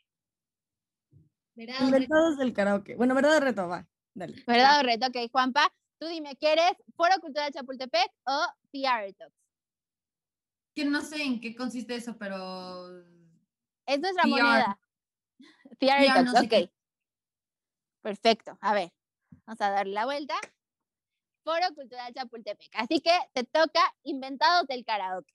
¿Verdad? 1.54 1.82
Inventados 1.86 2.38
del 2.38 2.52
karaoke. 2.52 2.96
Bueno, 2.96 3.14
verdad 3.14 3.38
o 3.38 3.40
reto, 3.40 3.68
va. 3.68 3.88
Dale. 4.16 4.44
¿Verdad 4.48 4.80
o 4.80 4.84
reto? 4.84 5.08
Ok, 5.08 5.32
Juanpa, 5.32 5.72
tú 6.00 6.08
dime, 6.08 6.36
¿quieres 6.38 6.72
Foro 6.96 7.14
Cultural 7.22 7.52
Chapultepec 7.54 8.12
o 8.26 8.46
PR 8.72 9.14
Talks? 9.14 9.36
Que 10.74 10.86
no 10.86 11.02
sé 11.02 11.22
en 11.22 11.40
qué 11.40 11.56
consiste 11.56 11.96
eso, 11.96 12.18
pero 12.18 12.88
Es 13.86 14.00
nuestra 14.00 14.24
PR. 14.24 14.30
moneda. 14.30 14.80
PR 15.80 16.08
PR, 16.08 16.24
no 16.24 16.32
Talks, 16.34 16.40
sé 16.40 16.46
ok. 16.46 16.50
qué. 16.50 16.72
Perfecto, 18.02 18.58
a 18.62 18.74
ver, 18.74 18.92
vamos 19.46 19.62
a 19.62 19.70
darle 19.70 19.94
la 19.94 20.06
vuelta. 20.06 20.36
Foro 21.44 21.74
Cultural 21.76 22.14
Chapultepec. 22.14 22.70
Así 22.74 23.00
que 23.00 23.12
te 23.34 23.44
toca 23.44 23.82
inventados 24.04 24.68
del 24.68 24.86
karaoke. 24.86 25.34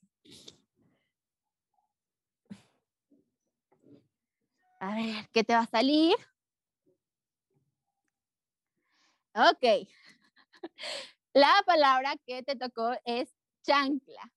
A 4.81 4.95
ver, 4.95 5.29
¿qué 5.33 5.43
te 5.43 5.55
va 5.55 5.61
a 5.61 5.67
salir? 5.67 6.15
Ok. 9.35 9.89
La 11.33 11.53
palabra 11.67 12.15
que 12.27 12.43
te 12.43 12.57
tocó 12.57 12.93
es 13.05 13.29
chancla. 13.63 14.33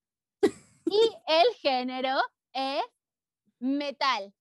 Y 0.86 1.12
el 1.28 1.54
género 1.62 2.18
es 2.52 2.84
metal. 3.60 4.34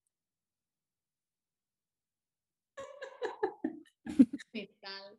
Metal. 4.52 5.18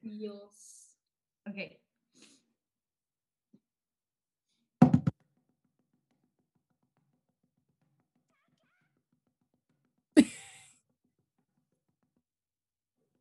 Dios. 0.00 0.98
ok. 1.46 1.78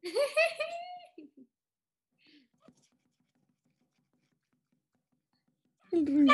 El 5.92 6.06
ruido. 6.08 6.34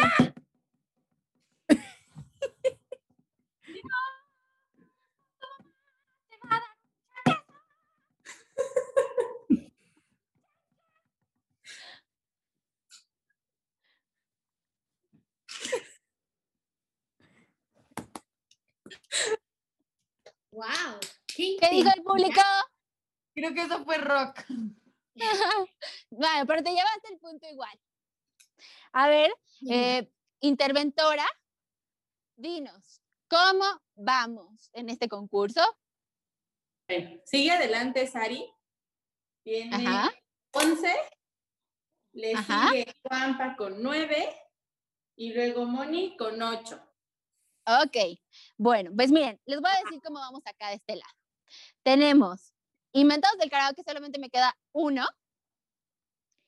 ¡Wow! 20.57 20.99
¿Qué, 21.27 21.55
¿Qué 21.59 21.69
dijo 21.69 21.91
el 21.95 22.01
público? 22.01 22.41
Creo 23.35 23.53
que 23.53 23.61
eso 23.61 23.85
fue 23.85 23.97
rock. 23.99 24.43
Bueno, 26.11 26.45
pero 26.45 26.61
te 26.63 26.69
llevaste 26.69 27.11
el 27.11 27.17
punto 27.19 27.47
igual. 27.47 27.79
A 28.91 29.07
ver, 29.07 29.33
eh, 29.67 30.11
interventora, 30.41 31.25
dinos, 32.35 33.01
¿cómo 33.27 33.65
vamos 33.95 34.69
en 34.73 34.89
este 34.89 35.07
concurso? 35.09 35.61
Sigue 37.25 37.51
adelante 37.51 38.05
Sari. 38.05 38.47
Tiene 39.43 39.87
Ajá. 39.87 40.13
11. 40.51 40.95
Le 42.13 42.35
Ajá. 42.35 42.69
sigue 42.69 42.95
Juanpa 43.03 43.55
con 43.55 43.81
9. 43.81 44.39
Y 45.15 45.33
luego 45.33 45.65
Moni 45.65 46.15
con 46.15 46.39
8. 46.39 46.86
Ok, 47.67 48.17
bueno, 48.57 48.91
pues 48.95 49.11
miren, 49.11 49.41
les 49.45 49.59
voy 49.59 49.69
a 49.69 49.83
decir 49.83 50.01
cómo 50.01 50.19
vamos 50.19 50.41
acá 50.45 50.69
de 50.69 50.75
este 50.75 50.95
lado. 50.95 51.11
Tenemos 51.83 52.53
inventados 52.93 53.37
del 53.39 53.49
karaoke, 53.49 53.83
solamente 53.85 54.19
me 54.19 54.29
queda 54.29 54.57
uno. 54.71 55.05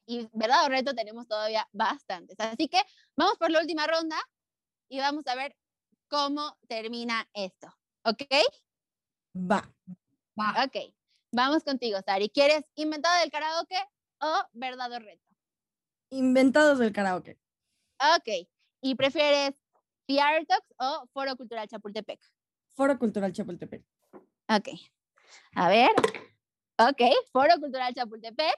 Y 0.07 0.29
verdad 0.31 0.65
o 0.65 0.69
reto 0.69 0.95
tenemos 0.95 1.27
todavía 1.27 1.67
bastantes. 1.73 2.39
Así 2.39 2.69
que 2.69 2.81
vamos 3.17 3.37
por 3.37 3.51
la 3.51 3.59
última 3.59 3.85
ronda 3.85 4.17
y 4.87 4.99
vamos 4.99 5.27
a 5.27 5.35
ver 5.35 5.57
cómo 6.07 6.57
termina 6.69 7.29
esto. 7.33 7.67
¿Ok? 8.05 8.23
Va. 9.35 9.69
Va. 10.39 10.63
Ok. 10.63 10.93
Vamos 11.33 11.63
contigo, 11.63 11.99
Sari. 12.01 12.29
¿Quieres 12.29 12.63
inventado 12.75 13.19
del 13.19 13.29
karaoke 13.29 13.77
o 14.21 14.41
verdad 14.53 14.91
o 14.93 14.99
reto? 14.99 15.27
Inventados 16.11 16.79
del 16.79 16.93
karaoke. 16.93 17.37
Ok. 18.15 18.47
¿Y 18.81 18.95
prefieres 18.95 19.53
PR 20.09 20.43
Talks 20.47 20.73
o 20.79 21.05
Foro 21.13 21.35
Cultural 21.37 21.67
Chapultepec? 21.67 22.19
Foro 22.73 22.97
Cultural 22.97 23.31
Chapultepec. 23.31 23.83
Ok. 24.49 24.69
A 25.53 25.69
ver. 25.69 25.91
Ok, 26.79 27.01
Foro 27.31 27.59
Cultural 27.59 27.93
Chapultepec. 27.93 28.55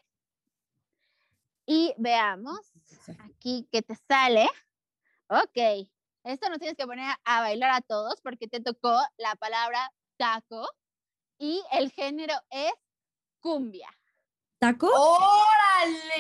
Y 1.66 1.93
veamos 1.97 2.72
aquí 3.20 3.68
qué 3.70 3.82
te 3.82 3.95
sale. 4.08 4.49
Ok. 5.28 5.89
Esto 6.24 6.47
nos 6.47 6.60
tienes 6.60 6.78
que 6.78 6.88
poner 6.88 7.14
a 7.26 7.41
bailar 7.41 7.72
a 7.72 7.82
todos 7.82 8.22
porque 8.22 8.47
te 8.47 8.62
tocó 8.62 8.97
la 9.18 9.36
palabra 9.36 9.91
taco 10.16 10.66
y 11.38 11.62
el 11.74 11.91
género 11.91 12.36
es 12.49 12.72
cumbia. 13.41 13.89
¿Taco? 14.58 14.88
¡Órale! 15.84 16.16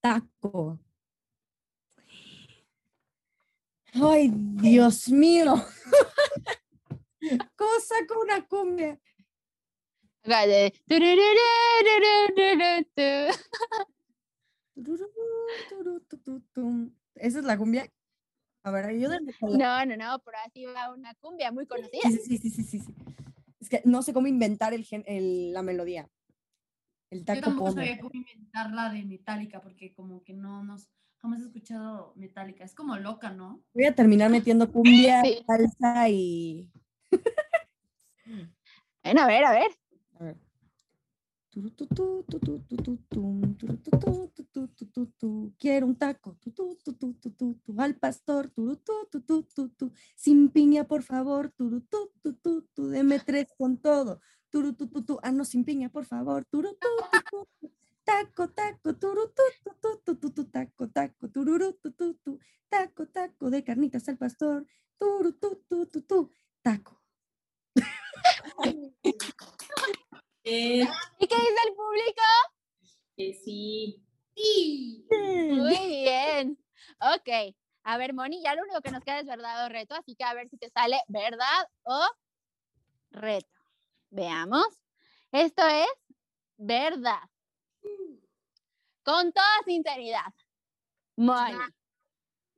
Taco. 0.00 0.80
Ay, 3.94 4.30
Dios 4.32 5.08
mío. 5.08 5.54
¿Cómo 7.56 7.70
saco 7.80 8.20
una 8.20 8.46
cumbia? 8.46 8.98
Tum. 16.52 16.92
¿Esa 17.14 17.38
es 17.40 17.44
la 17.44 17.56
cumbia? 17.58 17.90
A 18.62 18.70
ver, 18.70 18.86
ayúdenme 18.86 19.32
No, 19.40 19.84
no, 19.86 19.96
no, 19.96 20.18
pero 20.24 20.38
así 20.46 20.64
va 20.66 20.92
una 20.92 21.14
cumbia 21.14 21.50
muy 21.50 21.66
conocida. 21.66 22.00
Sí, 22.02 22.18
sí, 22.18 22.38
sí, 22.38 22.50
sí, 22.50 22.62
sí, 22.64 22.78
sí. 22.80 22.94
Es 23.58 23.68
que 23.68 23.82
no 23.84 24.02
sé 24.02 24.12
cómo 24.12 24.26
inventar 24.26 24.74
el, 24.74 24.84
gen- 24.84 25.04
el- 25.06 25.52
la 25.52 25.62
melodía. 25.62 26.08
El 27.10 27.20
Yo 27.20 27.24
taco 27.24 27.40
tampoco 27.40 27.70
pomo. 27.70 27.82
sabía 27.82 27.98
cómo 27.98 28.10
inventar 28.14 28.70
la 28.72 28.90
de 28.90 29.04
Metallica, 29.04 29.60
porque 29.60 29.92
como 29.94 30.22
que 30.22 30.32
no 30.32 30.62
nos, 30.62 30.88
jamás 31.20 31.40
he 31.40 31.44
escuchado 31.44 32.12
Metallica. 32.16 32.64
Es 32.64 32.74
como 32.74 32.96
loca, 32.96 33.30
¿no? 33.30 33.62
Voy 33.74 33.84
a 33.84 33.94
terminar 33.94 34.30
metiendo 34.30 34.70
cumbia, 34.70 35.22
Sí. 35.22 35.44
salsa 35.46 36.08
y. 36.08 36.70
Bueno, 39.02 39.22
a 39.22 39.26
ver, 39.26 39.44
a 39.44 39.52
ver. 39.52 39.70
A 40.18 40.24
ver. 40.24 40.36
Quiero 45.58 45.86
un 45.86 45.96
taco. 45.96 46.38
Al 47.78 47.96
pastor. 47.96 48.52
Sin 50.16 50.48
piña, 50.50 50.84
por 50.84 51.02
favor. 51.02 51.52
Deme 52.76 53.18
tres 53.20 53.46
con 53.58 53.78
todo. 53.78 54.20
Ah, 55.22 55.32
no, 55.32 55.44
sin 55.44 55.64
piña, 55.64 55.88
por 55.88 56.04
favor. 56.04 56.46
Taco, 58.10 58.48
taco, 58.50 58.98
turutututututu, 58.98 60.50
taco, 60.50 60.88
taco, 60.90 61.30
tururutututu, 61.30 62.40
taco, 62.68 63.06
taco 63.06 63.50
de 63.50 63.62
carnitas 63.62 64.08
al 64.08 64.18
pastor, 64.18 64.66
turututututu, 64.98 66.32
taco. 66.60 67.00
Eh, 70.42 70.82
¿Y 71.18 71.26
qué 71.28 71.36
dice 71.36 71.60
el 71.68 71.74
público? 71.76 72.22
que 73.16 73.34
sí. 73.34 74.02
Sí. 74.34 75.06
Muy 75.10 76.02
bien. 76.02 76.58
Ok. 76.98 77.54
A 77.84 77.96
ver, 77.96 78.12
Moni, 78.12 78.42
ya 78.42 78.56
lo 78.56 78.62
único 78.62 78.80
que 78.80 78.90
nos 78.90 79.04
queda 79.04 79.20
es 79.20 79.26
verdad 79.26 79.66
o 79.66 79.68
reto, 79.68 79.94
así 79.94 80.16
que 80.16 80.24
a 80.24 80.34
ver 80.34 80.48
si 80.48 80.56
te 80.56 80.68
sale 80.70 81.00
verdad 81.06 81.68
o 81.84 82.04
reto. 83.10 83.60
Veamos. 84.10 84.66
Esto 85.30 85.62
es 85.68 85.88
verdad. 86.56 87.29
Con 89.02 89.32
toda 89.32 89.46
sinceridad. 89.64 90.32
Moni, 91.16 91.58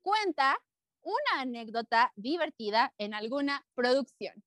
cuenta 0.03 0.59
una 1.03 1.41
anécdota 1.41 2.13
divertida 2.17 2.95
en 2.99 3.15
alguna 3.15 3.67
producción. 3.75 4.43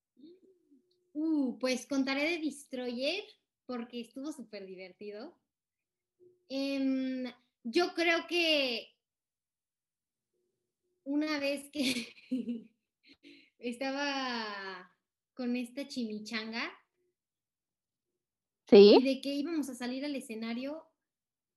Uh, 1.13 1.57
pues 1.59 1.85
contaré 1.87 2.23
de 2.29 2.37
Destroyer 2.39 3.23
porque 3.65 4.01
estuvo 4.01 4.31
súper 4.31 4.65
divertido. 4.65 5.37
Em, 6.49 7.31
yo 7.63 7.93
creo 7.93 8.27
que 8.27 8.95
una 11.03 11.39
vez 11.39 11.69
que 11.71 12.13
estaba 13.59 14.91
con 15.33 15.55
esta 15.55 15.87
chimichanga, 15.87 16.71
Sí. 18.67 18.97
y 18.99 19.03
de 19.03 19.21
que 19.21 19.29
íbamos 19.29 19.69
a 19.69 19.75
salir 19.75 20.03
al 20.05 20.15
escenario 20.15 20.83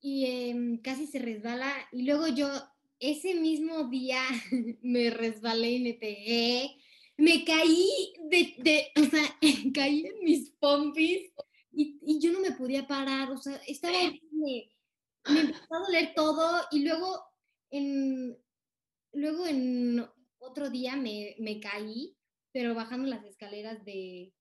y 0.00 0.26
em, 0.26 0.78
casi 0.78 1.06
se 1.06 1.18
resbala 1.18 1.72
y 1.92 2.02
luego 2.02 2.28
yo 2.28 2.48
ese 3.00 3.34
mismo 3.34 3.84
día 3.84 4.20
me 4.82 5.10
resbalé 5.10 5.72
y 5.72 5.80
me 5.80 5.94
pegué, 5.94 6.76
me 7.16 7.44
caí 7.44 8.12
de, 8.30 8.54
de 8.58 8.92
o 9.00 9.04
sea, 9.04 9.38
caí 9.74 10.06
en 10.06 10.24
mis 10.24 10.50
pompis 10.50 11.32
y, 11.72 11.98
y 12.02 12.18
yo 12.20 12.32
no 12.32 12.40
me 12.40 12.52
podía 12.52 12.86
parar, 12.86 13.30
o 13.30 13.38
sea, 13.38 13.56
estaba 13.66 13.96
horrible. 13.96 14.70
me 15.28 15.40
empezó 15.40 15.74
a 15.74 15.78
doler 15.80 16.12
todo 16.14 16.62
y 16.70 16.80
luego 16.80 17.22
en, 17.70 18.36
luego 19.12 19.46
en 19.46 20.06
otro 20.38 20.70
día 20.70 20.96
me, 20.96 21.36
me 21.38 21.60
caí, 21.60 22.16
pero 22.52 22.74
bajando 22.74 23.08
las 23.08 23.24
escaleras 23.24 23.84
de, 23.84 24.32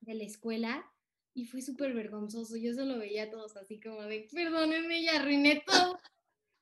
de 0.00 0.14
la 0.14 0.24
escuela 0.24 0.93
y 1.34 1.46
fue 1.46 1.60
súper 1.60 1.92
vergonzoso. 1.92 2.56
Yo 2.56 2.72
solo 2.72 2.98
veía 2.98 3.24
a 3.24 3.30
todos 3.30 3.56
así 3.56 3.80
como 3.80 4.02
de, 4.02 4.28
perdónenme, 4.32 5.02
ya 5.02 5.16
arruiné 5.16 5.62
todo. 5.66 5.98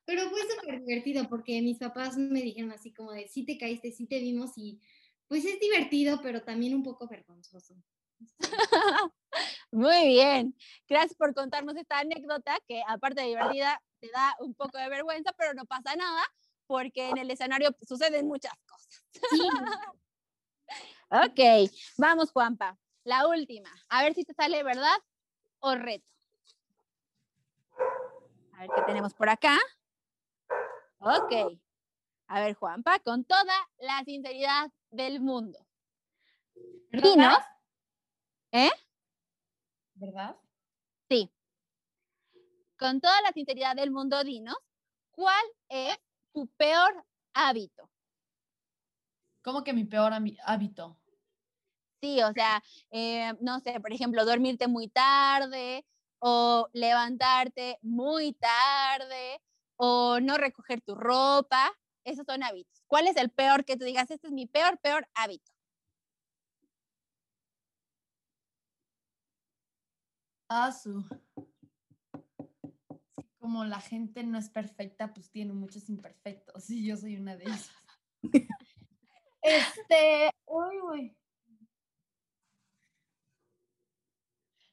Pero 0.05 0.29
fue 0.31 0.41
súper 0.51 0.81
divertido 0.81 1.29
porque 1.29 1.61
mis 1.63 1.79
papás 1.79 2.17
me 2.17 2.43
dijeron 2.43 2.73
así 2.73 2.93
como 2.93 3.13
de, 3.13 3.29
sí 3.29 3.45
te 3.45 3.57
caíste, 3.57 3.93
sí 3.93 4.07
te 4.07 4.19
vimos 4.19 4.53
y 4.57 4.81
pues 5.29 5.45
es 5.45 5.61
divertido, 5.61 6.21
pero 6.23 6.43
también 6.43 6.75
un 6.75 6.83
poco 6.83 7.07
vergonzoso. 7.07 7.75
Muy 9.71 10.09
bien. 10.09 10.57
Gracias 10.89 11.15
por 11.15 11.35
contarnos 11.35 11.77
esta 11.77 12.01
anécdota 12.01 12.59
que 12.67 12.83
aparte 12.89 13.23
de 13.23 13.29
divertida 13.29 13.81
te 14.01 14.11
da 14.11 14.35
un 14.41 14.55
poco 14.55 14.79
de 14.79 14.89
vergüenza, 14.89 15.33
pero 15.37 15.55
no 15.55 15.65
pasa 15.67 15.95
nada 15.95 16.23
porque 16.67 17.09
en 17.09 17.19
el 17.19 17.31
escenario 17.31 17.71
suceden 17.87 18.27
muchas 18.27 18.55
cosas. 18.67 19.05
Sí, 19.31 19.39
Ok, 21.15 21.71
vamos 21.99 22.33
Juanpa. 22.33 22.79
La 23.05 23.27
última. 23.27 23.71
A 23.89 24.03
ver 24.03 24.15
si 24.15 24.25
te 24.25 24.33
sale 24.35 24.63
verdad 24.63 24.97
o 25.61 25.75
reto. 25.75 26.07
A 28.55 28.61
ver 28.61 28.71
qué 28.75 28.83
tenemos 28.87 29.15
por 29.15 29.29
acá. 29.29 29.59
Ok. 30.99 31.59
A 32.29 32.41
ver, 32.41 32.55
Juanpa, 32.55 32.99
con 33.01 33.25
toda 33.25 33.69
la 33.79 34.03
sinceridad 34.05 34.71
del 34.91 35.21
mundo. 35.21 35.67
Dinos, 36.91 37.39
¿eh? 38.53 38.71
¿Verdad? 39.95 40.37
Sí. 41.09 41.33
Con 42.79 43.01
toda 43.01 43.21
la 43.23 43.33
sinceridad 43.33 43.75
del 43.75 43.91
mundo, 43.91 44.23
dinos, 44.25 44.57
¿cuál 45.11 45.45
es 45.69 45.99
tu 46.33 46.47
peor 46.57 47.05
hábito? 47.35 47.91
¿Cómo 49.43 49.65
que 49.65 49.73
mi 49.73 49.85
peor 49.85 50.13
hábito? 50.45 51.02
Sí, 52.03 52.21
o 52.21 52.33
sea, 52.33 52.61
eh, 52.91 53.33
no 53.41 53.61
sé, 53.61 53.79
por 53.79 53.93
ejemplo, 53.93 54.25
dormirte 54.25 54.67
muy 54.67 54.89
tarde 54.89 55.87
o 56.19 56.69
levantarte 56.73 57.79
muy 57.81 58.33
tarde 58.33 59.41
o 59.77 60.19
no 60.19 60.37
recoger 60.37 60.81
tu 60.81 60.97
ropa. 60.97 61.71
Esos 62.05 62.27
son 62.27 62.43
hábitos. 62.43 62.83
¿Cuál 62.89 63.07
es 63.07 63.17
el 63.17 63.31
peor 63.31 63.65
que 63.65 63.77
tú 63.77 63.85
digas? 63.85 64.11
Este 64.11 64.27
es 64.27 64.33
mi 64.33 64.47
peor, 64.47 64.81
peor 64.81 65.07
hábito. 65.15 65.53
Ah, 70.49 70.73
su. 70.73 71.03
Sí, 71.03 71.09
como 73.39 73.65
la 73.65 73.81
gente 73.81 74.25
no 74.25 74.39
es 74.39 74.51
perfecta, 74.51 75.15
pues 75.15 75.31
tiene 75.31 75.53
muchos 75.53 75.89
imperfectos. 75.89 76.69
Y 76.71 76.85
yo 76.85 76.97
soy 76.97 77.17
una 77.17 77.37
de 77.37 77.45
esas. 77.45 77.71
este. 79.43 80.31
Uy, 80.47 80.81
uy. 80.81 81.17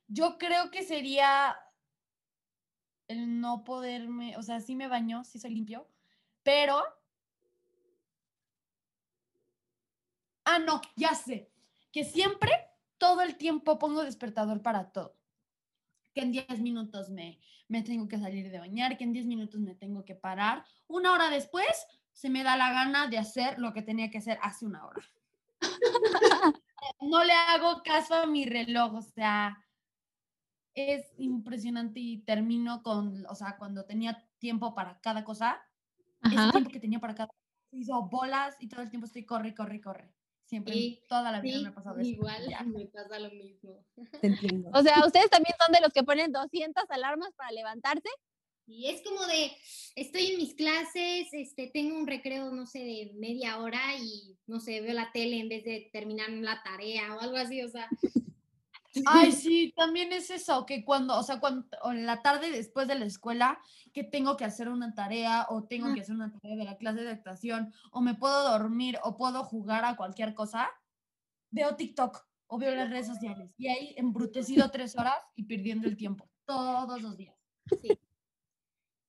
Yo 0.09 0.37
creo 0.37 0.69
que 0.71 0.83
sería 0.83 1.57
el 3.07 3.39
no 3.39 3.63
poderme, 3.63 4.35
o 4.37 4.43
sea, 4.43 4.59
sí 4.59 4.75
me 4.75 4.87
baño, 4.87 5.23
sí 5.23 5.39
soy 5.39 5.51
limpio, 5.51 5.87
pero. 6.43 6.83
Ah, 10.43 10.59
no, 10.59 10.81
ya 10.95 11.13
sé. 11.15 11.49
Que 11.91 12.03
siempre, 12.03 12.51
todo 12.97 13.21
el 13.21 13.37
tiempo 13.37 13.79
pongo 13.79 14.03
despertador 14.03 14.61
para 14.61 14.91
todo 14.91 15.19
que 16.13 16.21
en 16.21 16.31
10 16.31 16.59
minutos 16.59 17.09
me, 17.09 17.39
me 17.67 17.83
tengo 17.83 18.07
que 18.07 18.17
salir 18.17 18.49
de 18.49 18.59
bañar, 18.59 18.97
que 18.97 19.03
en 19.03 19.13
10 19.13 19.25
minutos 19.25 19.59
me 19.59 19.75
tengo 19.75 20.05
que 20.05 20.15
parar. 20.15 20.65
Una 20.87 21.13
hora 21.13 21.29
después 21.29 21.67
se 22.13 22.29
me 22.29 22.43
da 22.43 22.57
la 22.57 22.71
gana 22.71 23.07
de 23.07 23.17
hacer 23.17 23.59
lo 23.59 23.73
que 23.73 23.81
tenía 23.81 24.09
que 24.09 24.17
hacer 24.17 24.39
hace 24.41 24.65
una 24.65 24.85
hora. 24.85 25.01
no 27.01 27.23
le 27.23 27.33
hago 27.33 27.81
caso 27.83 28.15
a 28.15 28.25
mi 28.25 28.45
reloj, 28.45 28.95
o 28.95 29.01
sea, 29.01 29.57
es 30.73 31.05
impresionante 31.17 31.99
y 31.99 32.19
termino 32.23 32.83
con, 32.83 33.25
o 33.27 33.35
sea, 33.35 33.57
cuando 33.57 33.85
tenía 33.85 34.25
tiempo 34.37 34.73
para 34.75 34.99
cada 35.01 35.23
cosa, 35.23 35.61
ese 36.23 36.51
tiempo 36.51 36.69
que 36.69 36.79
tenía 36.79 36.99
para 36.99 37.15
cada 37.15 37.27
cosa, 37.27 37.39
hizo 37.71 38.01
bolas 38.03 38.55
y 38.59 38.67
todo 38.67 38.81
el 38.81 38.89
tiempo 38.89 39.05
estoy 39.05 39.25
corre, 39.25 39.53
corre, 39.53 39.81
corre. 39.81 40.13
Siempre, 40.45 40.73
Sí, 40.73 41.03
toda 41.07 41.31
la 41.31 41.41
vida 41.41 41.57
sí, 41.57 41.63
me 41.63 41.69
ha 41.69 41.75
pasado 41.75 41.99
eso. 41.99 42.09
igual 42.09 42.49
ya. 42.49 42.63
me 42.63 42.87
pasa 42.87 43.19
lo 43.19 43.29
mismo. 43.29 43.85
Te 44.19 44.27
entiendo. 44.27 44.71
O 44.73 44.81
sea, 44.81 45.05
¿ustedes 45.05 45.29
también 45.29 45.55
son 45.63 45.71
de 45.71 45.79
los 45.79 45.93
que 45.93 46.03
ponen 46.03 46.31
200 46.31 46.85
alarmas 46.89 47.31
para 47.35 47.51
levantarse? 47.51 48.09
Y 48.65 48.87
es 48.87 49.01
como 49.01 49.25
de, 49.25 49.51
estoy 49.95 50.27
en 50.27 50.37
mis 50.37 50.53
clases, 50.53 51.27
este, 51.31 51.71
tengo 51.73 51.97
un 51.97 52.05
recreo, 52.05 52.51
no 52.51 52.67
sé, 52.67 52.79
de 52.79 53.11
media 53.15 53.59
hora 53.59 53.81
y, 53.99 54.37
no 54.45 54.59
sé, 54.59 54.81
veo 54.81 54.93
la 54.93 55.11
tele 55.11 55.39
en 55.39 55.49
vez 55.49 55.63
de 55.63 55.89
terminar 55.91 56.29
la 56.29 56.61
tarea 56.63 57.15
o 57.15 57.19
algo 57.19 57.37
así, 57.37 57.63
o 57.63 57.69
sea, 57.69 57.89
Ay, 59.05 59.31
sí, 59.31 59.73
también 59.75 60.11
es 60.13 60.29
eso, 60.29 60.65
que 60.65 60.83
cuando, 60.83 61.17
o 61.17 61.23
sea, 61.23 61.39
cuando 61.39 61.65
o 61.83 61.91
en 61.91 62.05
la 62.05 62.21
tarde 62.21 62.51
después 62.51 62.87
de 62.87 62.95
la 62.95 63.05
escuela, 63.05 63.59
que 63.93 64.03
tengo 64.03 64.37
que 64.37 64.45
hacer 64.45 64.69
una 64.69 64.93
tarea 64.93 65.47
o 65.49 65.63
tengo 65.63 65.93
que 65.93 66.01
hacer 66.01 66.15
una 66.15 66.31
tarea 66.31 66.55
de 66.55 66.63
la 66.63 66.77
clase 66.77 67.01
de 67.01 67.11
actuación 67.11 67.73
o 67.91 68.01
me 68.01 68.15
puedo 68.15 68.49
dormir 68.49 68.97
o 69.03 69.17
puedo 69.17 69.43
jugar 69.43 69.85
a 69.85 69.95
cualquier 69.95 70.33
cosa, 70.33 70.69
veo 71.51 71.75
TikTok 71.75 72.25
o 72.47 72.57
veo 72.57 72.75
las 72.75 72.89
redes 72.89 73.07
sociales 73.07 73.53
y 73.57 73.67
ahí 73.67 73.93
embrutecido 73.97 74.69
tres 74.71 74.97
horas 74.97 75.17
y 75.35 75.43
perdiendo 75.43 75.87
el 75.87 75.97
tiempo 75.97 76.29
todos 76.45 77.01
los 77.01 77.17
días. 77.17 77.35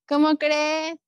¿Cómo 0.06 0.36
crees? 0.36 0.98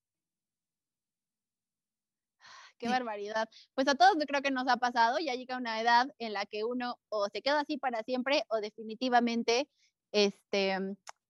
Qué 2.82 2.88
barbaridad. 2.88 3.48
Pues 3.74 3.86
a 3.86 3.94
todos 3.94 4.16
creo 4.26 4.42
que 4.42 4.50
nos 4.50 4.66
ha 4.66 4.76
pasado, 4.76 5.20
ya 5.20 5.36
llega 5.36 5.56
una 5.56 5.80
edad 5.80 6.08
en 6.18 6.32
la 6.32 6.46
que 6.46 6.64
uno 6.64 6.98
o 7.10 7.28
se 7.28 7.40
queda 7.40 7.60
así 7.60 7.78
para 7.78 8.02
siempre 8.02 8.42
o 8.48 8.56
definitivamente, 8.56 9.68
este, 10.10 10.76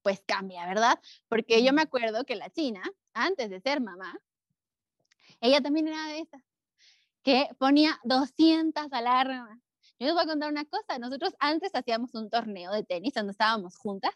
pues 0.01 0.23
cambia, 0.25 0.65
¿verdad? 0.65 0.99
Porque 1.27 1.63
yo 1.63 1.71
me 1.71 1.83
acuerdo 1.83 2.23
que 2.23 2.35
la 2.35 2.49
China, 2.49 2.81
antes 3.13 3.51
de 3.51 3.61
ser 3.61 3.81
mamá, 3.81 4.19
ella 5.41 5.61
también 5.61 5.89
era 5.89 6.07
de 6.07 6.21
esas, 6.21 6.41
que 7.21 7.49
ponía 7.59 7.99
200 8.03 8.91
alarmas. 8.91 9.59
Yo 9.99 10.07
les 10.07 10.15
voy 10.15 10.23
a 10.23 10.27
contar 10.27 10.49
una 10.49 10.65
cosa, 10.65 10.97
nosotros 10.97 11.35
antes 11.39 11.69
hacíamos 11.75 12.15
un 12.15 12.31
torneo 12.31 12.71
de 12.71 12.83
tenis 12.83 13.13
donde 13.13 13.33
estábamos 13.33 13.77
juntas 13.77 14.15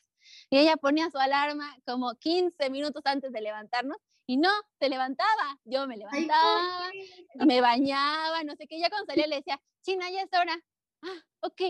y 0.49 0.57
ella 0.57 0.75
ponía 0.75 1.11
su 1.11 1.19
alarma 1.19 1.77
como 1.85 2.15
15 2.15 2.71
minutos 2.71 3.03
antes 3.05 3.31
de 3.31 3.41
levantarnos 3.41 3.97
y 4.27 4.37
no, 4.37 4.51
se 4.77 4.89
levantaba. 4.89 5.57
Yo 5.63 5.87
me 5.87 5.97
levantaba, 5.97 6.91
me 7.35 7.61
bañaba, 7.61 8.43
no 8.43 8.55
sé 8.55 8.67
qué. 8.67 8.77
Ya 8.77 8.89
cuando 8.89 9.07
salía 9.07 9.25
le 9.25 9.37
decía, 9.37 9.59
China, 9.81 10.09
ya 10.11 10.21
es 10.21 10.29
hora. 10.33 10.55
Ah, 11.01 11.25
ok. 11.39 11.61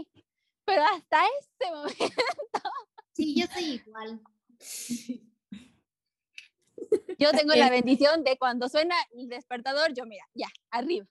Pero 0.66 0.84
hasta 0.84 1.22
ese 1.40 1.72
momento 1.72 2.70
Sí, 3.14 3.40
yo 3.40 3.48
soy 3.48 3.64
igual. 3.86 4.22
yo 7.20 7.32
tengo 7.32 7.54
la 7.54 7.70
bendición 7.70 8.24
de 8.24 8.38
cuando 8.38 8.68
suena 8.70 8.96
el 9.12 9.30
despertador, 9.30 9.94
yo 9.94 10.06
mira, 10.06 10.26
ya, 10.34 10.48
arriba. 10.72 11.06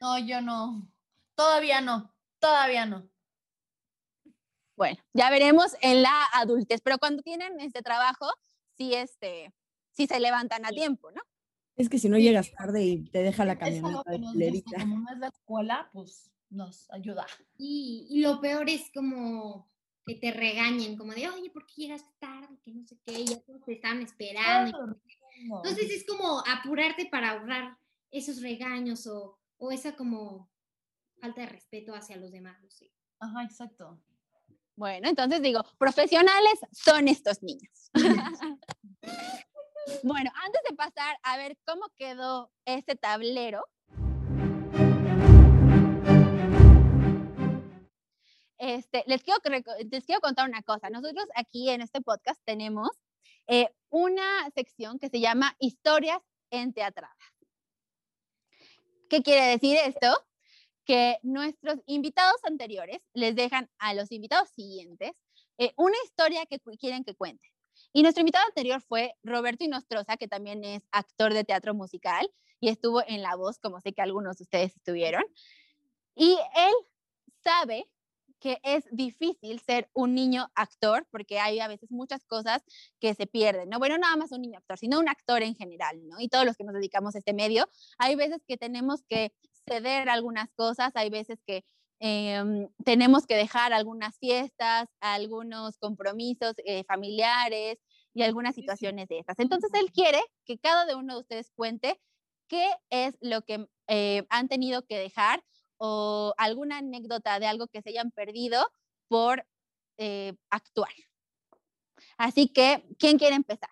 No, 0.00 0.18
yo 0.18 0.40
no. 0.40 0.90
Todavía 1.34 1.80
no. 1.82 2.14
Todavía 2.38 2.86
no. 2.86 3.08
Bueno, 4.76 5.02
ya 5.12 5.30
veremos 5.30 5.76
en 5.82 6.02
la 6.02 6.26
adultez, 6.32 6.80
pero 6.82 6.98
cuando 6.98 7.22
tienen 7.22 7.60
este 7.60 7.80
trabajo, 7.82 8.30
sí, 8.76 8.94
este, 8.94 9.52
sí 9.94 10.06
se 10.06 10.20
levantan 10.20 10.64
a 10.66 10.70
tiempo, 10.70 11.10
¿no? 11.10 11.22
Es 11.76 11.88
que 11.88 11.98
si 11.98 12.08
no 12.08 12.18
llegas 12.18 12.52
tarde 12.52 12.84
y 12.84 13.04
te 13.04 13.22
deja 13.22 13.44
la 13.44 13.54
Es 13.54 13.82
algo 13.82 14.04
camioneta 14.04 14.50
gusta, 14.50 14.80
como 14.80 15.00
no 15.00 15.12
es 15.12 15.18
la 15.18 15.28
escuela, 15.28 15.90
pues 15.92 16.30
nos 16.50 16.90
ayuda. 16.90 17.26
Y, 17.58 18.06
y 18.10 18.20
lo 18.20 18.40
peor 18.40 18.68
es 18.68 18.90
como 18.94 19.68
que 20.06 20.14
te 20.14 20.32
regañen, 20.32 20.96
como 20.96 21.12
de, 21.14 21.28
oye, 21.28 21.50
¿por 21.50 21.66
qué 21.66 21.74
llegaste 21.82 22.10
tarde? 22.18 22.58
Que 22.64 22.72
no 22.72 22.86
sé 22.86 22.98
qué, 23.04 23.20
y 23.20 23.26
ya 23.26 23.40
todos 23.40 23.64
te 23.64 23.72
están 23.72 24.02
esperando. 24.02 24.96
Entonces 25.56 25.90
es 25.90 26.06
como 26.06 26.40
apurarte 26.46 27.06
para 27.06 27.30
ahorrar 27.30 27.76
esos 28.10 28.40
regaños 28.40 29.06
o, 29.06 29.38
o 29.56 29.72
esa 29.72 29.96
como 29.96 30.50
falta 31.20 31.40
de 31.40 31.48
respeto 31.48 31.94
hacia 31.94 32.16
los 32.16 32.30
demás. 32.30 32.62
no 32.62 32.70
sé. 32.70 32.92
Ajá, 33.18 33.42
exacto. 33.42 34.00
Bueno, 34.76 35.08
entonces 35.08 35.40
digo, 35.40 35.64
profesionales 35.78 36.60
son 36.72 37.08
estos 37.08 37.42
niños. 37.42 37.90
bueno, 40.02 40.30
antes 40.44 40.60
de 40.68 40.76
pasar 40.76 41.18
a 41.22 41.36
ver 41.36 41.56
cómo 41.64 41.88
quedó 41.96 42.50
este 42.64 42.96
tablero, 42.96 43.64
este, 48.58 49.04
les, 49.06 49.22
quiero, 49.22 49.40
contar 50.22 50.48
una 50.48 50.62
cosa. 50.62 50.88
Nosotros 50.90 51.26
aquí 51.34 51.68
en 51.70 51.82
este 51.82 52.00
podcast 52.00 52.40
tenemos 52.44 52.88
eh, 53.46 53.68
una 53.90 54.50
sección 54.54 54.98
que 54.98 55.08
se 55.08 55.20
llama 55.20 55.54
Historias 55.58 56.20
en 56.50 56.72
Teatradas. 56.72 57.16
¿Qué 59.10 59.22
quiere 59.22 59.46
decir 59.46 59.76
esto? 59.84 60.08
Que 60.86 61.18
nuestros 61.22 61.80
invitados 61.86 62.42
anteriores 62.44 63.00
les 63.12 63.34
dejan 63.36 63.70
a 63.78 63.92
los 63.94 64.10
invitados 64.12 64.48
siguientes 64.50 65.12
eh, 65.58 65.72
una 65.76 65.96
historia 66.04 66.46
que 66.46 66.58
quieren 66.78 67.04
que 67.04 67.14
cuente. 67.14 67.53
Y 67.96 68.02
nuestro 68.02 68.22
invitado 68.22 68.44
anterior 68.48 68.82
fue 68.82 69.14
Roberto 69.22 69.62
Inostroza, 69.62 70.16
que 70.16 70.26
también 70.26 70.64
es 70.64 70.82
actor 70.90 71.32
de 71.32 71.44
teatro 71.44 71.74
musical 71.74 72.28
y 72.58 72.68
estuvo 72.68 73.04
en 73.06 73.22
La 73.22 73.36
Voz, 73.36 73.60
como 73.60 73.80
sé 73.80 73.92
que 73.92 74.02
algunos 74.02 74.36
de 74.36 74.42
ustedes 74.42 74.74
estuvieron. 74.74 75.22
Y 76.16 76.36
él 76.56 76.74
sabe 77.44 77.88
que 78.40 78.58
es 78.64 78.84
difícil 78.90 79.60
ser 79.60 79.88
un 79.94 80.12
niño 80.12 80.50
actor 80.56 81.06
porque 81.12 81.38
hay 81.38 81.60
a 81.60 81.68
veces 81.68 81.92
muchas 81.92 82.24
cosas 82.24 82.64
que 82.98 83.14
se 83.14 83.28
pierden, 83.28 83.68
¿no? 83.68 83.78
Bueno, 83.78 83.96
nada 83.96 84.16
más 84.16 84.32
un 84.32 84.42
niño 84.42 84.58
actor, 84.58 84.76
sino 84.76 84.98
un 84.98 85.08
actor 85.08 85.44
en 85.44 85.54
general, 85.54 86.04
¿no? 86.08 86.18
Y 86.18 86.28
todos 86.28 86.44
los 86.44 86.56
que 86.56 86.64
nos 86.64 86.74
dedicamos 86.74 87.14
a 87.14 87.18
este 87.18 87.32
medio, 87.32 87.70
hay 87.96 88.16
veces 88.16 88.42
que 88.48 88.56
tenemos 88.56 89.02
que 89.08 89.32
ceder 89.68 90.08
algunas 90.08 90.50
cosas, 90.54 90.90
hay 90.96 91.10
veces 91.10 91.38
que 91.46 91.64
em, 92.00 92.68
tenemos 92.84 93.26
que 93.26 93.36
dejar 93.36 93.72
algunas 93.72 94.18
fiestas, 94.18 94.88
algunos 95.00 95.78
compromisos 95.78 96.54
eh, 96.64 96.84
familiares 96.84 97.78
y 98.12 98.22
algunas 98.22 98.54
situaciones 98.54 99.08
de 99.08 99.18
estas. 99.18 99.38
Entonces, 99.38 99.70
él 99.74 99.90
quiere 99.92 100.22
que 100.44 100.58
cada 100.58 100.96
uno 100.96 101.14
de 101.14 101.20
ustedes 101.20 101.50
cuente 101.54 102.00
qué 102.48 102.70
es 102.90 103.16
lo 103.20 103.42
que 103.42 103.66
eh, 103.88 104.26
han 104.30 104.48
tenido 104.48 104.86
que 104.86 104.98
dejar 104.98 105.42
o 105.78 106.34
alguna 106.38 106.78
anécdota 106.78 107.38
de 107.40 107.46
algo 107.46 107.66
que 107.68 107.82
se 107.82 107.90
hayan 107.90 108.10
perdido 108.10 108.70
por 109.08 109.46
eh, 109.98 110.34
actuar. 110.50 110.92
Así 112.16 112.48
que, 112.48 112.84
¿quién 112.98 113.18
quiere 113.18 113.36
empezar? 113.36 113.70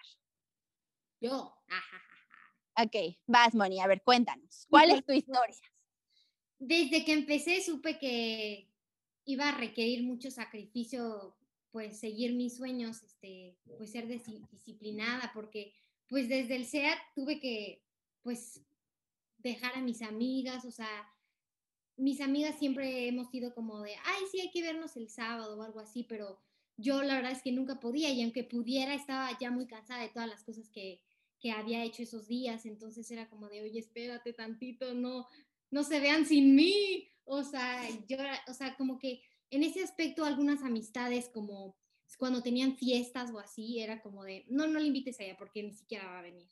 Yo. 1.20 1.54
Ok, 2.76 3.16
vas, 3.26 3.54
Moni, 3.54 3.80
a 3.80 3.86
ver, 3.86 4.02
cuéntanos. 4.02 4.66
¿Cuál 4.70 4.90
es 4.90 5.04
tu 5.04 5.12
historia? 5.12 5.71
Desde 6.64 7.04
que 7.04 7.12
empecé 7.12 7.60
supe 7.60 7.98
que 7.98 8.68
iba 9.24 9.48
a 9.48 9.58
requerir 9.58 10.04
mucho 10.04 10.30
sacrificio, 10.30 11.34
pues 11.72 11.98
seguir 11.98 12.34
mis 12.34 12.56
sueños, 12.56 13.02
este, 13.02 13.56
pues 13.76 13.90
ser 13.90 14.06
disciplinada, 14.06 15.32
porque 15.34 15.72
pues 16.08 16.28
desde 16.28 16.54
el 16.54 16.66
SEAT 16.66 16.98
tuve 17.16 17.40
que, 17.40 17.82
pues, 18.22 18.62
dejar 19.38 19.74
a 19.74 19.80
mis 19.80 20.02
amigas, 20.02 20.64
o 20.64 20.70
sea, 20.70 21.12
mis 21.96 22.20
amigas 22.20 22.56
siempre 22.60 23.08
hemos 23.08 23.28
sido 23.30 23.52
como 23.54 23.80
de, 23.80 23.96
ay, 24.04 24.22
sí, 24.30 24.38
hay 24.38 24.52
que 24.52 24.62
vernos 24.62 24.96
el 24.96 25.08
sábado 25.08 25.58
o 25.58 25.62
algo 25.64 25.80
así, 25.80 26.04
pero 26.04 26.38
yo 26.76 27.02
la 27.02 27.16
verdad 27.16 27.32
es 27.32 27.42
que 27.42 27.50
nunca 27.50 27.80
podía 27.80 28.10
y 28.10 28.22
aunque 28.22 28.44
pudiera 28.44 28.94
estaba 28.94 29.36
ya 29.40 29.50
muy 29.50 29.66
cansada 29.66 30.00
de 30.02 30.10
todas 30.10 30.28
las 30.28 30.44
cosas 30.44 30.70
que, 30.70 31.00
que 31.40 31.50
había 31.50 31.82
hecho 31.82 32.04
esos 32.04 32.28
días, 32.28 32.66
entonces 32.66 33.10
era 33.10 33.28
como 33.28 33.48
de, 33.48 33.62
oye, 33.62 33.80
espérate 33.80 34.32
tantito, 34.32 34.94
no, 34.94 35.26
no 35.72 35.82
se 35.82 35.98
vean 35.98 36.26
sin 36.26 36.54
mí, 36.54 37.10
o 37.24 37.42
sea, 37.42 37.88
yo, 38.06 38.18
o 38.46 38.54
sea, 38.54 38.76
como 38.76 38.98
que 38.98 39.22
en 39.50 39.64
ese 39.64 39.82
aspecto 39.82 40.24
algunas 40.24 40.62
amistades 40.62 41.30
como 41.30 41.76
cuando 42.18 42.42
tenían 42.42 42.76
fiestas 42.76 43.30
o 43.32 43.38
así, 43.38 43.80
era 43.80 44.02
como 44.02 44.22
de, 44.22 44.44
no, 44.48 44.66
no 44.66 44.78
le 44.78 44.86
invites 44.86 45.18
a 45.18 45.24
ella 45.24 45.36
porque 45.38 45.62
ni 45.62 45.72
siquiera 45.72 46.06
va 46.06 46.18
a 46.18 46.22
venir. 46.22 46.46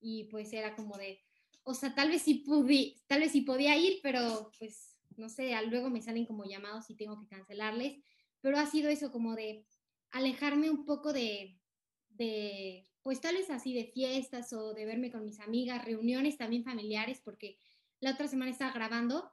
Y 0.00 0.24
pues 0.24 0.52
era 0.52 0.74
como 0.74 0.98
de, 0.98 1.20
o 1.62 1.72
sea, 1.72 1.94
tal 1.94 2.10
vez 2.10 2.22
sí 2.22 2.34
pude, 2.34 2.96
tal 3.06 3.20
vez 3.20 3.30
sí 3.32 3.42
podía 3.42 3.76
ir, 3.76 4.00
pero 4.02 4.50
pues 4.58 4.98
no 5.16 5.28
sé, 5.28 5.52
luego 5.68 5.88
me 5.88 6.02
salen 6.02 6.26
como 6.26 6.44
llamados 6.44 6.90
y 6.90 6.96
tengo 6.96 7.18
que 7.20 7.28
cancelarles, 7.28 8.02
pero 8.40 8.58
ha 8.58 8.66
sido 8.66 8.90
eso 8.90 9.12
como 9.12 9.36
de 9.36 9.64
alejarme 10.10 10.68
un 10.68 10.84
poco 10.84 11.12
de, 11.12 11.60
de, 12.08 12.88
pues 13.02 13.20
tal 13.20 13.36
vez 13.36 13.50
así 13.50 13.72
de 13.72 13.84
fiestas 13.84 14.52
o 14.52 14.74
de 14.74 14.84
verme 14.84 15.12
con 15.12 15.24
mis 15.24 15.38
amigas, 15.38 15.84
reuniones 15.84 16.36
también 16.36 16.64
familiares, 16.64 17.20
porque 17.24 17.56
la 18.00 18.12
otra 18.12 18.28
semana 18.28 18.50
estaba 18.50 18.72
grabando 18.72 19.30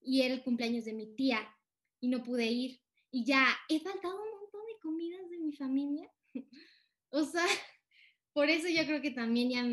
y 0.00 0.22
era 0.22 0.34
el 0.34 0.42
cumpleaños 0.42 0.84
de 0.84 0.92
mi 0.92 1.14
tía 1.14 1.40
y 2.00 2.08
no 2.08 2.22
pude 2.22 2.46
ir 2.46 2.80
y 3.10 3.24
ya 3.24 3.46
he 3.68 3.80
faltado 3.80 4.22
un 4.22 4.40
montón 4.40 4.62
de 4.66 4.78
comidas 4.80 5.28
de 5.30 5.38
mi 5.38 5.52
familia. 5.52 6.10
o 7.10 7.24
sea, 7.24 7.44
por 8.32 8.48
eso 8.48 8.68
yo 8.68 8.84
creo 8.84 9.00
que 9.02 9.10
también 9.10 9.50
ya 9.50 9.64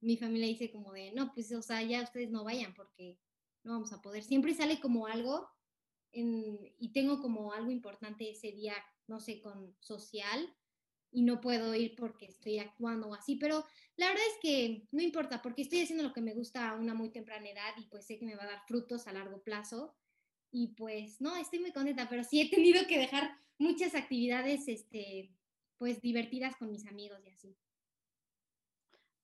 mi 0.00 0.16
familia 0.16 0.48
dice 0.48 0.70
como 0.72 0.92
de, 0.92 1.12
no, 1.12 1.32
pues, 1.34 1.52
o 1.52 1.62
sea, 1.62 1.82
ya 1.82 2.02
ustedes 2.02 2.30
no 2.30 2.44
vayan 2.44 2.74
porque 2.74 3.18
no 3.62 3.72
vamos 3.72 3.92
a 3.92 4.00
poder. 4.00 4.22
Siempre 4.22 4.54
sale 4.54 4.80
como 4.80 5.06
algo 5.06 5.48
y 6.12 6.92
tengo 6.94 7.20
como 7.20 7.52
algo 7.52 7.70
importante 7.70 8.30
ese 8.30 8.50
día, 8.50 8.74
no 9.06 9.20
sé, 9.20 9.42
con 9.42 9.76
social 9.80 10.48
y 11.10 11.22
no 11.22 11.40
puedo 11.40 11.74
ir 11.74 11.94
porque 11.96 12.26
estoy 12.26 12.58
actuando 12.58 13.08
o 13.08 13.14
así, 13.14 13.36
pero 13.36 13.64
la 13.96 14.08
verdad 14.08 14.24
es 14.32 14.38
que 14.40 14.86
no 14.92 15.02
importa 15.02 15.40
porque 15.40 15.62
estoy 15.62 15.82
haciendo 15.82 16.04
lo 16.04 16.12
que 16.12 16.20
me 16.20 16.34
gusta 16.34 16.70
a 16.70 16.74
una 16.74 16.94
muy 16.94 17.10
temprana 17.10 17.48
edad 17.48 17.74
y 17.78 17.86
pues 17.88 18.06
sé 18.06 18.18
que 18.18 18.26
me 18.26 18.36
va 18.36 18.44
a 18.44 18.48
dar 18.48 18.62
frutos 18.66 19.06
a 19.06 19.12
largo 19.12 19.42
plazo 19.42 19.94
y 20.50 20.68
pues 20.68 21.20
no, 21.20 21.36
estoy 21.36 21.58
muy 21.58 21.72
contenta, 21.72 22.08
pero 22.08 22.24
sí 22.24 22.40
he 22.40 22.50
tenido 22.50 22.86
que 22.86 22.98
dejar 22.98 23.30
muchas 23.58 23.94
actividades, 23.94 24.68
este, 24.68 25.30
pues 25.78 26.00
divertidas 26.00 26.56
con 26.56 26.70
mis 26.70 26.86
amigos 26.86 27.20
y 27.24 27.30
así. 27.30 27.56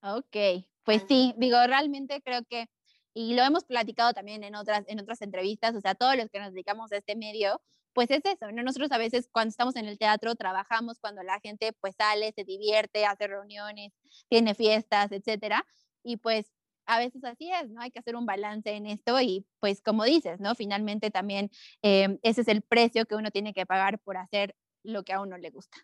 Ok, 0.02 0.66
pues 0.82 1.04
sí, 1.06 1.32
digo, 1.36 1.58
realmente 1.66 2.20
creo 2.22 2.44
que, 2.44 2.66
y 3.14 3.34
lo 3.34 3.42
hemos 3.42 3.64
platicado 3.64 4.12
también 4.12 4.42
en 4.42 4.54
otras, 4.54 4.84
en 4.88 5.00
otras 5.00 5.22
entrevistas, 5.22 5.76
o 5.76 5.80
sea, 5.80 5.94
todos 5.94 6.16
los 6.16 6.28
que 6.28 6.40
nos 6.40 6.52
dedicamos 6.52 6.90
a 6.92 6.96
este 6.96 7.14
medio, 7.14 7.62
pues 7.92 8.10
es 8.10 8.22
eso, 8.24 8.50
¿no? 8.52 8.62
Nosotros 8.62 8.90
a 8.92 8.98
veces 8.98 9.28
cuando 9.30 9.50
estamos 9.50 9.76
en 9.76 9.86
el 9.86 9.98
teatro 9.98 10.34
trabajamos 10.34 10.98
cuando 10.98 11.22
la 11.22 11.40
gente 11.40 11.72
pues 11.80 11.94
sale, 11.96 12.32
se 12.32 12.44
divierte, 12.44 13.06
hace 13.06 13.26
reuniones, 13.26 13.92
tiene 14.28 14.54
fiestas, 14.54 15.12
etcétera, 15.12 15.66
y 16.02 16.16
pues 16.16 16.52
a 16.86 16.98
veces 16.98 17.22
así 17.24 17.50
es, 17.52 17.70
¿no? 17.70 17.80
Hay 17.80 17.90
que 17.90 18.00
hacer 18.00 18.16
un 18.16 18.26
balance 18.26 18.70
en 18.70 18.86
esto 18.86 19.20
y 19.20 19.46
pues 19.60 19.80
como 19.80 20.04
dices, 20.04 20.40
¿no? 20.40 20.54
Finalmente 20.54 21.10
también 21.10 21.50
eh, 21.82 22.18
ese 22.22 22.40
es 22.40 22.48
el 22.48 22.62
precio 22.62 23.06
que 23.06 23.14
uno 23.14 23.30
tiene 23.30 23.54
que 23.54 23.66
pagar 23.66 23.98
por 24.00 24.16
hacer 24.16 24.56
lo 24.82 25.04
que 25.04 25.12
a 25.12 25.20
uno 25.20 25.38
le 25.38 25.50
gusta. 25.50 25.78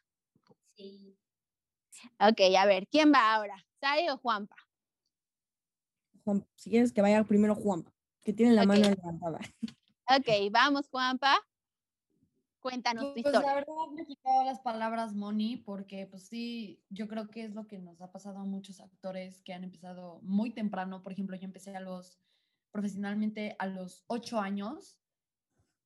Sí. 0.74 1.16
Ok, 2.20 2.40
a 2.56 2.66
ver, 2.66 2.86
¿quién 2.88 3.12
va 3.12 3.34
ahora? 3.34 3.64
¿Sai 3.80 4.08
o 4.08 4.18
Juanpa? 4.18 4.56
Juan, 6.24 6.46
si 6.56 6.70
quieres 6.70 6.92
que 6.92 7.02
vaya 7.02 7.24
primero 7.24 7.54
Juanpa, 7.54 7.92
que 8.22 8.32
tiene 8.32 8.52
la 8.52 8.64
mano 8.64 8.88
levantada. 8.88 9.38
Ok, 10.10 10.50
vamos 10.50 10.88
Juanpa. 10.88 11.38
Cuéntanos 12.68 13.04
tu 13.04 13.22
pues, 13.22 13.26
historia. 13.26 13.48
La 13.48 13.54
verdad 13.54 13.74
me 13.94 14.02
he 14.02 14.06
quitado 14.06 14.44
las 14.44 14.60
palabras 14.60 15.14
Moni 15.14 15.56
porque 15.56 16.06
pues 16.06 16.24
sí, 16.24 16.82
yo 16.90 17.08
creo 17.08 17.28
que 17.28 17.44
es 17.44 17.54
lo 17.54 17.66
que 17.66 17.78
nos 17.78 18.00
ha 18.00 18.12
pasado 18.12 18.38
a 18.38 18.44
muchos 18.44 18.80
actores 18.80 19.42
que 19.42 19.54
han 19.54 19.64
empezado 19.64 20.20
muy 20.22 20.50
temprano. 20.50 21.02
Por 21.02 21.12
ejemplo, 21.12 21.36
yo 21.36 21.44
empecé 21.44 21.76
a 21.76 21.80
los 21.80 22.18
profesionalmente 22.70 23.56
a 23.58 23.66
los 23.66 24.04
ocho 24.06 24.38
años 24.38 24.98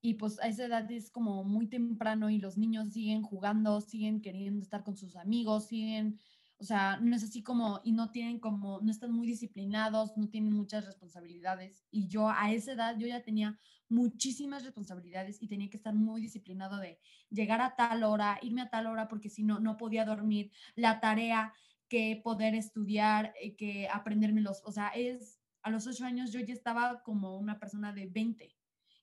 y 0.00 0.14
pues 0.14 0.40
a 0.40 0.48
esa 0.48 0.64
edad 0.64 0.90
es 0.90 1.10
como 1.10 1.44
muy 1.44 1.68
temprano 1.68 2.28
y 2.28 2.38
los 2.38 2.58
niños 2.58 2.92
siguen 2.92 3.22
jugando, 3.22 3.80
siguen 3.80 4.20
queriendo 4.20 4.60
estar 4.60 4.82
con 4.82 4.96
sus 4.96 5.14
amigos, 5.14 5.68
siguen 5.68 6.18
o 6.62 6.64
sea, 6.64 6.96
no 6.98 7.16
es 7.16 7.24
así 7.24 7.42
como, 7.42 7.80
y 7.82 7.90
no 7.90 8.12
tienen 8.12 8.38
como, 8.38 8.80
no 8.82 8.92
están 8.92 9.10
muy 9.10 9.26
disciplinados, 9.26 10.16
no 10.16 10.28
tienen 10.28 10.52
muchas 10.52 10.86
responsabilidades. 10.86 11.84
Y 11.90 12.06
yo 12.06 12.28
a 12.28 12.52
esa 12.52 12.74
edad, 12.74 12.96
yo 12.96 13.08
ya 13.08 13.24
tenía 13.24 13.58
muchísimas 13.88 14.62
responsabilidades 14.62 15.42
y 15.42 15.48
tenía 15.48 15.68
que 15.68 15.76
estar 15.76 15.92
muy 15.92 16.20
disciplinado 16.20 16.78
de 16.78 17.00
llegar 17.30 17.60
a 17.60 17.74
tal 17.74 18.04
hora, 18.04 18.38
irme 18.42 18.62
a 18.62 18.70
tal 18.70 18.86
hora, 18.86 19.08
porque 19.08 19.28
si 19.28 19.42
no, 19.42 19.58
no 19.58 19.76
podía 19.76 20.04
dormir, 20.04 20.52
la 20.76 21.00
tarea 21.00 21.52
que 21.88 22.20
poder 22.22 22.54
estudiar, 22.54 23.34
eh, 23.42 23.56
que 23.56 23.88
aprenderme 23.88 24.40
los, 24.40 24.62
o 24.64 24.70
sea, 24.70 24.90
es, 24.90 25.40
a 25.62 25.70
los 25.70 25.88
ocho 25.88 26.04
años 26.04 26.30
yo 26.30 26.38
ya 26.38 26.54
estaba 26.54 27.02
como 27.02 27.38
una 27.38 27.58
persona 27.58 27.92
de 27.92 28.06
20 28.06 28.54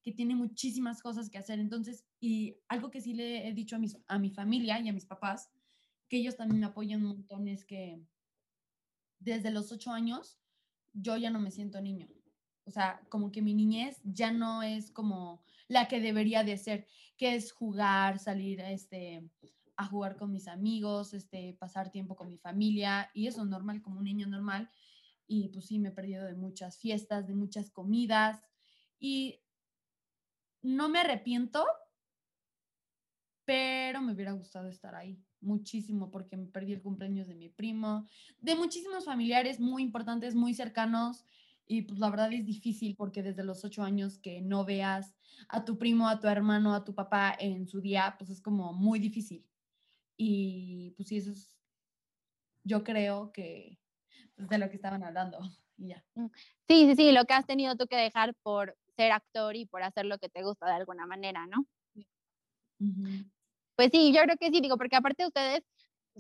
que 0.02 0.14
tiene 0.14 0.34
muchísimas 0.34 1.02
cosas 1.02 1.30
que 1.30 1.38
hacer. 1.38 1.60
Entonces, 1.60 2.06
y 2.22 2.56
algo 2.69 2.90
que 2.90 3.02
sí 3.02 3.14
le 3.14 3.49
he 3.49 3.53
dicho 3.53 3.76
a, 3.76 3.80
mis, 3.80 3.98
a 4.07 4.18
mi 4.18 4.30
familia 4.30 4.80
y 4.80 4.88
a 4.88 4.94
mis 4.94 5.06
papás, 5.06 5.52
que 6.10 6.18
ellos 6.18 6.36
también 6.36 6.60
me 6.60 6.65
apoyan 6.65 7.02
un 7.06 7.10
montón, 7.10 7.48
es 7.48 7.64
que 7.64 8.02
desde 9.19 9.52
los 9.52 9.72
ocho 9.72 9.91
años 9.91 10.40
yo 10.94 11.15
ya 11.18 11.30
no 11.30 11.40
me 11.40 11.52
siento 11.52 11.80
niño. 11.81 12.10
O 12.65 12.72
sea, 12.72 13.02
como 13.10 13.31
que 13.31 13.41
mi 13.41 13.53
niñez 13.53 13.99
ya 14.03 14.31
no 14.31 14.64
es 14.64 14.91
como 14.91 15.44
la 15.68 15.88
que 15.88 16.02
debería 16.02 16.44
de 16.44 16.57
ser, 16.57 16.88
que 17.18 17.36
es 17.36 17.52
jugar, 17.52 18.19
salir 18.19 18.60
este, 18.60 19.27
a 19.76 19.86
jugar 19.86 20.18
con 20.18 20.31
mis 20.31 20.48
amigos, 20.48 21.14
este, 21.14 21.56
pasar 21.60 21.91
tiempo 21.91 22.15
con 22.15 22.27
mi 22.27 22.38
familia, 22.38 23.10
y 23.14 23.27
eso 23.27 23.45
normal, 23.45 23.81
como 23.81 23.99
un 23.99 24.06
niño 24.06 24.27
normal. 24.27 24.69
Y 25.27 25.49
pues 25.49 25.68
sí, 25.68 25.80
me 25.80 25.90
he 25.90 25.91
perdido 25.91 26.26
de 26.26 26.36
muchas 26.36 26.77
fiestas, 26.77 27.27
de 27.27 27.36
muchas 27.36 27.69
comidas, 27.72 28.41
y 28.99 29.41
no 30.61 30.90
me 30.90 30.99
arrepiento, 30.99 31.65
pero 33.45 34.02
me 34.02 34.14
hubiera 34.14 34.34
gustado 34.34 34.69
estar 34.69 34.94
ahí 34.95 35.23
muchísimo 35.41 36.11
porque 36.11 36.37
me 36.37 36.47
perdí 36.47 36.73
el 36.73 36.81
cumpleaños 36.81 37.27
de 37.27 37.35
mi 37.35 37.49
primo, 37.49 38.05
de 38.39 38.55
muchísimos 38.55 39.05
familiares 39.05 39.59
muy 39.59 39.83
importantes, 39.83 40.35
muy 40.35 40.53
cercanos 40.53 41.25
Y 41.67 41.83
pues 41.83 41.99
la 41.99 42.09
verdad 42.09 42.33
es 42.33 42.45
difícil 42.45 42.95
porque 42.95 43.21
desde 43.23 43.43
los 43.43 43.63
ocho 43.63 43.83
años 43.83 44.17
que 44.17 44.41
no 44.41 44.65
veas 44.65 45.15
a 45.49 45.65
tu 45.65 45.77
primo, 45.77 46.07
a 46.09 46.19
tu 46.19 46.27
hermano, 46.27 46.73
a 46.73 46.83
tu 46.83 46.95
papá 46.95 47.35
en 47.39 47.67
su 47.67 47.79
día, 47.81 48.15
pues 48.17 48.29
es 48.31 48.41
como 48.41 48.73
muy 48.73 48.99
difícil. 48.99 49.45
Y 50.17 50.93
pues 50.97 51.09
sí, 51.09 51.17
eso 51.17 51.31
es, 51.31 51.55
yo 52.63 52.83
creo 52.83 53.31
que 53.31 53.79
es 54.37 54.49
de 54.49 54.57
lo 54.57 54.69
que 54.69 54.75
estaban 54.77 55.03
hablando. 55.03 55.39
Y 55.77 55.89
ya. 55.89 56.05
Sí, 56.67 56.85
sí, 56.87 56.95
sí, 56.95 57.11
lo 57.11 57.25
que 57.25 57.33
has 57.33 57.45
tenido 57.45 57.75
tú 57.75 57.87
que 57.87 57.95
dejar 57.97 58.33
por 58.43 58.77
ser 58.95 59.11
actor 59.11 59.55
y 59.55 59.65
por 59.65 59.83
hacer 59.83 60.05
lo 60.05 60.17
que 60.19 60.29
te 60.29 60.43
gusta 60.43 60.67
de 60.67 60.73
alguna 60.73 61.05
manera, 61.07 61.47
¿no? 61.47 61.65
Ujú. 62.79 63.29
Pues 63.80 63.91
sí, 63.93 64.11
yo 64.14 64.22
creo 64.23 64.35
que 64.35 64.49
sí, 64.51 64.60
digo, 64.60 64.76
porque 64.77 64.97
aparte 64.97 65.26
ustedes 65.26 65.61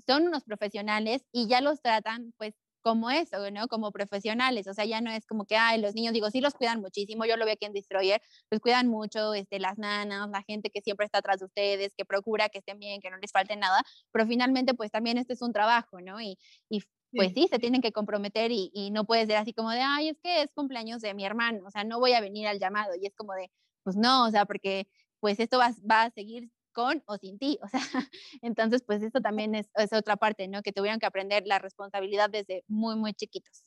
son 0.07 0.27
unos 0.27 0.45
profesionales 0.45 1.23
y 1.33 1.47
ya 1.49 1.59
los 1.59 1.81
tratan 1.81 2.33
pues 2.37 2.53
como 2.81 3.09
eso, 3.11 3.51
¿no? 3.51 3.67
Como 3.67 3.91
profesionales, 3.91 4.65
o 4.67 4.73
sea, 4.73 4.85
ya 4.85 5.01
no 5.01 5.11
es 5.11 5.25
como 5.25 5.43
que, 5.45 5.57
ay, 5.57 5.81
los 5.81 5.93
niños, 5.93 6.13
digo, 6.13 6.29
sí 6.31 6.39
los 6.39 6.53
cuidan 6.53 6.79
muchísimo, 6.79 7.25
yo 7.25 7.35
lo 7.35 7.43
veo 7.43 7.55
aquí 7.55 7.65
en 7.65 7.73
Destroyer, 7.73 8.21
los 8.49 8.61
cuidan 8.61 8.87
mucho, 8.87 9.33
este, 9.33 9.59
las 9.59 9.77
nanas, 9.77 10.29
la 10.29 10.41
gente 10.43 10.69
que 10.69 10.79
siempre 10.81 11.05
está 11.05 11.17
atrás 11.17 11.39
de 11.39 11.47
ustedes, 11.47 11.93
que 11.97 12.05
procura 12.05 12.47
que 12.47 12.59
estén 12.59 12.79
bien, 12.79 13.01
que 13.01 13.09
no 13.11 13.17
les 13.17 13.33
falte 13.33 13.57
nada, 13.57 13.81
pero 14.13 14.25
finalmente 14.25 14.73
pues 14.73 14.89
también 14.91 15.17
este 15.17 15.33
es 15.33 15.41
un 15.41 15.51
trabajo, 15.51 15.99
¿no? 15.99 16.21
Y, 16.21 16.37
y 16.69 16.81
pues 17.13 17.33
sí, 17.33 17.49
se 17.49 17.59
tienen 17.59 17.81
que 17.81 17.91
comprometer 17.91 18.51
y, 18.53 18.71
y 18.73 18.91
no 18.91 19.03
puede 19.05 19.25
ser 19.25 19.35
así 19.35 19.51
como 19.53 19.71
de, 19.71 19.81
ay, 19.81 20.07
es 20.09 20.17
que 20.23 20.43
es 20.43 20.47
cumpleaños 20.53 21.01
de 21.01 21.13
mi 21.13 21.25
hermano, 21.25 21.65
o 21.67 21.71
sea, 21.71 21.83
no 21.83 21.99
voy 21.99 22.13
a 22.13 22.21
venir 22.21 22.47
al 22.47 22.59
llamado, 22.59 22.93
y 22.95 23.05
es 23.05 23.13
como 23.15 23.33
de, 23.33 23.51
pues 23.83 23.97
no, 23.97 24.25
o 24.27 24.31
sea, 24.31 24.45
porque 24.45 24.87
pues 25.19 25.39
esto 25.41 25.57
va, 25.57 25.71
va 25.89 26.03
a 26.03 26.11
seguir 26.11 26.49
con 26.79 27.03
o 27.07 27.17
sin 27.17 27.37
ti, 27.37 27.59
o 27.61 27.67
sea, 27.67 27.81
entonces 28.41 28.83
pues 28.85 29.03
esto 29.03 29.19
también 29.19 29.53
es, 29.53 29.69
es 29.75 29.91
otra 29.91 30.15
parte, 30.15 30.47
¿no? 30.47 30.61
Que 30.61 30.71
tuvieron 30.71 30.97
que 30.97 31.05
aprender 31.05 31.45
la 31.45 31.59
responsabilidad 31.59 32.29
desde 32.29 32.63
muy, 32.67 32.95
muy 32.95 33.13
chiquitos. 33.13 33.65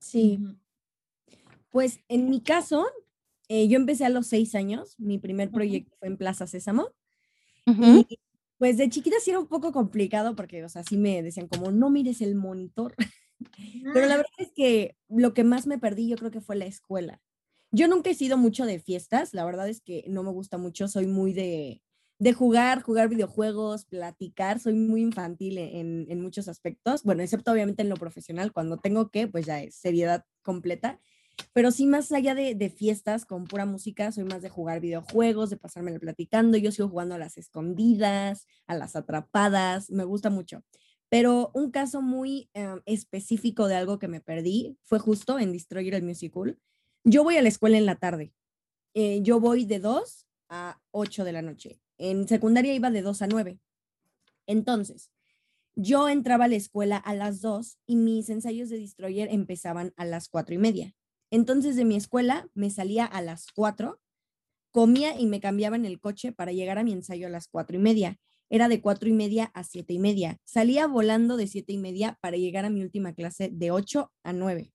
Sí, 0.00 0.38
pues 1.68 2.00
en 2.08 2.30
mi 2.30 2.40
caso, 2.40 2.86
eh, 3.48 3.68
yo 3.68 3.76
empecé 3.76 4.06
a 4.06 4.08
los 4.08 4.26
seis 4.26 4.54
años, 4.54 4.98
mi 4.98 5.18
primer 5.18 5.50
proyecto 5.50 5.94
fue 5.98 6.08
en 6.08 6.16
Plaza 6.16 6.46
Sésamo. 6.46 6.88
Y 7.66 8.06
pues 8.56 8.78
de 8.78 8.88
chiquita 8.88 9.16
sí 9.20 9.28
era 9.28 9.40
un 9.40 9.46
poco 9.46 9.72
complicado 9.72 10.34
porque, 10.34 10.64
o 10.64 10.70
sea, 10.70 10.82
sí 10.82 10.96
me 10.96 11.22
decían 11.22 11.46
como, 11.46 11.70
no 11.70 11.90
mires 11.90 12.22
el 12.22 12.34
monitor. 12.34 12.94
Pero 13.92 14.06
la 14.06 14.16
verdad 14.16 14.32
es 14.38 14.50
que 14.52 14.96
lo 15.08 15.34
que 15.34 15.44
más 15.44 15.66
me 15.66 15.78
perdí 15.78 16.08
yo 16.08 16.16
creo 16.16 16.30
que 16.30 16.40
fue 16.40 16.56
la 16.56 16.64
escuela. 16.64 17.20
Yo 17.70 17.86
nunca 17.86 18.08
he 18.08 18.14
sido 18.14 18.38
mucho 18.38 18.64
de 18.64 18.78
fiestas, 18.78 19.34
la 19.34 19.44
verdad 19.44 19.68
es 19.68 19.82
que 19.82 20.04
no 20.08 20.22
me 20.22 20.30
gusta 20.30 20.56
mucho, 20.56 20.88
soy 20.88 21.06
muy 21.06 21.34
de, 21.34 21.82
de 22.18 22.32
jugar, 22.32 22.82
jugar 22.82 23.08
videojuegos, 23.08 23.84
platicar, 23.84 24.58
soy 24.58 24.74
muy 24.74 25.02
infantil 25.02 25.58
en, 25.58 26.06
en 26.08 26.20
muchos 26.20 26.48
aspectos, 26.48 27.04
bueno, 27.04 27.22
excepto 27.22 27.52
obviamente 27.52 27.82
en 27.82 27.88
lo 27.88 27.96
profesional, 27.96 28.52
cuando 28.52 28.78
tengo 28.78 29.10
que, 29.10 29.28
pues 29.28 29.46
ya 29.46 29.62
es 29.62 29.76
seriedad 29.76 30.24
completa, 30.42 31.00
pero 31.52 31.70
sí 31.70 31.86
más 31.86 32.10
allá 32.12 32.34
de, 32.34 32.54
de 32.54 32.70
fiestas 32.70 33.24
con 33.24 33.44
pura 33.44 33.66
música, 33.66 34.10
soy 34.12 34.24
más 34.24 34.42
de 34.42 34.48
jugar 34.48 34.80
videojuegos, 34.80 35.50
de 35.50 35.56
pasármelo 35.56 36.00
platicando, 36.00 36.56
yo 36.58 36.72
sigo 36.72 36.88
jugando 36.88 37.14
a 37.14 37.18
las 37.18 37.38
escondidas, 37.38 38.46
a 38.66 38.74
las 38.74 38.96
atrapadas, 38.96 39.90
me 39.90 40.04
gusta 40.04 40.30
mucho. 40.30 40.64
Pero 41.08 41.50
un 41.54 41.70
caso 41.70 42.02
muy 42.02 42.50
eh, 42.52 42.80
específico 42.84 43.66
de 43.66 43.76
algo 43.76 43.98
que 43.98 44.08
me 44.08 44.20
perdí 44.20 44.76
fue 44.84 44.98
justo 44.98 45.38
en 45.38 45.52
Destroyer 45.52 45.94
el 45.94 46.02
Musical. 46.02 46.58
Yo 47.04 47.24
voy 47.24 47.36
a 47.36 47.42
la 47.42 47.48
escuela 47.48 47.78
en 47.78 47.86
la 47.86 47.96
tarde. 47.96 48.34
Eh, 48.94 49.20
yo 49.22 49.40
voy 49.40 49.64
de 49.64 49.78
2 49.78 50.26
a 50.50 50.80
8 50.90 51.24
de 51.24 51.32
la 51.32 51.42
noche. 51.42 51.80
En 51.98 52.28
secundaria 52.28 52.74
iba 52.74 52.90
de 52.90 53.02
2 53.02 53.22
a 53.22 53.26
9. 53.26 53.58
Entonces, 54.46 55.10
yo 55.74 56.08
entraba 56.08 56.46
a 56.46 56.48
la 56.48 56.56
escuela 56.56 56.96
a 56.96 57.14
las 57.14 57.40
2 57.40 57.78
y 57.86 57.96
mis 57.96 58.28
ensayos 58.30 58.68
de 58.68 58.78
Destroyer 58.78 59.28
empezaban 59.30 59.92
a 59.96 60.04
las 60.04 60.28
4 60.28 60.54
y 60.54 60.58
media. 60.58 60.94
Entonces, 61.30 61.76
de 61.76 61.84
mi 61.84 61.96
escuela 61.96 62.48
me 62.54 62.70
salía 62.70 63.04
a 63.04 63.20
las 63.20 63.46
4, 63.54 64.00
comía 64.70 65.18
y 65.20 65.26
me 65.26 65.40
cambiaba 65.40 65.76
en 65.76 65.84
el 65.84 66.00
coche 66.00 66.32
para 66.32 66.52
llegar 66.52 66.78
a 66.78 66.84
mi 66.84 66.92
ensayo 66.92 67.26
a 67.26 67.30
las 67.30 67.48
4 67.48 67.76
y 67.76 67.80
media. 67.80 68.18
Era 68.50 68.68
de 68.68 68.80
4 68.80 69.08
y 69.08 69.12
media 69.12 69.50
a 69.54 69.62
7 69.62 69.92
y 69.92 69.98
media. 69.98 70.38
Salía 70.44 70.86
volando 70.86 71.36
de 71.36 71.46
7 71.46 71.72
y 71.72 71.78
media 71.78 72.18
para 72.22 72.36
llegar 72.36 72.64
a 72.64 72.70
mi 72.70 72.82
última 72.82 73.12
clase 73.12 73.50
de 73.52 73.70
8 73.70 74.10
a 74.22 74.32
9. 74.32 74.72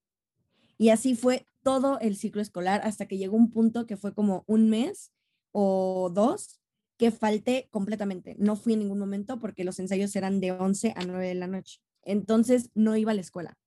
Y 0.77 0.89
así 0.89 1.15
fue 1.15 1.47
todo 1.63 1.99
el 1.99 2.15
ciclo 2.15 2.41
escolar 2.41 2.81
hasta 2.83 3.07
que 3.07 3.17
llegó 3.17 3.35
un 3.35 3.49
punto 3.49 3.87
que 3.87 3.97
fue 3.97 4.13
como 4.13 4.43
un 4.47 4.69
mes 4.69 5.11
o 5.51 6.11
dos 6.13 6.59
que 6.97 7.11
falté 7.11 7.67
completamente. 7.71 8.35
No 8.39 8.55
fui 8.55 8.73
en 8.73 8.79
ningún 8.79 8.99
momento 8.99 9.39
porque 9.39 9.63
los 9.63 9.79
ensayos 9.79 10.15
eran 10.15 10.39
de 10.39 10.51
11 10.51 10.93
a 10.95 11.05
9 11.05 11.27
de 11.27 11.35
la 11.35 11.47
noche. 11.47 11.79
Entonces 12.03 12.69
no 12.75 12.95
iba 12.95 13.11
a 13.11 13.15
la 13.15 13.21
escuela. 13.21 13.57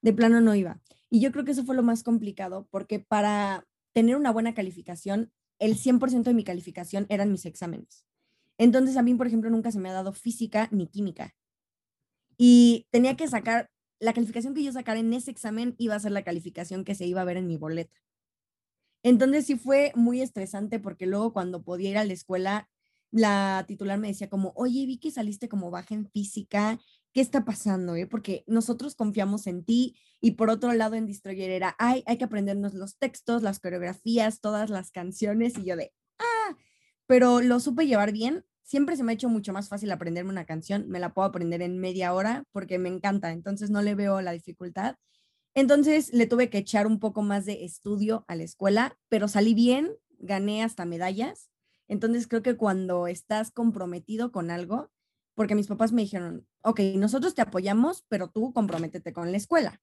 De 0.00 0.12
plano 0.12 0.40
no 0.40 0.54
iba. 0.54 0.80
Y 1.10 1.20
yo 1.20 1.30
creo 1.32 1.44
que 1.44 1.52
eso 1.52 1.64
fue 1.64 1.76
lo 1.76 1.82
más 1.82 2.02
complicado 2.02 2.66
porque 2.70 2.98
para 2.98 3.66
tener 3.92 4.16
una 4.16 4.32
buena 4.32 4.54
calificación, 4.54 5.30
el 5.58 5.76
100% 5.76 6.24
de 6.24 6.34
mi 6.34 6.44
calificación 6.44 7.06
eran 7.08 7.30
mis 7.30 7.46
exámenes. 7.46 8.04
Entonces 8.58 8.96
a 8.96 9.02
mí, 9.02 9.14
por 9.14 9.26
ejemplo, 9.26 9.50
nunca 9.50 9.70
se 9.70 9.78
me 9.78 9.90
ha 9.90 9.92
dado 9.92 10.12
física 10.12 10.68
ni 10.72 10.86
química. 10.86 11.34
Y 12.36 12.86
tenía 12.90 13.16
que 13.16 13.28
sacar, 13.28 13.70
la 14.00 14.12
calificación 14.12 14.54
que 14.54 14.64
yo 14.64 14.72
sacara 14.72 14.98
en 14.98 15.12
ese 15.12 15.30
examen 15.30 15.74
iba 15.78 15.94
a 15.94 16.00
ser 16.00 16.12
la 16.12 16.24
calificación 16.24 16.84
que 16.84 16.94
se 16.94 17.06
iba 17.06 17.20
a 17.20 17.24
ver 17.24 17.36
en 17.36 17.46
mi 17.46 17.56
boleta. 17.56 17.96
Entonces 19.04 19.46
sí 19.46 19.56
fue 19.56 19.92
muy 19.94 20.20
estresante 20.20 20.78
porque 20.78 21.06
luego 21.06 21.32
cuando 21.32 21.62
podía 21.62 21.90
ir 21.90 21.98
a 21.98 22.04
la 22.04 22.12
escuela, 22.12 22.68
la 23.12 23.64
titular 23.68 23.98
me 23.98 24.08
decía 24.08 24.28
como, 24.28 24.52
oye, 24.56 24.86
vi 24.86 24.98
que 24.98 25.10
saliste 25.10 25.48
como 25.48 25.70
baja 25.70 25.94
en 25.94 26.08
física, 26.08 26.80
¿qué 27.12 27.20
está 27.20 27.44
pasando? 27.44 27.94
eh? 27.94 28.06
Porque 28.06 28.42
nosotros 28.46 28.94
confiamos 28.94 29.46
en 29.46 29.64
ti 29.64 29.96
y 30.20 30.32
por 30.32 30.50
otro 30.50 30.72
lado 30.72 30.94
en 30.94 31.06
Destroyer 31.06 31.50
era, 31.50 31.76
ay, 31.78 32.02
hay 32.06 32.16
que 32.16 32.24
aprendernos 32.24 32.74
los 32.74 32.96
textos, 32.96 33.42
las 33.42 33.60
coreografías, 33.60 34.40
todas 34.40 34.70
las 34.70 34.90
canciones 34.90 35.58
y 35.58 35.64
yo 35.64 35.76
de, 35.76 35.92
ah, 36.18 36.56
pero 37.06 37.40
lo 37.42 37.60
supe 37.60 37.86
llevar 37.86 38.12
bien. 38.12 38.44
Siempre 38.62 38.96
se 38.96 39.02
me 39.02 39.12
ha 39.12 39.14
hecho 39.14 39.28
mucho 39.28 39.52
más 39.52 39.68
fácil 39.68 39.90
aprenderme 39.90 40.30
una 40.30 40.46
canción, 40.46 40.88
me 40.88 40.98
la 40.98 41.12
puedo 41.12 41.28
aprender 41.28 41.60
en 41.60 41.78
media 41.78 42.14
hora 42.14 42.44
porque 42.50 42.78
me 42.78 42.88
encanta, 42.88 43.30
entonces 43.32 43.68
no 43.68 43.82
le 43.82 43.94
veo 43.94 44.22
la 44.22 44.32
dificultad. 44.32 44.96
Entonces 45.54 46.14
le 46.14 46.26
tuve 46.26 46.48
que 46.48 46.58
echar 46.58 46.86
un 46.86 46.98
poco 46.98 47.20
más 47.20 47.44
de 47.44 47.64
estudio 47.64 48.24
a 48.26 48.36
la 48.36 48.44
escuela, 48.44 48.96
pero 49.10 49.28
salí 49.28 49.52
bien, 49.52 49.92
gané 50.18 50.62
hasta 50.62 50.86
medallas. 50.86 51.51
Entonces 51.92 52.26
creo 52.26 52.42
que 52.42 52.56
cuando 52.56 53.06
estás 53.06 53.50
comprometido 53.50 54.32
con 54.32 54.50
algo, 54.50 54.90
porque 55.34 55.54
mis 55.54 55.66
papás 55.66 55.92
me 55.92 56.00
dijeron, 56.00 56.46
ok, 56.62 56.80
nosotros 56.96 57.34
te 57.34 57.42
apoyamos, 57.42 58.06
pero 58.08 58.30
tú 58.30 58.54
comprométete 58.54 59.12
con 59.12 59.30
la 59.30 59.36
escuela. 59.36 59.82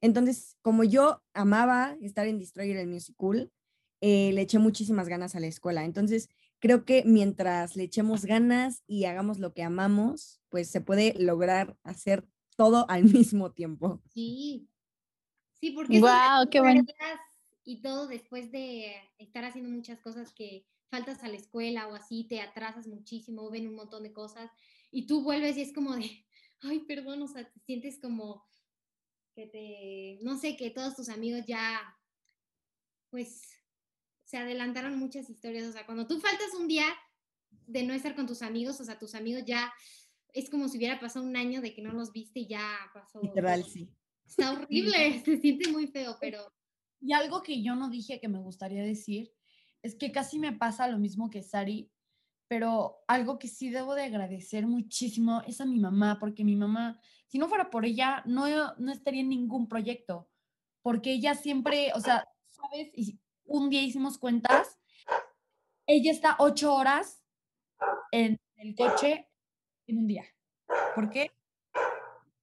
Entonces, 0.00 0.56
como 0.60 0.82
yo 0.82 1.22
amaba 1.34 1.96
estar 2.00 2.26
en 2.26 2.40
Destroyer 2.40 2.76
el 2.78 2.88
Musical, 2.88 3.52
eh, 4.00 4.32
le 4.32 4.40
eché 4.42 4.58
muchísimas 4.58 5.08
ganas 5.08 5.36
a 5.36 5.40
la 5.40 5.46
escuela. 5.46 5.84
Entonces, 5.84 6.28
creo 6.58 6.84
que 6.84 7.04
mientras 7.06 7.76
le 7.76 7.84
echemos 7.84 8.24
ganas 8.24 8.82
y 8.88 9.04
hagamos 9.04 9.38
lo 9.38 9.54
que 9.54 9.62
amamos, 9.62 10.40
pues 10.48 10.68
se 10.68 10.80
puede 10.80 11.14
lograr 11.16 11.76
hacer 11.84 12.26
todo 12.56 12.90
al 12.90 13.04
mismo 13.04 13.52
tiempo. 13.52 14.02
Sí. 14.12 14.68
Sí, 15.60 15.70
porque 15.70 16.00
Guau, 16.00 16.50
qué 16.50 16.58
bueno. 16.58 16.82
y 17.64 17.82
todo 17.82 18.08
después 18.08 18.50
de 18.50 18.96
estar 19.18 19.44
haciendo 19.44 19.70
muchas 19.70 20.00
cosas 20.00 20.32
que 20.34 20.66
faltas 20.88 21.22
a 21.22 21.28
la 21.28 21.36
escuela 21.36 21.88
o 21.88 21.94
así, 21.94 22.24
te 22.24 22.40
atrasas 22.40 22.86
muchísimo, 22.86 23.50
ven 23.50 23.68
un 23.68 23.74
montón 23.74 24.02
de 24.02 24.12
cosas 24.12 24.50
y 24.90 25.06
tú 25.06 25.22
vuelves 25.22 25.56
y 25.56 25.62
es 25.62 25.72
como 25.72 25.94
de, 25.96 26.10
ay, 26.60 26.80
perdón, 26.80 27.22
o 27.22 27.28
sea, 27.28 27.48
te 27.48 27.60
sientes 27.60 27.98
como 28.00 28.44
que 29.34 29.46
te, 29.46 30.24
no 30.24 30.38
sé, 30.38 30.56
que 30.56 30.70
todos 30.70 30.96
tus 30.96 31.08
amigos 31.10 31.44
ya, 31.46 31.94
pues, 33.10 33.42
se 34.24 34.38
adelantaron 34.38 34.98
muchas 34.98 35.28
historias, 35.28 35.66
o 35.68 35.72
sea, 35.72 35.84
cuando 35.84 36.06
tú 36.06 36.18
faltas 36.18 36.54
un 36.58 36.66
día 36.66 36.86
de 37.66 37.82
no 37.82 37.92
estar 37.92 38.14
con 38.16 38.26
tus 38.26 38.42
amigos, 38.42 38.80
o 38.80 38.84
sea, 38.84 38.98
tus 38.98 39.14
amigos 39.14 39.44
ya, 39.46 39.72
es 40.32 40.48
como 40.48 40.68
si 40.68 40.78
hubiera 40.78 40.98
pasado 40.98 41.24
un 41.24 41.36
año 41.36 41.60
de 41.60 41.74
que 41.74 41.82
no 41.82 41.92
los 41.92 42.12
viste 42.12 42.40
y 42.40 42.46
ya 42.48 42.90
pasó. 42.92 43.20
Literal, 43.22 43.64
sí. 43.64 43.88
Está 44.26 44.52
horrible, 44.52 45.20
se 45.24 45.38
siente 45.38 45.70
muy 45.70 45.86
feo, 45.86 46.16
pero 46.20 46.52
Y 47.00 47.12
algo 47.12 47.42
que 47.42 47.62
yo 47.62 47.74
no 47.74 47.90
dije 47.90 48.20
que 48.20 48.28
me 48.28 48.40
gustaría 48.40 48.82
decir 48.82 49.35
es 49.86 49.94
que 49.94 50.12
casi 50.12 50.38
me 50.38 50.52
pasa 50.52 50.88
lo 50.88 50.98
mismo 50.98 51.30
que 51.30 51.42
Sari, 51.42 51.90
pero 52.48 53.04
algo 53.06 53.38
que 53.38 53.48
sí 53.48 53.70
debo 53.70 53.94
de 53.94 54.04
agradecer 54.04 54.66
muchísimo 54.66 55.42
es 55.46 55.60
a 55.60 55.66
mi 55.66 55.78
mamá, 55.78 56.18
porque 56.18 56.44
mi 56.44 56.56
mamá, 56.56 57.00
si 57.26 57.38
no 57.38 57.48
fuera 57.48 57.70
por 57.70 57.84
ella, 57.84 58.22
no, 58.26 58.46
no 58.78 58.92
estaría 58.92 59.20
en 59.20 59.28
ningún 59.28 59.68
proyecto, 59.68 60.28
porque 60.82 61.12
ella 61.12 61.34
siempre, 61.34 61.92
o 61.94 62.00
sea, 62.00 62.28
¿sabes? 62.46 62.90
Y 62.94 63.18
un 63.44 63.70
día 63.70 63.82
hicimos 63.82 64.18
cuentas, 64.18 64.78
ella 65.86 66.10
está 66.10 66.36
ocho 66.40 66.74
horas 66.74 67.22
en 68.10 68.38
el 68.56 68.74
coche 68.74 69.28
en 69.86 69.98
un 69.98 70.06
día. 70.08 70.24
¿Por 70.94 71.10
qué? 71.10 71.30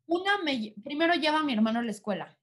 Una, 0.05 0.41
me, 0.43 0.73
primero 0.83 1.13
lleva 1.15 1.39
a 1.39 1.43
mi 1.43 1.53
hermano 1.53 1.79
a 1.79 1.83
la 1.83 1.91
escuela. 1.91 2.37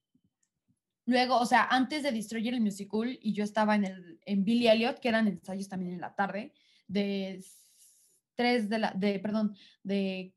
Luego, 1.11 1.39
o 1.39 1.45
sea, 1.45 1.67
antes 1.69 2.05
de 2.05 2.13
Destroyer 2.13 2.55
el 2.55 2.61
Musical, 2.61 3.19
y 3.21 3.33
yo 3.33 3.43
estaba 3.43 3.75
en, 3.75 3.85
el, 3.85 4.21
en 4.27 4.45
Billy 4.45 4.69
Elliot, 4.69 5.01
que 5.01 5.09
eran 5.09 5.27
ensayos 5.27 5.69
también 5.69 5.95
en 5.95 6.01
la 6.01 6.15
tarde, 6.15 6.53
de 6.87 7.45
3 8.37 8.69
de 8.69 8.79
la, 8.79 8.93
de, 8.93 9.19
perdón, 9.19 9.57
de 9.83 10.33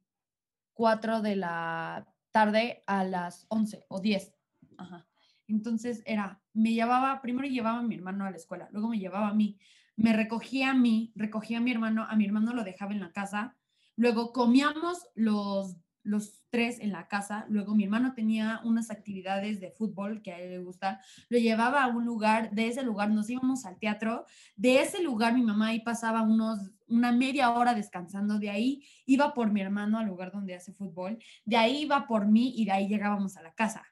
4 0.73 1.21
de 1.21 1.35
la 1.35 2.11
tarde 2.31 2.81
a 2.87 3.03
las 3.03 3.45
11 3.49 3.85
o 3.87 3.99
10. 3.99 4.33
Ajá. 4.79 5.07
Entonces 5.47 6.01
era, 6.07 6.41
me 6.53 6.73
llevaba, 6.73 7.21
primero 7.21 7.47
llevaba 7.47 7.77
a 7.77 7.83
mi 7.83 7.93
hermano 7.93 8.25
a 8.25 8.31
la 8.31 8.37
escuela, 8.37 8.67
luego 8.71 8.87
me 8.87 8.97
llevaba 8.97 9.27
a 9.27 9.35
mí, 9.35 9.59
me 9.95 10.13
recogía 10.13 10.71
a 10.71 10.73
mí, 10.73 11.13
recogía 11.15 11.59
a 11.59 11.61
mi 11.61 11.69
hermano, 11.69 12.07
a 12.09 12.15
mi 12.15 12.25
hermano 12.25 12.51
lo 12.53 12.63
dejaba 12.63 12.93
en 12.93 13.01
la 13.01 13.11
casa, 13.11 13.55
luego 13.95 14.33
comíamos 14.33 15.07
los, 15.13 15.75
los 16.03 16.43
tres 16.49 16.80
en 16.80 16.91
la 16.91 17.07
casa, 17.07 17.45
luego 17.49 17.75
mi 17.75 17.85
hermano 17.85 18.13
tenía 18.13 18.61
unas 18.63 18.91
actividades 18.91 19.59
de 19.59 19.71
fútbol 19.71 20.21
que 20.21 20.34
a 20.34 20.39
él 20.39 20.51
le 20.51 20.59
gusta, 20.59 21.01
lo 21.30 21.39
llevaba 21.39 21.84
a 21.84 21.88
un 21.88 22.05
lugar, 22.05 22.51
de 22.51 22.67
ese 22.67 22.84
lugar 22.84 23.09
nos 23.09 23.30
íbamos 23.30 23.65
al 23.65 23.80
teatro, 23.80 24.25
de 24.55 24.81
ese 24.81 25.01
lugar 25.01 25.34
mi 25.34 25.41
mamá 25.41 25.67
ahí 25.67 25.80
pasaba 25.80 26.21
unos, 26.21 26.59
una 26.88 27.11
media 27.11 27.51
hora 27.51 27.73
descansando, 27.73 28.38
de 28.38 28.49
ahí 28.49 28.84
iba 29.05 29.34
por 29.34 29.51
mi 29.51 29.61
hermano 29.61 29.97
al 29.97 30.07
lugar 30.07 30.31
donde 30.31 30.55
hace 30.55 30.73
fútbol, 30.73 31.17
de 31.45 31.57
ahí 31.57 31.84
iba 31.84 32.05
por 32.05 32.27
mí 32.27 32.53
y 32.55 32.65
de 32.65 32.71
ahí 32.71 32.88
llegábamos 32.88 33.38
a 33.38 33.41
la 33.41 33.53
casa. 33.53 33.84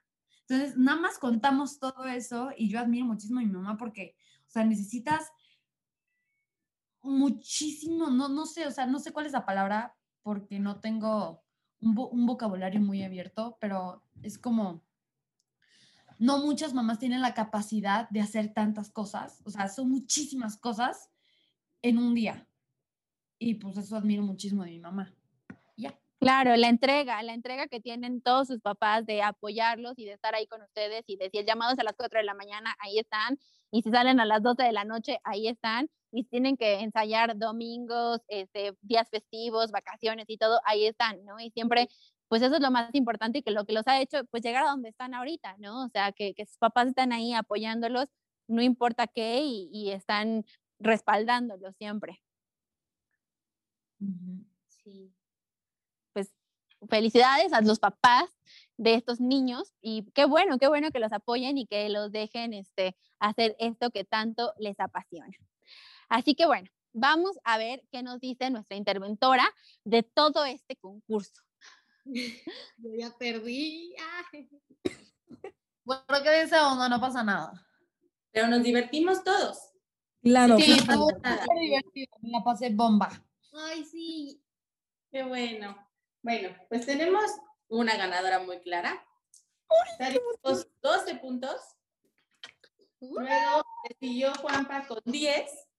Entonces, 0.47 0.77
nada 0.77 0.99
más 0.99 1.17
contamos 1.17 1.79
todo 1.79 2.05
eso 2.05 2.51
y 2.57 2.69
yo 2.69 2.79
admiro 2.79 3.05
muchísimo 3.05 3.39
a 3.39 3.43
mi 3.43 3.49
mamá 3.49 3.77
porque, 3.77 4.15
o 4.47 4.51
sea, 4.51 4.65
necesitas 4.65 5.31
muchísimo, 7.01 8.09
no, 8.09 8.27
no 8.27 8.45
sé, 8.45 8.67
o 8.67 8.71
sea, 8.71 8.85
no 8.85 8.99
sé 8.99 9.11
cuál 9.13 9.25
es 9.25 9.31
la 9.31 9.45
palabra 9.45 9.95
porque 10.23 10.59
no 10.59 10.79
tengo 10.79 11.43
un, 11.81 11.95
vo- 11.95 12.09
un 12.11 12.25
vocabulario 12.25 12.79
muy 12.81 13.03
abierto, 13.03 13.57
pero 13.59 14.03
es 14.21 14.37
como, 14.37 14.83
no 16.19 16.39
muchas 16.39 16.73
mamás 16.73 16.99
tienen 16.99 17.21
la 17.21 17.33
capacidad 17.33 18.09
de 18.09 18.21
hacer 18.21 18.53
tantas 18.53 18.91
cosas, 18.91 19.41
o 19.45 19.49
sea, 19.49 19.67
son 19.67 19.89
muchísimas 19.89 20.57
cosas 20.57 21.09
en 21.81 21.97
un 21.97 22.13
día. 22.13 22.47
Y 23.39 23.55
pues 23.55 23.75
eso 23.77 23.95
admiro 23.95 24.21
muchísimo 24.21 24.63
de 24.63 24.69
mi 24.69 24.79
mamá. 24.79 25.13
Claro, 26.19 26.55
la 26.55 26.69
entrega, 26.69 27.23
la 27.23 27.33
entrega 27.33 27.65
que 27.65 27.79
tienen 27.79 28.21
todos 28.21 28.47
sus 28.47 28.61
papás 28.61 29.07
de 29.07 29.23
apoyarlos 29.23 29.97
y 29.97 30.05
de 30.05 30.13
estar 30.13 30.35
ahí 30.35 30.45
con 30.45 30.61
ustedes 30.61 31.03
y 31.07 31.15
de 31.17 31.31
si 31.31 31.39
el 31.39 31.47
llamado 31.47 31.73
es 31.73 31.79
a 31.79 31.83
las 31.83 31.95
4 31.97 32.19
de 32.19 32.25
la 32.25 32.35
mañana, 32.35 32.75
ahí 32.77 32.99
están, 32.99 33.39
y 33.71 33.81
si 33.81 33.89
salen 33.89 34.19
a 34.19 34.25
las 34.25 34.43
12 34.43 34.61
de 34.61 34.71
la 34.71 34.85
noche, 34.85 35.17
ahí 35.23 35.47
están, 35.47 35.89
y 36.11 36.23
tienen 36.25 36.57
que 36.57 36.79
ensayar 36.81 37.37
domingos, 37.37 38.21
este, 38.27 38.75
días 38.81 39.09
festivos, 39.09 39.71
vacaciones 39.71 40.25
y 40.29 40.37
todo, 40.37 40.61
ahí 40.65 40.85
están, 40.85 41.23
¿no? 41.25 41.39
Y 41.39 41.51
siempre, 41.51 41.87
pues 42.27 42.41
eso 42.41 42.55
es 42.55 42.61
lo 42.61 42.71
más 42.71 42.93
importante 42.93 43.39
y 43.39 43.43
que 43.43 43.51
lo 43.51 43.65
que 43.65 43.73
los 43.73 43.87
ha 43.87 44.01
hecho, 44.01 44.25
pues 44.25 44.43
llegar 44.43 44.65
a 44.65 44.71
donde 44.71 44.89
están 44.89 45.13
ahorita, 45.13 45.55
¿no? 45.59 45.85
O 45.85 45.89
sea, 45.89 46.11
que, 46.11 46.33
que 46.33 46.45
sus 46.45 46.57
papás 46.57 46.87
están 46.87 47.13
ahí 47.13 47.33
apoyándolos, 47.33 48.07
no 48.47 48.61
importa 48.61 49.07
qué, 49.07 49.41
y, 49.43 49.69
y 49.71 49.91
están 49.91 50.45
respaldándolos 50.79 51.75
siempre. 51.77 52.21
Sí. 54.83 55.13
pues 56.13 56.31
felicidades 56.89 57.53
a 57.53 57.61
los 57.61 57.79
papás 57.79 58.25
de 58.77 58.95
estos 58.95 59.19
niños 59.19 59.73
y 59.81 60.11
qué 60.13 60.25
bueno, 60.25 60.57
qué 60.57 60.67
bueno 60.67 60.91
que 60.91 60.99
los 60.99 61.13
apoyen 61.13 61.57
y 61.57 61.67
que 61.67 61.89
los 61.89 62.11
dejen 62.11 62.53
este, 62.53 62.95
hacer 63.19 63.55
esto 63.59 63.91
que 63.91 64.03
tanto 64.03 64.53
les 64.57 64.79
apasiona. 64.79 65.37
Así 66.11 66.35
que 66.35 66.45
bueno, 66.45 66.69
vamos 66.91 67.39
a 67.45 67.57
ver 67.57 67.85
qué 67.89 68.03
nos 68.03 68.19
dice 68.19 68.49
nuestra 68.49 68.75
interventora 68.75 69.49
de 69.85 70.03
todo 70.03 70.43
este 70.43 70.75
concurso. 70.75 71.41
Yo 72.05 72.89
ya 72.99 73.17
perdí. 73.17 73.95
Ay. 74.33 74.49
Bueno, 75.85 76.03
¿qué 76.21 76.43
dice 76.43 76.59
onda? 76.59 76.89
No 76.89 76.99
pasa 76.99 77.23
nada. 77.23 77.65
Pero 78.31 78.49
nos 78.49 78.61
divertimos 78.61 79.23
todos. 79.23 79.71
Claro. 80.21 80.57
Sí, 80.57 80.77
nada. 80.85 80.97
súper 80.97 81.59
divertido, 81.61 82.07
me 82.21 82.31
la 82.31 82.43
pasé 82.43 82.69
bomba. 82.71 83.09
Ay, 83.53 83.85
sí. 83.85 84.43
Qué 85.11 85.23
bueno. 85.23 85.77
Bueno, 86.21 86.49
pues 86.67 86.85
tenemos 86.85 87.23
una 87.69 87.95
ganadora 87.95 88.39
muy 88.39 88.59
clara. 88.59 89.01
Tenemos 89.97 90.67
12 90.81 91.15
puntos. 91.15 91.61
Luego 92.99 93.63
siguió 93.97 94.33
Juanpa 94.35 94.85
con 94.87 94.99
10. 95.05 95.70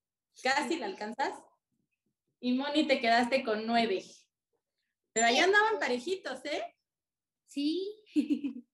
Casi 0.43 0.79
la 0.79 0.87
alcanzas. 0.87 1.35
Y 2.41 2.53
Moni 2.53 2.87
te 2.87 3.01
quedaste 3.01 3.45
con 3.45 3.67
9. 3.67 4.03
Pero 5.13 5.27
ahí 5.27 5.39
andaban 5.39 5.79
parejitos, 5.79 6.45
¿eh? 6.45 6.75
Sí. 7.47 8.03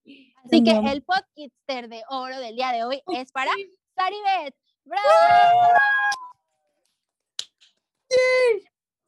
Así 0.43 0.63
que 0.63 0.71
el 0.71 1.03
podcaster 1.03 1.89
de 1.89 2.01
oro 2.09 2.39
del 2.39 2.55
día 2.55 2.71
de 2.71 2.83
hoy 2.83 3.01
es 3.13 3.31
para 3.31 3.51
Saribet. 3.95 4.55
¡Bravo! 4.85 5.07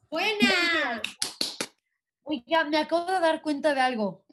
Buena. 0.09 1.01
Oiga, 2.23 2.65
me 2.65 2.77
acabo 2.77 3.05
de 3.05 3.19
dar 3.19 3.41
cuenta 3.41 3.73
de 3.73 3.81
algo. 3.81 4.25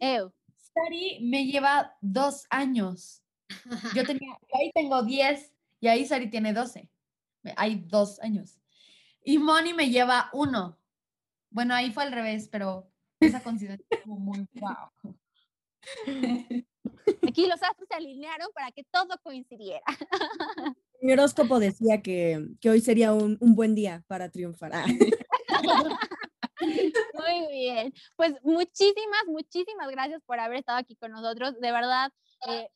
Ew. 0.00 0.32
Sari 0.56 1.18
me 1.22 1.44
lleva 1.44 1.96
dos 2.00 2.46
años. 2.50 3.22
Yo 3.94 4.04
tenía, 4.06 4.38
ahí 4.54 4.70
tengo 4.72 5.02
10 5.02 5.52
y 5.80 5.88
ahí 5.88 6.06
Sari 6.06 6.30
tiene 6.30 6.52
12. 6.52 6.88
Hay 7.56 7.76
dos 7.86 8.20
años. 8.20 8.58
Y 9.24 9.38
Moni 9.38 9.72
me 9.74 9.90
lleva 9.90 10.30
uno. 10.32 10.78
Bueno, 11.50 11.74
ahí 11.74 11.92
fue 11.92 12.04
al 12.04 12.12
revés, 12.12 12.48
pero 12.50 12.90
esa 13.20 13.42
coincidencia 13.42 13.86
estuvo 13.90 14.18
muy 14.18 14.48
wow. 14.54 15.16
Aquí 17.28 17.46
los 17.46 17.62
astros 17.62 17.88
se 17.88 17.94
alinearon 17.94 18.48
para 18.54 18.70
que 18.72 18.84
todo 18.84 19.18
coincidiera. 19.22 19.82
Mi 21.00 21.12
horóscopo 21.12 21.58
decía 21.58 22.00
que, 22.00 22.46
que 22.60 22.70
hoy 22.70 22.80
sería 22.80 23.12
un, 23.12 23.36
un 23.40 23.54
buen 23.54 23.74
día 23.74 24.04
para 24.06 24.30
triunfar. 24.30 24.72
Ah, 24.74 24.86
Muy 26.60 27.52
bien. 27.52 27.92
Pues 28.16 28.34
muchísimas, 28.42 29.24
muchísimas 29.26 29.90
gracias 29.90 30.22
por 30.24 30.38
haber 30.38 30.58
estado 30.58 30.78
aquí 30.78 30.94
con 30.96 31.10
nosotros. 31.10 31.58
De 31.60 31.72
verdad, 31.72 32.12
eh, 32.48 32.68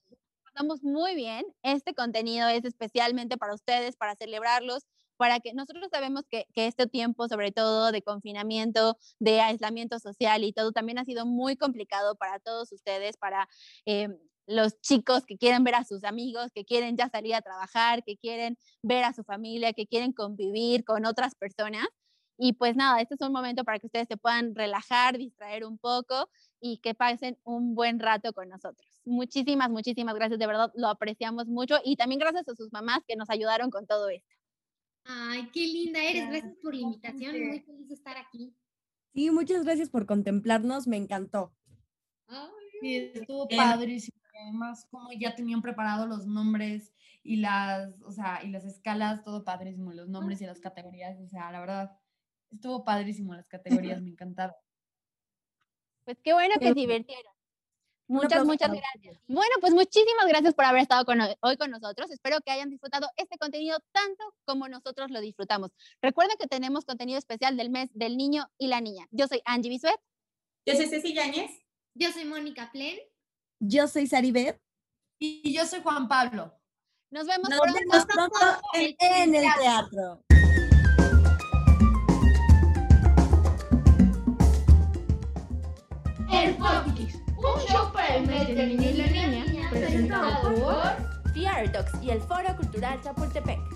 pasamos 0.57 0.83
muy 0.83 1.15
bien. 1.15 1.45
Este 1.63 1.95
contenido 1.95 2.49
es 2.49 2.65
especialmente 2.65 3.37
para 3.37 3.55
ustedes, 3.55 3.97
para 3.97 4.17
celebrarlos, 4.17 4.85
para 5.19 5.39
que 5.41 5.53
nosotros 5.53 5.89
sabemos 5.91 6.23
que, 6.31 6.47
que 6.55 6.67
este 6.67 6.87
tiempo, 6.87 7.29
sobre 7.29 7.53
todo 7.53 7.93
de 7.93 8.03
confinamiento, 8.03 8.97
de 9.19 9.41
aislamiento 9.43 9.99
social 9.99 10.45
y 10.45 10.53
todo, 10.53 10.73
también 10.73 10.99
ha 10.99 11.05
sido 11.05 11.27
muy 11.27 11.57
complicado 11.57 12.17
para 12.17 12.39
todos 12.39 12.73
ustedes, 12.73 13.17
para 13.19 13.49
eh, 13.85 14.09
los 14.47 14.81
chicos 14.81 15.27
que 15.27 15.37
quieren 15.37 15.63
ver 15.65 15.75
a 15.75 15.85
sus 15.85 16.05
amigos, 16.05 16.51
que 16.55 16.65
quieren 16.65 16.97
ya 16.97 17.11
salir 17.11 17.35
a 17.35 17.43
trabajar, 17.43 18.03
que 18.05 18.17
quieren 18.17 18.57
ver 18.83 19.05
a 19.05 19.13
su 19.13 19.25
familia, 19.25 19.75
que 19.75 19.87
quieren 19.87 20.13
convivir 20.13 20.85
con 20.85 21.05
otras 21.05 21.35
personas. 21.35 21.87
Y 22.39 22.55
pues 22.55 22.77
nada, 22.77 23.01
este 23.01 23.15
es 23.15 23.21
un 23.21 23.33
momento 23.33 23.65
para 23.65 23.79
que 23.79 23.87
ustedes 23.87 24.09
se 24.09 24.17
puedan 24.17 24.55
relajar, 24.55 25.19
distraer 25.19 25.65
un 25.67 25.79
poco 25.79 26.31
y 26.61 26.79
que 26.79 26.95
pasen 26.95 27.39
un 27.45 27.75
buen 27.75 27.99
rato 28.01 28.33
con 28.33 28.49
nosotros. 28.49 28.96
Muchísimas, 29.07 29.71
muchísimas 29.71 30.17
gracias, 30.17 30.39
de 30.39 30.47
verdad 30.47 30.73
lo 30.75 30.89
apreciamos 30.89 31.47
mucho 31.47 31.77
y 31.85 31.95
también 31.95 32.19
gracias 32.19 32.49
a 32.49 32.57
sus 32.57 32.73
mamás 32.73 33.01
que 33.07 33.15
nos 33.15 33.31
ayudaron 33.31 33.71
con 33.71 33.87
todo 33.87 34.09
esto. 34.09 34.35
Ay, 35.05 35.49
qué 35.53 35.61
linda 35.61 36.03
eres. 36.03 36.29
Gracias 36.29 36.57
por 36.61 36.75
la 36.75 36.81
invitación. 36.81 37.47
Muy 37.47 37.61
feliz 37.61 37.89
de 37.89 37.95
estar 37.95 38.17
aquí. 38.17 38.53
Sí, 39.15 39.31
muchas 39.31 39.65
gracias 39.65 39.89
por 39.91 40.07
contemplarnos, 40.07 40.89
me 40.89 40.97
encantó. 40.97 41.53
Ay, 42.27 42.51
Sí, 42.81 43.13
estuvo 43.15 43.47
Bien. 43.47 43.63
padrísimo. 43.63 44.19
Además, 44.43 44.87
como 44.91 45.13
ya 45.13 45.35
tenían 45.35 45.63
preparados 45.63 46.09
los 46.09 46.27
nombres 46.27 46.93
y 47.23 47.37
las, 47.37 48.03
o 48.03 48.13
sea, 48.13 48.43
y 48.45 48.49
las 48.49 48.65
escalas, 48.65 49.25
todo 49.25 49.45
padrísimo, 49.45 49.93
los 49.93 50.09
nombres 50.09 50.43
y 50.43 50.47
las 50.47 50.61
categorías, 50.61 51.19
o 51.21 51.29
sea, 51.29 51.51
la 51.51 51.61
verdad, 51.61 51.99
estuvo 52.51 52.85
padrísimo 52.85 53.35
las 53.35 53.47
categorías, 53.47 54.03
me 54.03 54.11
encantaron. 54.11 54.55
Pues 56.05 56.19
qué 56.23 56.35
bueno 56.35 56.57
que 56.61 56.69
se 56.69 56.75
divirtieron. 56.75 57.36
Muchas, 58.09 58.45
muchas 58.45 58.71
gracias. 58.71 59.19
Bueno, 59.27 59.53
pues 59.61 59.75
muchísimas 59.75 60.27
gracias 60.29 60.55
por 60.55 60.65
haber 60.65 60.83
estado 60.83 61.05
con, 61.05 61.19
hoy 61.41 61.57
con 61.57 61.71
nosotros. 61.71 62.11
Espero 62.11 62.39
que 62.41 62.53
hayan 62.53 62.71
disfrutado 62.71 63.09
este 63.17 63.37
contenido 63.37 63.79
tanto 63.93 64.23
como 64.45 64.69
nosotros 64.69 65.11
lo 65.11 65.21
disfrutamos. 65.21 65.71
Recuerden 66.01 66.37
que 66.39 66.47
tenemos 66.47 66.85
contenido 66.85 67.19
especial 67.19 67.57
del 67.57 67.71
mes 67.71 67.91
del 67.95 68.17
niño 68.17 68.49
y 68.59 68.69
la 68.69 68.81
niña. 68.81 69.07
Yo 69.11 69.27
soy 69.27 69.43
Angie 69.45 69.71
Bisuet. 69.71 69.99
Yo 70.67 70.75
soy 70.75 70.87
Ceci 70.87 71.15
Yáñez. 71.15 71.51
Yo 71.95 72.13
soy 72.13 72.25
Mónica 72.27 72.71
Plen. 72.71 72.99
Yo 73.59 73.89
soy 73.89 74.07
Saribet. 74.07 74.61
Y 75.19 75.53
yo 75.53 75.67
soy 75.67 75.81
Juan 75.83 76.09
Pablo. 76.09 76.53
Nos 77.11 77.27
vemos 77.27 77.49
Nos 77.49 77.61
pronto. 77.61 77.81
vemos 77.81 78.07
pronto 78.07 78.39
en 78.75 78.97
En 79.01 79.35
el 79.35 79.47
teatro. 79.59 80.23
El 86.31 86.57
Podcast, 86.57 87.16
un 87.37 87.61
show 87.67 87.93
para 87.93 88.17
el 88.17 88.27
mes 88.27 88.47
del 88.49 88.77
niño 88.77 88.91
y 88.91 88.93
la 88.95 89.07
niña, 89.07 89.71
presentado 89.71 90.41
por 90.43 90.55
Talks 91.73 92.03
y 92.03 92.11
el 92.11 92.21
Foro 92.21 92.57
Cultural 92.57 93.01
Chapultepec. 93.03 93.76